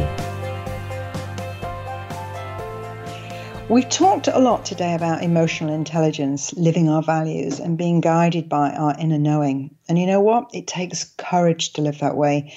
We've 3.69 3.89
talked 3.89 4.29
a 4.29 4.39
lot 4.39 4.65
today 4.65 4.95
about 4.95 5.25
emotional 5.25 5.75
intelligence, 5.75 6.55
living 6.55 6.89
our 6.89 7.03
values, 7.03 7.59
and 7.59 7.77
being 7.77 8.01
guided 8.01 8.49
by 8.49 8.71
our 8.71 8.95
inner 8.97 9.19
knowing. 9.19 9.75
And 9.89 9.99
you 9.99 10.07
know 10.07 10.21
what? 10.21 10.55
It 10.55 10.69
takes 10.69 11.03
courage 11.19 11.73
to 11.73 11.83
live 11.83 11.99
that 11.99 12.17
way 12.17 12.55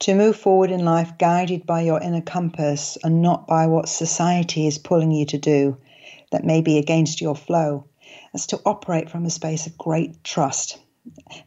to 0.00 0.14
move 0.14 0.36
forward 0.36 0.70
in 0.70 0.84
life 0.84 1.18
guided 1.18 1.66
by 1.66 1.80
your 1.80 2.00
inner 2.00 2.20
compass 2.20 2.96
and 3.02 3.20
not 3.20 3.48
by 3.48 3.66
what 3.66 3.88
society 3.88 4.66
is 4.66 4.78
pulling 4.78 5.10
you 5.10 5.26
to 5.26 5.38
do 5.38 5.76
that 6.30 6.44
may 6.44 6.60
be 6.60 6.78
against 6.78 7.20
your 7.20 7.34
flow. 7.34 7.84
That's 8.32 8.46
to 8.48 8.60
operate 8.64 9.10
from 9.10 9.24
a 9.24 9.30
space 9.30 9.66
of 9.66 9.76
great 9.76 10.22
trust. 10.22 10.78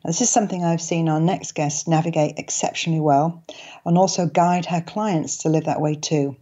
This 0.03 0.21
is 0.21 0.29
something 0.29 0.63
I've 0.63 0.81
seen 0.81 1.07
our 1.07 1.21
next 1.21 1.53
guest 1.53 1.87
navigate 1.87 2.37
exceptionally 2.37 2.99
well 2.99 3.43
and 3.85 3.97
also 3.97 4.25
guide 4.25 4.65
her 4.65 4.81
clients 4.81 5.37
to 5.37 5.49
live 5.49 5.65
that 5.65 5.81
way 5.81 5.95
too. 5.95 6.35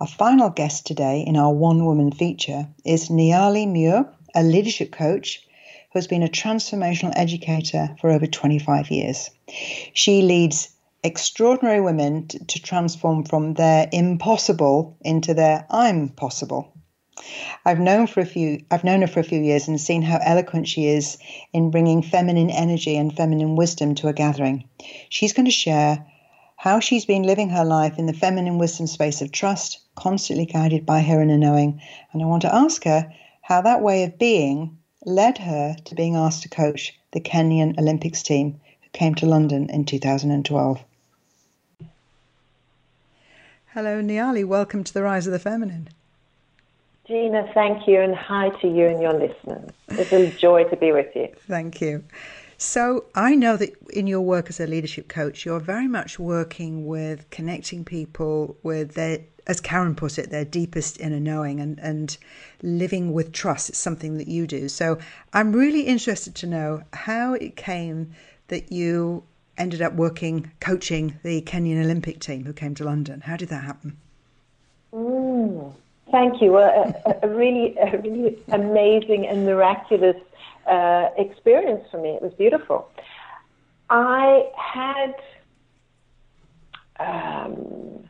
Our 0.00 0.06
final 0.06 0.50
guest 0.50 0.86
today 0.86 1.24
in 1.26 1.36
our 1.36 1.52
one 1.52 1.84
woman 1.84 2.10
feature 2.10 2.68
is 2.84 3.10
Nyali 3.10 3.70
Muir, 3.70 4.12
a 4.34 4.42
leadership 4.42 4.90
coach 4.90 5.46
who 5.92 5.98
has 5.98 6.06
been 6.06 6.22
a 6.22 6.28
transformational 6.28 7.12
educator 7.14 7.94
for 8.00 8.10
over 8.10 8.26
25 8.26 8.90
years. 8.90 9.30
She 9.92 10.22
leads 10.22 10.70
extraordinary 11.04 11.80
women 11.80 12.26
to, 12.28 12.44
to 12.44 12.62
transform 12.62 13.24
from 13.24 13.54
their 13.54 13.88
impossible 13.92 14.96
into 15.00 15.34
their 15.34 15.66
I'm 15.70 16.08
possible. 16.08 16.72
I've 17.64 17.80
known 17.80 18.06
for 18.06 18.20
a 18.20 18.26
few 18.26 18.64
I've 18.70 18.84
known 18.84 19.00
her 19.00 19.06
for 19.06 19.20
a 19.20 19.24
few 19.24 19.40
years 19.40 19.68
and 19.68 19.80
seen 19.80 20.02
how 20.02 20.18
eloquent 20.22 20.68
she 20.68 20.86
is 20.86 21.18
in 21.52 21.70
bringing 21.70 22.02
feminine 22.02 22.50
energy 22.50 22.96
and 22.96 23.16
feminine 23.16 23.56
wisdom 23.56 23.94
to 23.96 24.08
a 24.08 24.12
gathering. 24.12 24.68
She's 25.08 25.32
going 25.32 25.46
to 25.46 25.52
share 25.52 26.06
how 26.56 26.80
she's 26.80 27.04
been 27.04 27.22
living 27.22 27.50
her 27.50 27.64
life 27.64 27.98
in 27.98 28.06
the 28.06 28.12
feminine 28.12 28.58
wisdom 28.58 28.86
space 28.86 29.20
of 29.22 29.32
trust, 29.32 29.78
constantly 29.94 30.46
guided 30.46 30.84
by 30.84 31.02
her 31.02 31.22
inner 31.22 31.38
knowing. 31.38 31.80
And 32.12 32.22
I 32.22 32.26
want 32.26 32.42
to 32.42 32.54
ask 32.54 32.84
her 32.84 33.12
how 33.42 33.62
that 33.62 33.82
way 33.82 34.04
of 34.04 34.18
being 34.18 34.78
led 35.04 35.38
her 35.38 35.76
to 35.86 35.94
being 35.94 36.16
asked 36.16 36.42
to 36.42 36.48
coach 36.48 36.98
the 37.12 37.20
Kenyan 37.20 37.78
Olympics 37.78 38.22
team 38.22 38.60
who 38.82 38.90
came 38.92 39.14
to 39.16 39.26
London 39.26 39.70
in 39.70 39.84
2012. 39.84 40.84
Hello, 43.78 44.02
Nyali. 44.02 44.44
Welcome 44.44 44.82
to 44.82 44.92
the 44.92 45.04
Rise 45.04 45.28
of 45.28 45.32
the 45.32 45.38
Feminine. 45.38 45.88
Gina, 47.06 47.48
thank 47.54 47.86
you, 47.86 48.00
and 48.00 48.12
hi 48.12 48.48
to 48.60 48.66
you 48.66 48.86
and 48.86 49.00
your 49.00 49.12
listeners. 49.12 49.70
It's 49.90 50.12
a 50.12 50.32
joy 50.32 50.64
to 50.64 50.76
be 50.76 50.90
with 50.90 51.14
you. 51.14 51.28
Thank 51.46 51.80
you. 51.80 52.02
So, 52.56 53.04
I 53.14 53.36
know 53.36 53.56
that 53.56 53.76
in 53.90 54.08
your 54.08 54.22
work 54.22 54.48
as 54.48 54.58
a 54.58 54.66
leadership 54.66 55.06
coach, 55.06 55.46
you're 55.46 55.60
very 55.60 55.86
much 55.86 56.18
working 56.18 56.88
with 56.88 57.30
connecting 57.30 57.84
people 57.84 58.56
with 58.64 58.94
their, 58.94 59.20
as 59.46 59.60
Karen 59.60 59.94
put 59.94 60.18
it, 60.18 60.30
their 60.30 60.44
deepest 60.44 60.98
inner 60.98 61.20
knowing 61.20 61.60
and, 61.60 61.78
and 61.78 62.18
living 62.62 63.12
with 63.12 63.30
trust. 63.30 63.68
It's 63.68 63.78
something 63.78 64.18
that 64.18 64.26
you 64.26 64.48
do. 64.48 64.68
So, 64.68 64.98
I'm 65.32 65.52
really 65.52 65.82
interested 65.82 66.34
to 66.34 66.48
know 66.48 66.82
how 66.92 67.34
it 67.34 67.54
came 67.54 68.10
that 68.48 68.72
you 68.72 69.22
ended 69.58 69.82
up 69.82 69.94
working, 69.94 70.50
coaching 70.60 71.18
the 71.22 71.42
Kenyan 71.42 71.82
Olympic 71.82 72.20
team 72.20 72.44
who 72.44 72.52
came 72.52 72.74
to 72.76 72.84
London. 72.84 73.20
How 73.22 73.36
did 73.36 73.48
that 73.48 73.64
happen? 73.64 73.96
Mm, 74.92 75.72
thank 76.10 76.40
you. 76.40 76.56
a, 76.56 76.94
a, 77.22 77.28
really, 77.28 77.76
a 77.78 77.98
really 77.98 78.38
amazing 78.48 79.26
and 79.26 79.44
miraculous 79.44 80.16
uh, 80.66 81.08
experience 81.16 81.84
for 81.90 82.00
me. 82.00 82.10
It 82.10 82.22
was 82.22 82.32
beautiful. 82.34 82.90
I 83.90 84.50
had 84.56 85.14
um, 87.00 88.08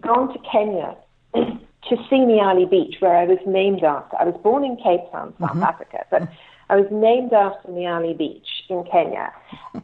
gone 0.00 0.32
to 0.32 0.38
Kenya 0.50 0.96
to 1.34 1.96
see 2.08 2.16
Nyali 2.16 2.70
Beach, 2.70 2.96
where 3.00 3.16
I 3.16 3.24
was 3.24 3.38
named 3.46 3.82
after. 3.82 4.16
I 4.18 4.24
was 4.24 4.40
born 4.42 4.64
in 4.64 4.76
Cape 4.76 5.10
Town, 5.10 5.34
South 5.40 5.50
mm-hmm. 5.50 5.62
Africa, 5.62 6.06
but 6.10 6.28
I 6.70 6.76
was 6.76 6.86
named 6.90 7.32
after 7.32 7.68
Nyali 7.68 8.16
Beach 8.16 8.48
in 8.68 8.84
Kenya. 8.90 9.32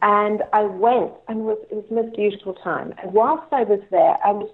And 0.01 0.43
I 0.53 0.63
went, 0.63 1.13
and 1.27 1.39
it 1.39 1.43
was, 1.43 1.57
it 1.71 1.75
was 1.75 1.85
the 1.89 1.95
most 1.95 2.15
beautiful 2.15 2.53
time. 2.53 2.93
And 3.01 3.13
whilst 3.13 3.51
I 3.51 3.63
was 3.63 3.81
there, 3.91 4.17
I 4.25 4.31
was 4.31 4.49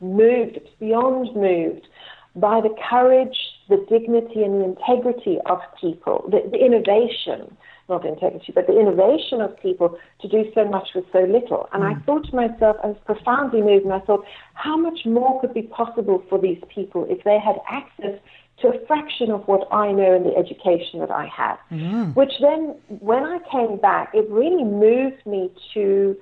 moved, 0.00 0.60
beyond 0.78 1.34
moved, 1.34 1.86
by 2.36 2.60
the 2.60 2.74
courage, 2.88 3.36
the 3.68 3.84
dignity, 3.88 4.42
and 4.44 4.60
the 4.60 4.64
integrity 4.64 5.38
of 5.46 5.58
people, 5.80 6.28
the, 6.30 6.48
the 6.50 6.64
innovation, 6.64 7.56
not 7.88 8.06
integrity, 8.06 8.52
but 8.54 8.68
the 8.68 8.78
innovation 8.78 9.40
of 9.40 9.60
people 9.60 9.98
to 10.20 10.28
do 10.28 10.44
so 10.54 10.64
much 10.64 10.88
with 10.94 11.04
so 11.12 11.20
little. 11.20 11.68
And 11.72 11.82
mm. 11.82 11.96
I 11.96 12.00
thought 12.04 12.24
to 12.30 12.36
myself, 12.36 12.76
I 12.84 12.88
was 12.88 12.96
profoundly 13.04 13.62
moved, 13.62 13.84
and 13.84 13.92
I 13.92 14.00
thought, 14.00 14.24
how 14.54 14.76
much 14.76 15.00
more 15.04 15.40
could 15.40 15.52
be 15.52 15.62
possible 15.62 16.22
for 16.28 16.40
these 16.40 16.62
people 16.72 17.04
if 17.10 17.24
they 17.24 17.38
had 17.38 17.56
access 17.68 18.18
to 18.60 18.68
a 18.68 18.86
fraction 18.86 19.30
of 19.30 19.46
what 19.48 19.66
I 19.72 19.92
know 19.92 20.14
in 20.14 20.24
the 20.24 20.36
education 20.36 21.00
that 21.00 21.10
I 21.10 21.26
have. 21.26 21.58
Mm. 21.70 22.14
Which 22.14 22.32
then, 22.40 22.76
when 22.88 23.24
I 23.24 23.38
came 23.50 23.78
back, 23.78 24.10
it 24.14 24.28
really 24.30 24.64
moved 24.64 25.24
me 25.26 25.50
to 25.74 26.16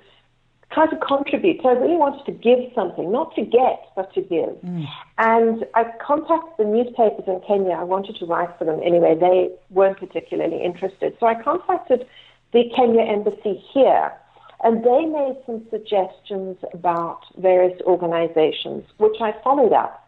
try 0.71 0.85
to 0.85 0.97
contribute. 0.97 1.61
So 1.63 1.69
I 1.69 1.73
really 1.73 1.97
wanted 1.97 2.25
to 2.25 2.31
give 2.31 2.59
something, 2.75 3.11
not 3.11 3.35
to 3.35 3.41
get, 3.41 3.81
but 3.95 4.13
to 4.13 4.21
give. 4.21 4.55
Mm. 4.63 4.85
And 5.17 5.65
I 5.73 5.85
contacted 5.99 6.53
the 6.59 6.65
newspapers 6.65 7.25
in 7.27 7.41
Kenya. 7.47 7.73
I 7.73 7.83
wanted 7.83 8.15
to 8.17 8.25
write 8.25 8.55
for 8.57 8.65
them 8.65 8.79
anyway. 8.83 9.17
They 9.19 9.49
weren't 9.69 9.99
particularly 9.99 10.63
interested. 10.63 11.17
So 11.19 11.25
I 11.25 11.41
contacted 11.41 12.07
the 12.53 12.69
Kenya 12.75 13.01
embassy 13.01 13.63
here. 13.73 14.13
And 14.61 14.83
they 14.83 15.05
made 15.05 15.37
some 15.45 15.65
suggestions 15.69 16.57
about 16.73 17.21
various 17.37 17.79
organizations, 17.81 18.83
which 18.97 19.15
I 19.21 19.33
followed 19.41 19.71
up. 19.71 19.98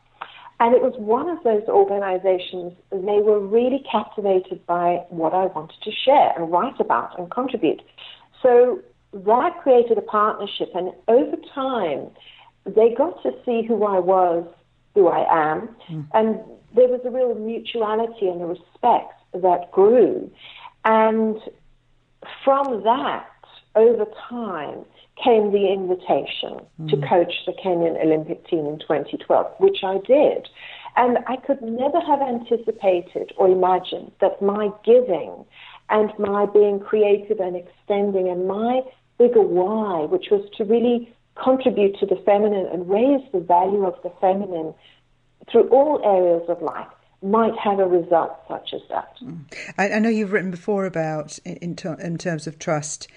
And 0.61 0.75
it 0.75 0.81
was 0.83 0.93
one 0.99 1.27
of 1.27 1.43
those 1.43 1.63
organizations, 1.67 2.73
they 2.91 3.19
were 3.19 3.39
really 3.39 3.83
captivated 3.91 4.63
by 4.67 5.03
what 5.09 5.33
I 5.33 5.47
wanted 5.47 5.81
to 5.81 5.91
share 5.91 6.33
and 6.37 6.51
write 6.51 6.79
about 6.79 7.17
and 7.17 7.31
contribute. 7.31 7.81
So 8.43 8.79
that 9.11 9.59
created 9.63 9.97
a 9.97 10.03
partnership, 10.03 10.69
and 10.75 10.91
over 11.07 11.35
time, 11.55 12.11
they 12.63 12.93
got 12.95 13.23
to 13.23 13.31
see 13.43 13.63
who 13.67 13.83
I 13.85 13.97
was, 13.97 14.47
who 14.93 15.07
I 15.07 15.25
am, 15.51 15.69
mm. 15.89 16.05
and 16.13 16.39
there 16.75 16.87
was 16.87 17.01
a 17.05 17.09
real 17.09 17.33
mutuality 17.33 18.27
and 18.27 18.39
a 18.43 18.45
respect 18.45 19.13
that 19.33 19.71
grew. 19.71 20.29
And 20.85 21.37
from 22.45 22.83
that, 22.83 23.25
over 23.75 24.05
time, 24.29 24.85
came 25.23 25.51
the 25.51 25.71
invitation 25.71 26.65
mm. 26.79 26.89
to 26.89 27.07
coach 27.07 27.33
the 27.45 27.53
Kenyan 27.53 28.01
Olympic 28.03 28.47
team 28.47 28.65
in 28.65 28.79
2012, 28.79 29.47
which 29.59 29.83
I 29.83 29.99
did. 30.05 30.47
And 30.97 31.19
I 31.27 31.37
could 31.37 31.61
never 31.61 32.01
have 32.01 32.21
anticipated 32.21 33.31
or 33.37 33.47
imagined 33.47 34.11
that 34.19 34.41
my 34.41 34.69
giving 34.83 35.45
and 35.89 36.11
my 36.19 36.45
being 36.45 36.79
creative 36.79 37.39
and 37.39 37.55
extending 37.55 38.27
and 38.29 38.47
my 38.47 38.81
bigger 39.17 39.41
why, 39.41 40.05
which 40.05 40.27
was 40.31 40.47
to 40.57 40.65
really 40.65 41.13
contribute 41.41 41.97
to 41.99 42.05
the 42.05 42.21
feminine 42.25 42.67
and 42.71 42.89
raise 42.89 43.21
the 43.31 43.39
value 43.39 43.85
of 43.85 43.95
the 44.03 44.11
feminine 44.19 44.73
through 45.51 45.67
all 45.69 46.01
areas 46.03 46.43
of 46.49 46.61
life, 46.61 46.87
might 47.21 47.57
have 47.57 47.79
a 47.79 47.87
result 47.87 48.37
such 48.47 48.73
as 48.73 48.81
that. 48.89 49.13
Mm. 49.21 49.41
I, 49.77 49.91
I, 49.91 49.99
know 49.99 50.09
you've 50.09 50.31
written 50.31 50.51
before 50.51 50.85
about 50.85 51.37
in, 51.45 51.55
in, 51.57 51.75
ter- 51.75 51.99
in 51.99 52.17
terms 52.17 52.47
of 52.47 52.57
trust 52.57 53.07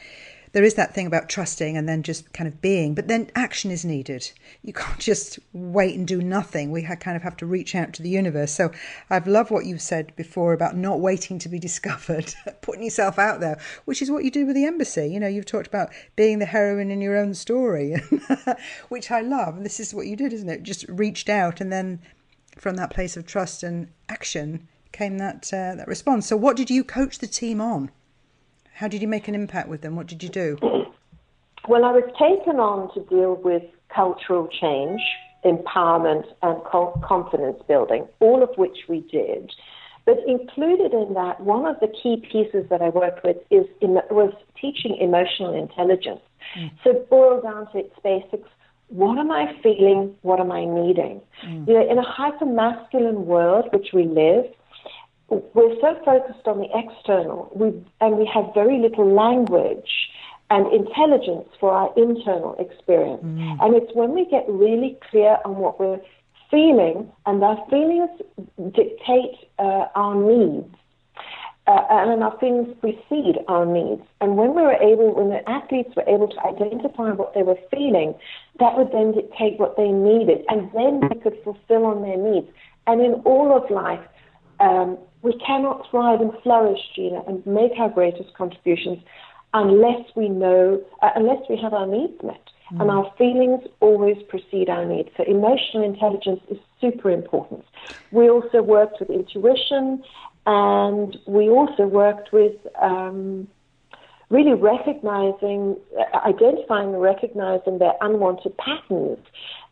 there 0.55 0.63
is 0.63 0.75
that 0.75 0.95
thing 0.95 1.07
about 1.07 1.29
trusting 1.29 1.77
and 1.77 1.89
then 1.89 2.05
just 2.05 2.33
kind 2.33 2.47
of 2.47 2.63
being, 2.63 2.95
but 2.95 3.09
then 3.09 3.29
action 3.35 3.73
is 3.73 3.85
needed. 3.85 4.31
You 4.63 4.73
can't 4.73 4.99
just 5.01 5.41
wait 5.53 5.97
and 5.97 6.07
do 6.07 6.23
nothing. 6.23 6.71
We 6.71 6.83
kind 6.83 7.17
of 7.17 7.25
have 7.25 7.37
to 7.39 7.47
reach 7.47 7.75
out 7.75 7.93
to 7.95 8.03
the 8.03 8.09
universe. 8.09 8.53
So 8.53 8.71
I've 9.11 9.27
loved 9.27 9.51
what 9.51 9.67
you've 9.67 9.83
said 9.83 10.15
before 10.15 10.53
about 10.53 10.77
not 10.77 11.01
waiting 11.01 11.41
to 11.41 11.49
be 11.49 11.59
discovered, 11.65 12.33
putting 12.63 12.85
yourself 12.85 13.19
out 13.19 13.41
there, 13.41 13.61
which 13.85 14.01
is 14.01 14.13
what 14.13 14.25
you 14.25 14.31
do 14.31 14.47
with 14.47 14.55
the 14.55 14.65
embassy. 14.65 15.09
You 15.09 15.19
know, 15.19 15.27
you've 15.27 15.45
talked 15.45 15.67
about 15.67 15.91
being 16.15 16.39
the 16.39 16.47
heroine 16.47 16.93
in 16.93 17.01
your 17.01 17.17
own 17.17 17.35
story, 17.35 17.97
which 18.89 19.11
I 19.11 19.23
love. 19.23 19.57
And 19.57 19.67
this 19.67 19.81
is 19.81 19.93
what 19.93 20.07
you 20.07 20.15
did, 20.15 20.33
isn't 20.33 20.49
it? 20.49 20.63
Just 20.63 20.89
reached 20.89 21.29
out 21.29 21.61
and 21.61 21.73
then 21.73 22.01
from 22.57 22.77
that 22.77 22.91
place 22.91 23.17
of 23.17 23.27
trust 23.27 23.65
and 23.65 23.89
action 24.09 24.69
came 24.93 25.19
that 25.19 25.53
uh, 25.53 25.75
that 25.75 25.89
response. 25.89 26.29
So 26.29 26.37
what 26.37 26.57
did 26.57 26.71
you 26.71 26.85
coach 26.85 27.19
the 27.19 27.27
team 27.27 27.61
on? 27.61 27.91
How 28.75 28.89
did 28.89 29.01
you 29.03 29.09
make 29.09 29.29
an 29.29 29.35
impact 29.35 29.68
with 29.68 29.83
them? 29.83 29.97
What 29.97 30.07
did 30.07 30.22
you 30.22 30.29
do? 30.29 30.59
Well, 31.66 31.87
I 31.87 31.93
was 31.93 32.05
taken 32.18 32.61
on 32.61 32.93
to 32.93 33.01
deal 33.09 33.37
with 33.37 33.62
cultural 33.89 34.49
change, 34.49 35.01
empowerment, 35.47 36.25
and 36.43 36.62
confidence 37.03 37.62
building, 37.66 38.07
all 38.20 38.43
of 38.43 38.51
which 38.59 38.77
we 38.87 39.01
did. 39.01 39.51
But 40.05 40.18
included 40.27 40.93
in 40.93 41.14
that, 41.14 41.41
one 41.41 41.64
of 41.64 41.81
the 41.81 41.89
key 41.89 42.22
pieces 42.31 42.68
that 42.68 42.83
I 42.83 42.91
worked 42.91 43.25
with 43.25 43.39
is 43.51 43.64
was 43.81 44.35
teaching 44.61 44.99
emotional 45.01 45.55
intelligence. 45.55 46.20
Mm. 46.59 46.70
So 46.85 47.07
boil 47.09 47.41
down 47.41 47.72
to 47.72 47.79
its 47.79 47.95
basics. 48.03 48.49
What 48.89 49.16
am 49.16 49.31
I 49.31 49.55
feeling? 49.62 50.14
What 50.20 50.41
am 50.41 50.53
I 50.53 50.66
needing? 50.66 51.22
Mm. 51.47 51.66
You 51.66 51.75
know, 51.75 51.91
in 51.91 51.97
a 51.97 52.05
hyper 52.07 52.45
masculine 52.45 53.25
world 53.25 53.70
which 53.72 53.89
we 53.95 54.05
live, 54.05 54.45
we're 55.55 55.76
so 55.80 55.99
focused 56.05 56.47
on 56.47 56.59
the 56.59 56.68
external, 56.74 57.51
we, 57.55 57.66
and 58.01 58.16
we 58.16 58.26
have 58.32 58.47
very 58.55 58.78
little 58.78 59.09
language 59.12 59.91
and 60.51 60.72
intelligence 60.72 61.49
for 61.59 61.72
our 61.72 61.93
internal 61.97 62.55
experience. 62.59 63.22
Mm. 63.24 63.62
And 63.62 63.74
it's 63.74 63.93
when 63.95 64.12
we 64.12 64.24
get 64.26 64.45
really 64.49 64.99
clear 65.11 65.39
on 65.45 65.57
what 65.57 65.80
we're 65.80 66.01
feeling, 66.51 67.11
and 67.26 67.43
our 67.43 67.59
feelings 67.68 68.11
dictate 68.72 69.37
uh, 69.59 69.87
our 69.95 70.14
needs. 70.14 70.74
Uh, 71.66 71.80
and 71.89 72.22
our 72.22 72.39
feelings 72.39 72.68
precede 72.78 73.39
our 73.49 73.64
needs. 73.64 74.03
And 74.20 74.37
when 74.37 74.55
we 74.55 74.61
were 74.61 74.74
able, 74.74 75.14
when 75.14 75.30
the 75.30 75.49
athletes 75.49 75.97
were 75.97 76.05
able 76.07 76.28
to 76.28 76.41
identify 76.47 77.12
what 77.12 77.32
they 77.32 77.43
were 77.43 77.59
feeling, 77.70 78.14
that 78.61 78.76
would 78.76 78.93
then 78.93 79.12
dictate 79.12 79.59
what 79.59 79.74
they 79.78 79.89
needed, 79.89 80.45
and 80.51 80.70
then 80.74 81.01
they 81.09 81.18
could 81.22 81.39
fulfill 81.43 81.87
on 81.87 82.03
their 82.03 82.18
needs. 82.18 82.49
And 82.87 83.01
in 83.01 83.14
all 83.24 83.57
of 83.57 83.70
life, 83.70 84.07
um, 84.61 84.99
we 85.25 85.33
cannot 85.39 85.91
thrive 85.91 86.20
and 86.20 86.33
flourish, 86.43 86.79
Gina, 86.95 87.22
and 87.27 87.45
make 87.47 87.72
our 87.79 87.89
greatest 87.89 88.35
contributions 88.35 88.99
unless 89.55 90.03
we 90.14 90.29
know, 90.29 90.83
uh, 91.01 91.11
unless 91.16 91.43
we 91.49 91.57
have 91.57 91.72
our 91.72 91.87
needs 91.87 92.22
met. 92.22 92.51
Mm. 92.72 92.83
And 92.83 92.91
our 92.91 93.11
feelings 93.16 93.62
always 93.81 94.18
precede 94.29 94.68
our 94.68 94.85
needs. 94.85 95.09
So 95.16 95.25
emotional 95.25 95.83
intelligence 95.83 96.41
is 96.51 96.59
super 96.79 97.11
important. 97.11 97.64
We 98.11 98.29
also 98.29 98.61
worked 98.61 99.01
with 99.01 99.09
intuition, 99.09 100.05
and 100.45 101.16
we 101.27 101.49
also 101.49 101.87
worked 101.87 102.31
with 102.31 102.57
um, 102.83 103.49
really 104.29 104.53
recognizing, 104.53 105.77
uh, 105.99 106.18
identifying 106.18 106.93
and 106.93 107.01
recognizing 107.01 107.79
their 107.79 107.95
unwanted 108.03 108.55
patterns 108.59 109.18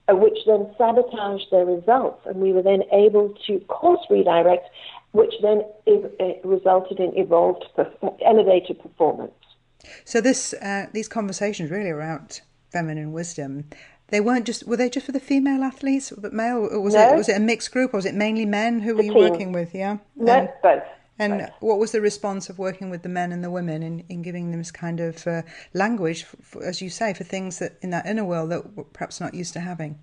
uh, 0.09 0.16
which 0.16 0.38
then 0.46 0.66
sabotaged 0.76 1.46
their 1.50 1.64
results. 1.64 2.20
And 2.26 2.36
we 2.36 2.53
were 2.53 2.62
then 2.62 2.82
able 2.92 3.34
to 3.46 3.61
course 3.61 4.05
redirect 4.11 4.68
which 5.12 5.34
then 5.42 5.62
resulted 6.44 6.98
in 6.98 7.16
evolved, 7.16 7.64
elevated 8.24 8.80
performance. 8.80 9.32
So 10.04 10.20
this, 10.20 10.54
uh, 10.54 10.86
these 10.92 11.08
conversations 11.08 11.70
really 11.70 11.90
around 11.90 12.40
feminine 12.70 13.12
wisdom, 13.12 13.64
they 14.08 14.20
weren't 14.20 14.44
just 14.44 14.66
were 14.66 14.76
they 14.76 14.90
just 14.90 15.06
for 15.06 15.12
the 15.12 15.20
female 15.20 15.62
athletes, 15.62 16.12
but 16.16 16.32
male? 16.34 16.68
Or 16.70 16.80
was 16.80 16.94
no. 16.94 17.14
it 17.14 17.16
was 17.16 17.28
it 17.30 17.36
a 17.36 17.40
mixed 17.40 17.72
group, 17.72 17.94
or 17.94 17.96
was 17.96 18.04
it 18.04 18.14
mainly 18.14 18.44
men? 18.44 18.80
Who 18.80 18.94
were 18.94 19.02
you 19.02 19.12
team. 19.12 19.30
working 19.30 19.52
with? 19.52 19.74
Yeah, 19.74 19.98
no, 20.16 20.32
and, 20.32 20.48
both. 20.62 20.82
And 21.18 21.38
both. 21.40 21.50
what 21.60 21.78
was 21.78 21.92
the 21.92 22.00
response 22.02 22.50
of 22.50 22.58
working 22.58 22.90
with 22.90 23.02
the 23.02 23.08
men 23.08 23.32
and 23.32 23.42
the 23.42 23.50
women 23.50 23.82
in, 23.82 24.04
in 24.10 24.20
giving 24.20 24.50
them 24.50 24.60
this 24.60 24.70
kind 24.70 25.00
of 25.00 25.26
uh, 25.26 25.42
language, 25.72 26.24
for, 26.24 26.62
as 26.62 26.82
you 26.82 26.90
say, 26.90 27.14
for 27.14 27.24
things 27.24 27.58
that 27.58 27.78
in 27.80 27.88
that 27.90 28.04
inner 28.04 28.24
world 28.24 28.50
that 28.50 28.76
we're 28.76 28.84
perhaps 28.84 29.18
not 29.18 29.32
used 29.32 29.54
to 29.54 29.60
having? 29.60 29.98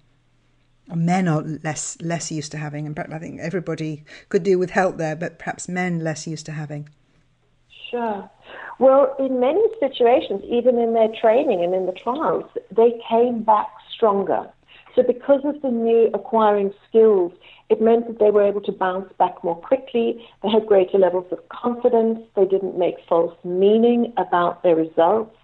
Men 0.96 1.28
are 1.28 1.42
less 1.42 1.98
less 2.02 2.32
used 2.32 2.52
to 2.52 2.58
having, 2.58 2.86
and 2.86 2.98
I 3.00 3.20
think 3.20 3.40
everybody 3.40 4.04
could 4.30 4.44
do 4.44 4.58
with 4.58 4.72
help 4.72 4.98
there, 4.98 5.16
but 5.16 5.40
perhaps 5.40 5.68
men 5.68 6.00
less 6.04 6.28
used 6.28 6.46
to 6.48 6.52
having. 6.54 6.90
Sure. 7.90 8.30
Well, 8.80 9.16
in 9.20 9.40
many 9.40 9.62
situations, 9.80 10.42
even 10.46 10.80
in 10.80 10.94
their 10.94 11.10
training 11.22 11.64
and 11.64 11.74
in 11.74 11.86
the 11.86 11.92
trials, 11.92 12.46
they 12.72 13.02
came 13.10 13.44
back 13.44 13.68
stronger. 13.94 14.50
So, 14.96 15.04
because 15.04 15.42
of 15.44 15.62
the 15.62 15.70
new 15.70 16.10
acquiring 16.14 16.74
skills, 16.88 17.32
it 17.70 17.82
meant 17.82 18.08
that 18.08 18.20
they 18.20 18.32
were 18.32 18.44
able 18.44 18.62
to 18.62 18.72
bounce 18.72 19.12
back 19.20 19.44
more 19.44 19.56
quickly. 19.56 20.26
They 20.42 20.50
had 20.50 20.66
greater 20.66 20.98
levels 20.98 21.28
of 21.32 21.48
confidence. 21.50 22.20
They 22.36 22.46
didn't 22.46 22.78
make 22.78 22.96
false 23.08 23.36
meaning 23.44 24.14
about 24.18 24.64
their 24.64 24.76
results. 24.76 25.36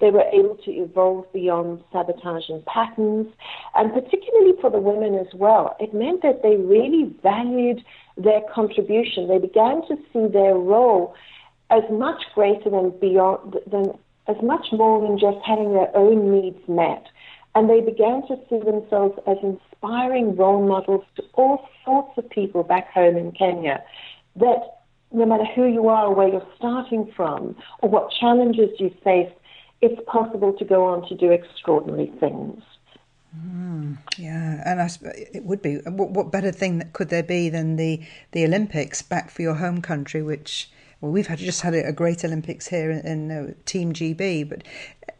They 0.00 0.10
were 0.10 0.24
able 0.32 0.56
to 0.64 0.70
evolve 0.70 1.30
beyond 1.32 1.82
sabotaging 1.92 2.62
patterns, 2.66 3.26
and 3.74 3.92
particularly 3.92 4.54
for 4.60 4.70
the 4.70 4.78
women 4.78 5.14
as 5.14 5.32
well, 5.34 5.76
it 5.78 5.92
meant 5.92 6.22
that 6.22 6.42
they 6.42 6.56
really 6.56 7.14
valued 7.22 7.84
their 8.16 8.40
contribution. 8.52 9.28
They 9.28 9.38
began 9.38 9.82
to 9.88 9.96
see 10.12 10.26
their 10.26 10.54
role 10.54 11.14
as 11.70 11.82
much 11.90 12.22
greater 12.34 12.70
than 12.70 12.90
beyond 12.98 13.56
than 13.70 13.92
as 14.26 14.36
much 14.42 14.66
more 14.72 15.00
than 15.00 15.18
just 15.18 15.38
having 15.44 15.72
their 15.72 15.94
own 15.96 16.32
needs 16.32 16.60
met. 16.68 17.04
And 17.54 17.68
they 17.68 17.80
began 17.80 18.22
to 18.28 18.36
see 18.48 18.58
themselves 18.58 19.18
as 19.26 19.36
inspiring 19.42 20.36
role 20.36 20.66
models 20.66 21.04
to 21.16 21.22
all 21.34 21.68
sorts 21.84 22.16
of 22.16 22.30
people 22.30 22.62
back 22.62 22.92
home 22.92 23.16
in 23.16 23.32
Kenya. 23.32 23.82
That 24.36 24.80
no 25.12 25.26
matter 25.26 25.44
who 25.56 25.66
you 25.66 25.88
are 25.88 26.06
or 26.06 26.14
where 26.14 26.28
you're 26.28 26.46
starting 26.56 27.10
from 27.16 27.56
or 27.80 27.88
what 27.88 28.12
challenges 28.20 28.70
you 28.78 28.94
face, 29.02 29.32
it's 29.80 30.00
possible 30.06 30.52
to 30.54 30.64
go 30.64 30.84
on 30.84 31.08
to 31.08 31.14
do 31.14 31.30
extraordinary 31.30 32.12
things. 32.20 32.62
Mm, 33.36 33.98
yeah, 34.18 34.62
and 34.66 34.82
I, 34.82 34.90
it 35.32 35.44
would 35.44 35.62
be. 35.62 35.76
What, 35.76 36.10
what 36.10 36.32
better 36.32 36.50
thing 36.50 36.82
could 36.92 37.10
there 37.10 37.22
be 37.22 37.48
than 37.48 37.76
the, 37.76 38.02
the 38.32 38.44
Olympics 38.44 39.02
back 39.02 39.30
for 39.30 39.42
your 39.42 39.54
home 39.54 39.80
country, 39.80 40.22
which 40.22 40.70
well, 41.00 41.12
we've 41.12 41.28
had 41.28 41.38
just 41.38 41.62
had 41.62 41.74
a 41.74 41.92
great 41.92 42.24
Olympics 42.24 42.68
here 42.68 42.90
in, 42.90 43.06
in 43.06 43.30
uh, 43.30 43.52
Team 43.64 43.92
GB, 43.92 44.48
but 44.48 44.64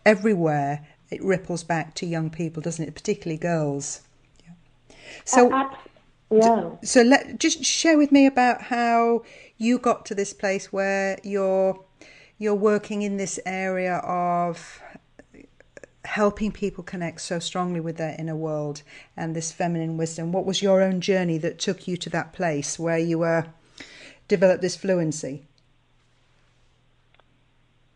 everywhere 0.04 0.86
it 1.10 1.22
ripples 1.22 1.64
back 1.64 1.94
to 1.96 2.06
young 2.06 2.30
people, 2.30 2.60
doesn't 2.62 2.86
it? 2.86 2.94
Particularly 2.94 3.38
girls. 3.38 4.02
Yeah. 4.44 4.96
So, 5.24 5.52
uh, 5.52 5.70
yeah. 6.30 6.70
So 6.82 7.02
let 7.02 7.38
just 7.38 7.64
share 7.64 7.96
with 7.96 8.12
me 8.12 8.26
about 8.26 8.62
how 8.62 9.22
you 9.56 9.78
got 9.78 10.04
to 10.06 10.14
this 10.14 10.32
place 10.32 10.72
where 10.72 11.18
you're 11.22 11.80
you're 12.40 12.54
working 12.54 13.02
in 13.02 13.18
this 13.18 13.38
area 13.44 13.96
of 13.96 14.82
helping 16.06 16.50
people 16.50 16.82
connect 16.82 17.20
so 17.20 17.38
strongly 17.38 17.80
with 17.80 17.98
their 17.98 18.16
inner 18.18 18.34
world 18.34 18.82
and 19.14 19.36
this 19.36 19.52
feminine 19.52 19.98
wisdom. 19.98 20.32
What 20.32 20.46
was 20.46 20.62
your 20.62 20.80
own 20.80 21.02
journey 21.02 21.36
that 21.36 21.58
took 21.58 21.86
you 21.86 21.98
to 21.98 22.08
that 22.10 22.32
place 22.32 22.78
where 22.78 22.98
you 22.98 23.18
were 23.18 23.44
developed 24.26 24.62
this 24.62 24.74
fluency? 24.74 25.44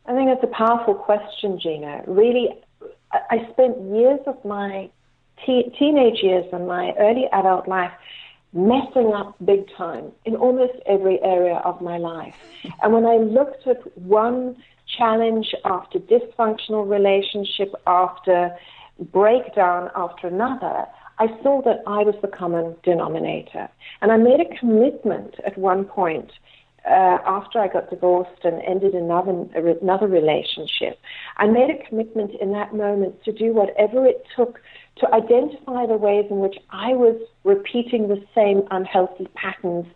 I 0.05 0.13
think 0.13 0.29
that's 0.29 0.45
a 0.45 0.55
powerful 0.55 0.95
question, 0.95 1.59
Gina. 1.59 2.03
Really, 2.07 2.51
I 3.13 3.49
spent 3.53 3.81
years 3.97 4.21
of 4.27 4.45
my 4.45 4.91
te- 5.47 5.75
teenage 5.79 6.23
years 6.23 6.45
and 6.53 6.69
my 6.69 6.93
early 6.99 7.25
adult 7.33 7.67
life 7.67 7.93
messing 8.55 9.13
up 9.13 9.35
big 9.45 9.69
time 9.77 10.13
in 10.25 10.37
almost 10.37 10.75
every 10.87 11.21
area 11.23 11.57
of 11.65 11.81
my 11.81 11.99
life. 11.99 12.37
And 12.83 12.93
when 12.93 13.05
I 13.05 13.17
looked 13.17 13.67
at 13.67 13.97
one 13.99 14.57
challenge 14.97 15.55
after 15.65 15.99
dysfunctional 15.99 16.89
relationship, 16.89 17.75
after 17.87 18.57
breakdown 19.13 19.91
after 19.97 20.29
another, 20.29 20.87
I 21.19 21.27
saw 21.43 21.63
that 21.63 21.83
I 21.87 22.03
was 22.03 22.15
the 22.23 22.29
common 22.29 22.77
denominator. 22.83 23.69
And 24.01 24.13
I 24.13 24.17
made 24.17 24.41
a 24.41 24.59
commitment 24.59 25.35
at 25.45 25.59
one 25.59 25.85
point 25.85 26.31
uh, 26.87 27.19
after 27.25 27.59
I 27.59 27.69
got 27.69 27.89
divorced 27.89 28.45
and 28.45 28.61
ended 28.63 28.95
another 28.95 29.47
another 29.81 30.07
relationship, 30.07 31.01
I 31.39 31.47
made 31.47 31.71
a 31.71 31.89
commitment 31.89 32.33
in 32.41 32.53
that 32.53 32.75
moment 32.75 33.25
to 33.25 33.33
do 33.33 33.55
whatever 33.55 34.07
it 34.07 34.27
took 34.37 34.61
to 34.97 35.13
identify 35.13 35.87
the 35.87 35.97
ways 35.97 36.27
in 36.31 36.39
which 36.39 36.57
I 36.71 36.95
was 36.95 37.17
repeating 37.43 38.09
the 38.09 38.23
same 38.35 38.63
unhealthy 38.71 39.29
patterns, 39.35 39.87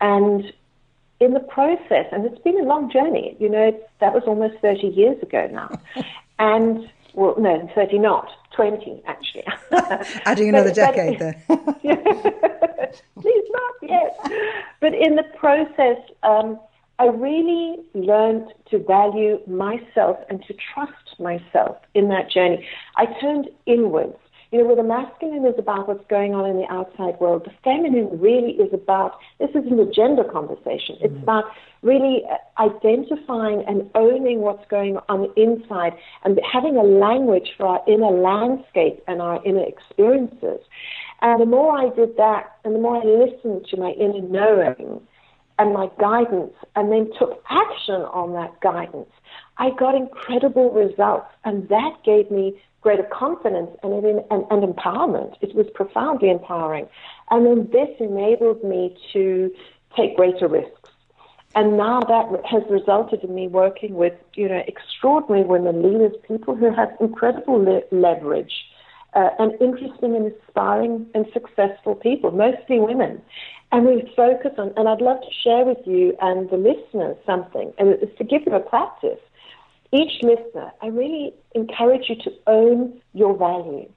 and 0.00 0.52
in 1.20 1.34
the 1.34 1.40
process, 1.40 2.06
and 2.12 2.24
it's 2.24 2.40
been 2.42 2.58
a 2.58 2.64
long 2.64 2.90
journey. 2.90 3.36
You 3.38 3.48
know, 3.48 3.78
that 4.00 4.14
was 4.14 4.22
almost 4.26 4.54
thirty 4.62 4.88
years 4.88 5.22
ago 5.22 5.48
now, 5.50 5.80
and 6.38 6.88
well, 7.14 7.34
no, 7.36 7.68
30 7.74 7.98
not, 7.98 8.28
20 8.54 9.02
actually. 9.06 9.44
Adding 10.24 10.50
another 10.50 10.70
but, 10.70 10.74
decade 10.76 11.18
there. 11.18 11.42
Please 11.48 13.44
not, 13.50 13.74
yes. 13.82 14.14
But 14.80 14.94
in 14.94 15.16
the 15.16 15.24
process, 15.36 15.98
um, 16.22 16.60
I 17.00 17.06
really 17.06 17.76
learned 17.94 18.52
to 18.70 18.78
value 18.78 19.40
myself 19.48 20.18
and 20.30 20.44
to 20.44 20.54
trust 20.72 21.18
myself 21.18 21.78
in 21.94 22.08
that 22.08 22.30
journey. 22.30 22.64
I 22.96 23.06
turned 23.20 23.48
inwards 23.66 24.18
you 24.50 24.60
know, 24.60 24.66
where 24.66 24.76
the 24.76 24.82
masculine 24.82 25.44
is 25.44 25.54
about 25.58 25.88
what's 25.88 26.06
going 26.08 26.34
on 26.34 26.48
in 26.48 26.56
the 26.56 26.66
outside 26.72 27.20
world, 27.20 27.44
the 27.44 27.52
feminine 27.62 28.18
really 28.18 28.52
is 28.52 28.72
about, 28.72 29.18
this 29.38 29.50
isn't 29.50 29.78
a 29.78 29.90
gender 29.90 30.24
conversation, 30.24 30.96
it's 31.00 31.12
mm-hmm. 31.12 31.22
about 31.22 31.44
really 31.82 32.22
uh, 32.30 32.62
identifying 32.62 33.62
and 33.68 33.90
owning 33.94 34.40
what's 34.40 34.66
going 34.70 34.98
on 35.08 35.30
inside 35.36 35.92
and 36.24 36.40
having 36.50 36.76
a 36.76 36.82
language 36.82 37.50
for 37.56 37.66
our 37.66 37.82
inner 37.86 38.10
landscape 38.10 39.02
and 39.06 39.20
our 39.20 39.44
inner 39.44 39.64
experiences. 39.64 40.60
And 41.20 41.40
the 41.40 41.46
more 41.46 41.76
I 41.76 41.94
did 41.94 42.16
that, 42.16 42.56
and 42.64 42.74
the 42.74 42.78
more 42.78 42.96
I 42.96 43.04
listened 43.04 43.66
to 43.70 43.76
my 43.76 43.90
inner 43.90 44.22
knowing 44.22 45.00
and 45.58 45.74
my 45.74 45.90
guidance, 45.98 46.54
and 46.76 46.92
then 46.92 47.10
took 47.18 47.42
action 47.50 48.02
on 48.14 48.32
that 48.34 48.60
guidance, 48.60 49.10
I 49.58 49.70
got 49.70 49.94
incredible 49.94 50.70
results. 50.70 51.26
And 51.44 51.68
that 51.68 52.02
gave 52.04 52.30
me 52.30 52.60
greater 52.80 53.02
confidence 53.04 53.70
and, 53.82 53.92
and, 53.92 54.22
and 54.30 54.74
empowerment. 54.74 55.36
It 55.40 55.54
was 55.54 55.66
profoundly 55.74 56.30
empowering. 56.30 56.88
And 57.30 57.44
then 57.44 57.68
this 57.72 57.88
enabled 57.98 58.62
me 58.64 58.96
to 59.12 59.52
take 59.96 60.16
greater 60.16 60.48
risks. 60.48 60.90
And 61.54 61.76
now 61.76 62.00
that 62.00 62.44
has 62.44 62.62
resulted 62.70 63.24
in 63.24 63.34
me 63.34 63.48
working 63.48 63.94
with, 63.94 64.12
you 64.34 64.48
know, 64.48 64.62
extraordinary 64.68 65.44
women 65.44 65.82
leaders, 65.82 66.12
people 66.26 66.54
who 66.54 66.72
have 66.72 66.90
incredible 67.00 67.54
le- 67.54 67.82
leverage, 67.90 68.52
uh, 69.14 69.30
and 69.38 69.52
interesting 69.60 70.14
and 70.14 70.32
inspiring 70.32 71.06
and 71.14 71.26
successful 71.32 71.94
people, 71.94 72.30
mostly 72.30 72.78
women. 72.78 73.20
And 73.72 73.86
we 73.86 74.12
focus 74.14 74.52
on, 74.58 74.72
and 74.76 74.88
I'd 74.88 75.00
love 75.00 75.20
to 75.20 75.30
share 75.42 75.64
with 75.64 75.78
you 75.86 76.16
and 76.20 76.48
the 76.50 76.56
listeners 76.56 77.16
something, 77.26 77.72
and 77.78 77.88
it's 77.88 78.16
to 78.18 78.24
give 78.24 78.44
them 78.44 78.54
a 78.54 78.60
practice 78.60 79.18
each 79.92 80.22
listener, 80.22 80.70
I 80.82 80.88
really 80.88 81.34
encourage 81.54 82.08
you 82.08 82.16
to 82.16 82.30
own 82.46 83.00
your 83.14 83.36
value. 83.36 83.88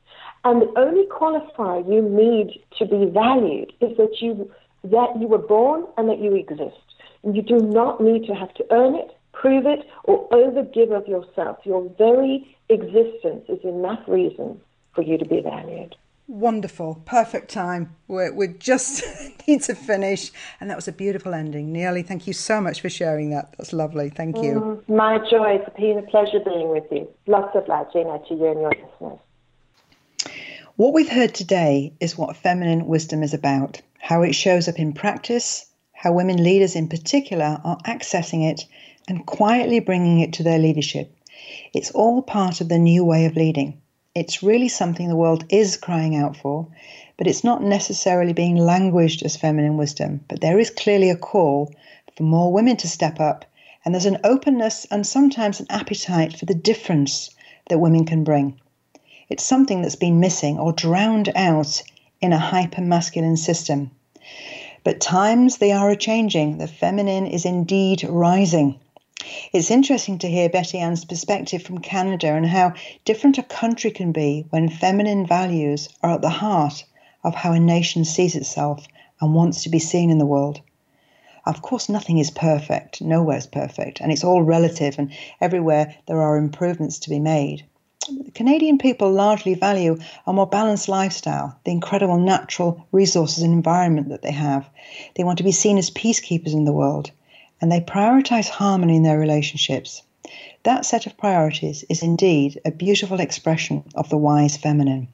And 0.44 0.62
the 0.62 0.74
only 0.80 1.06
qualifier 1.08 1.86
you 1.88 2.02
need 2.02 2.62
to 2.80 2.86
be 2.86 3.06
valued 3.12 3.74
is 3.82 3.98
that 3.98 4.22
you 4.22 4.52
that 4.84 5.20
you 5.20 5.28
were 5.28 5.38
born 5.38 5.86
and 5.98 6.10
that 6.10 6.20
you 6.20 6.36
exist. 6.36 6.82
You 7.24 7.44
do 7.44 7.58
not 7.60 8.02
need 8.02 8.26
to 8.26 8.34
have 8.34 8.52
to 8.56 8.66
earn 8.72 8.96
it, 8.96 9.16
prove 9.32 9.68
it, 9.68 9.88
or 10.06 10.28
overgive 10.30 10.92
of 10.92 11.08
yourself. 11.08 11.60
Your 11.66 11.88
very 12.00 12.56
existence 12.70 13.46
is 13.48 13.64
enough 13.64 14.00
reason 14.08 14.60
for 14.96 15.04
you 15.04 15.20
to 15.20 15.26
be 15.26 15.39
valued. 15.42 15.96
Wonderful, 16.28 17.01
perfect 17.05 17.49
time. 17.49 17.95
We're, 18.07 18.34
we 18.34 18.47
just 18.47 19.03
need 19.47 19.63
to 19.63 19.76
finish, 19.76 20.32
and 20.59 20.69
that 20.69 20.78
was 20.78 20.88
a 20.88 20.91
beautiful 20.91 21.34
ending. 21.34 21.74
Nyali, 21.74 22.05
thank 22.05 22.26
you 22.26 22.34
so 22.34 22.61
much 22.61 22.82
for 22.82 22.89
sharing 22.89 23.32
that. 23.32 23.53
That's 23.57 23.74
lovely. 23.74 24.09
Thank 24.09 24.38
you. 24.38 24.82
Mm, 24.88 24.95
my 24.95 25.17
joy. 25.30 25.55
It's 25.55 25.76
been 25.76 25.97
a 25.97 26.03
pleasure 26.03 26.39
being 26.39 26.69
with 26.69 26.86
you. 26.91 27.09
Lots 27.28 27.55
of 27.55 27.67
love, 27.67 27.91
Gina, 27.91 28.19
to 28.30 28.36
you 28.36 28.47
and 28.47 28.61
your 28.61 28.72
listeners. 28.72 29.19
What 30.78 30.93
we've 30.93 31.09
heard 31.09 31.36
today 31.36 31.93
is 31.99 32.17
what 32.17 32.38
feminine 32.38 32.88
wisdom 32.88 33.24
is 33.24 33.34
about, 33.34 33.82
how 33.99 34.22
it 34.22 34.34
shows 34.34 34.67
up 34.67 34.80
in 34.80 34.93
practice, 34.93 35.65
how 35.91 36.13
women 36.13 36.43
leaders 36.43 36.76
in 36.76 36.88
particular 36.88 37.59
are 37.63 37.78
accessing 37.80 38.49
it 38.49 38.65
and 39.07 39.26
quietly 39.26 39.80
bringing 39.80 40.19
it 40.19 40.34
to 40.34 40.43
their 40.43 40.59
leadership. 40.59 41.13
It's 41.74 41.91
all 41.91 42.22
part 42.22 42.61
of 42.61 42.69
the 42.69 42.80
new 42.80 43.03
way 43.03 43.26
of 43.26 43.36
leading. 43.36 43.81
It's 44.14 44.43
really 44.43 44.68
something 44.68 45.07
the 45.07 45.16
world 45.16 45.45
is 45.47 45.78
crying 45.78 46.18
out 46.18 46.36
for, 46.36 46.68
but 47.18 47.28
it's 47.28 47.45
not 47.45 47.64
necessarily 47.64 48.34
being 48.34 48.57
languished 48.57 49.24
as 49.24 49.38
feminine 49.38 49.78
wisdom. 49.78 50.26
But 50.28 50.41
there 50.41 50.59
is 50.59 50.70
clearly 50.70 51.09
a 51.09 51.16
call 51.16 51.74
for 52.18 52.24
more 52.24 52.51
women 52.51 52.76
to 52.78 52.89
step 52.89 53.22
up, 53.22 53.45
and 53.86 53.93
there's 53.93 54.05
an 54.05 54.20
openness 54.26 54.86
and 54.91 55.07
sometimes 55.07 55.62
an 55.62 55.68
appetite 55.70 56.38
for 56.38 56.45
the 56.45 56.53
difference 56.53 57.30
that 57.70 57.80
women 57.80 58.05
can 58.05 58.26
bring. 58.26 58.59
It's 59.30 59.45
something 59.45 59.82
that's 59.82 59.95
been 59.95 60.20
missing 60.20 60.59
or 60.59 60.74
drowned 60.74 61.32
out 61.34 61.82
in 62.20 62.34
a 62.34 62.38
hyper 62.38 62.82
masculine 62.82 63.38
system. 63.38 63.91
But 64.84 64.99
times 64.99 65.59
they 65.59 65.72
are 65.72 65.89
a 65.89 65.95
changing. 65.95 66.57
The 66.57 66.68
feminine 66.68 67.28
is 67.28 67.45
indeed 67.45 68.03
rising. 68.03 68.78
It's 69.53 69.69
interesting 69.69 70.17
to 70.19 70.30
hear 70.30 70.49
Betty 70.49 70.80
Ann's 70.80 71.05
perspective 71.05 71.61
from 71.61 71.78
Canada 71.80 72.34
and 72.34 72.45
how 72.45 72.74
different 73.05 73.38
a 73.38 73.43
country 73.43 73.91
can 73.91 74.11
be 74.11 74.45
when 74.49 74.69
feminine 74.69 75.28
values 75.28 75.89
are 76.01 76.13
at 76.13 76.22
the 76.22 76.30
heart 76.30 76.86
of 77.24 77.36
how 77.36 77.51
a 77.51 77.59
nation 77.59 78.03
sees 78.03 78.36
itself 78.36 78.88
and 79.19 79.36
wants 79.36 79.61
to 79.63 79.69
be 79.69 79.78
seen 79.78 80.09
in 80.09 80.17
the 80.17 80.26
world. 80.26 80.61
Of 81.45 81.61
course, 81.61 81.89
nothing 81.89 82.17
is 82.17 82.32
perfect, 82.32 83.01
nowhere's 83.01 83.45
perfect, 83.45 83.99
and 83.99 84.11
it's 84.11 84.24
all 84.24 84.41
relative, 84.41 84.97
and 84.97 85.11
everywhere 85.39 85.95
there 86.07 86.22
are 86.22 86.38
improvements 86.38 86.97
to 86.99 87.09
be 87.09 87.19
made. 87.19 87.65
Canadian 88.34 88.78
people 88.78 89.11
largely 89.11 89.53
value 89.53 89.97
a 90.26 90.34
more 90.34 90.47
balanced 90.47 90.89
lifestyle, 90.89 91.55
the 91.63 91.72
incredible 91.72 92.17
natural 92.17 92.88
resources 92.91 93.43
and 93.43 93.53
environment 93.53 94.09
that 94.09 94.24
they 94.24 94.32
have. 94.32 94.67
They 95.15 95.24
want 95.24 95.38
to 95.38 95.43
be 95.43 95.51
seen 95.51 95.78
as 95.78 95.91
peacekeepers 95.91 96.53
in 96.53 96.65
the 96.65 96.74
world 96.74 97.11
and 97.62 97.72
they 97.72 97.80
prioritize 97.80 98.49
harmony 98.49 98.97
in 98.97 99.03
their 99.03 99.20
relationships. 99.20 100.01
That 100.64 100.86
set 100.86 101.05
of 101.05 101.18
priorities 101.18 101.86
is 101.89 102.03
indeed 102.03 102.59
a 102.66 102.72
beautiful 102.72 103.20
expression 103.20 103.84
of 103.95 104.09
the 104.09 104.18
wise 104.18 104.57
feminine. 104.57 105.07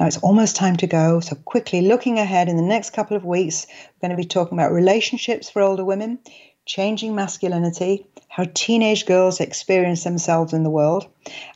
Now 0.00 0.06
it's 0.06 0.18
almost 0.18 0.56
time 0.56 0.76
to 0.78 0.86
go, 0.86 1.20
so 1.20 1.36
quickly 1.36 1.82
looking 1.82 2.18
ahead 2.18 2.48
in 2.48 2.56
the 2.56 2.62
next 2.62 2.90
couple 2.90 3.16
of 3.16 3.24
weeks, 3.24 3.66
we're 3.68 4.08
going 4.08 4.16
to 4.16 4.22
be 4.22 4.28
talking 4.28 4.58
about 4.58 4.72
relationships 4.72 5.50
for 5.50 5.62
older 5.62 5.84
women, 5.84 6.18
changing 6.66 7.14
masculinity, 7.14 8.06
how 8.28 8.46
teenage 8.54 9.06
girls 9.06 9.40
experience 9.40 10.02
themselves 10.02 10.52
in 10.52 10.64
the 10.64 10.70
world. 10.70 11.06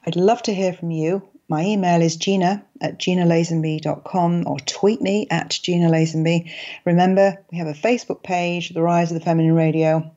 I'd 0.06 0.16
love 0.16 0.42
to 0.42 0.54
hear 0.54 0.72
from 0.72 0.90
you. 0.90 1.22
My 1.50 1.64
email 1.64 2.02
is 2.02 2.16
gina 2.16 2.62
at 2.78 2.98
ginalazenby.com 2.98 4.46
or 4.46 4.58
tweet 4.60 5.00
me 5.00 5.26
at 5.30 5.48
ginalazenby. 5.48 6.50
Remember, 6.84 7.42
we 7.50 7.56
have 7.56 7.68
a 7.68 7.72
Facebook 7.72 8.22
page, 8.22 8.68
The 8.74 8.82
Rise 8.82 9.10
of 9.10 9.18
the 9.18 9.24
Feminine 9.24 9.54
Radio. 9.54 10.14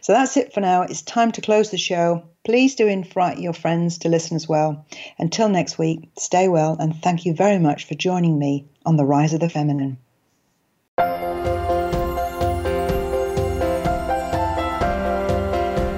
So 0.00 0.14
that's 0.14 0.38
it 0.38 0.54
for 0.54 0.60
now. 0.60 0.82
It's 0.82 1.02
time 1.02 1.32
to 1.32 1.42
close 1.42 1.70
the 1.70 1.76
show. 1.76 2.22
Please 2.44 2.76
do 2.76 2.86
invite 2.86 3.38
your 3.38 3.52
friends 3.52 3.98
to 3.98 4.08
listen 4.08 4.36
as 4.36 4.48
well. 4.48 4.86
Until 5.18 5.50
next 5.50 5.78
week, 5.78 6.10
stay 6.18 6.48
well 6.48 6.78
and 6.80 6.96
thank 6.96 7.26
you 7.26 7.34
very 7.34 7.58
much 7.58 7.86
for 7.86 7.94
joining 7.94 8.38
me 8.38 8.64
on 8.86 8.96
The 8.96 9.04
Rise 9.04 9.34
of 9.34 9.40
the 9.40 9.50
Feminine. 9.50 9.98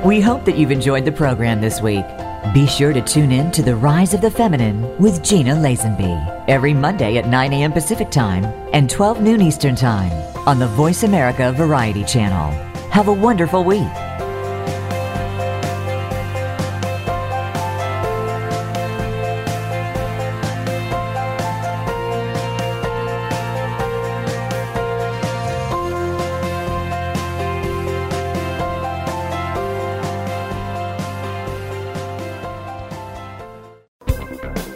We 0.04 0.20
hope 0.20 0.44
that 0.46 0.56
you've 0.56 0.72
enjoyed 0.72 1.04
the 1.04 1.12
program 1.12 1.60
this 1.60 1.80
week. 1.80 2.04
Be 2.52 2.66
sure 2.66 2.92
to 2.92 3.00
tune 3.00 3.32
in 3.32 3.50
to 3.52 3.62
The 3.62 3.74
Rise 3.74 4.12
of 4.12 4.20
the 4.20 4.30
Feminine 4.30 4.98
with 4.98 5.22
Gina 5.22 5.54
Lazenby 5.54 6.44
every 6.48 6.74
Monday 6.74 7.16
at 7.16 7.26
9 7.26 7.50
a.m. 7.54 7.72
Pacific 7.72 8.10
Time 8.10 8.44
and 8.74 8.90
12 8.90 9.22
noon 9.22 9.40
Eastern 9.40 9.74
Time 9.74 10.12
on 10.46 10.58
the 10.58 10.66
Voice 10.66 11.02
America 11.02 11.50
Variety 11.52 12.04
Channel. 12.04 12.50
Have 12.90 13.08
a 13.08 13.12
wonderful 13.12 13.64
week. 13.64 13.88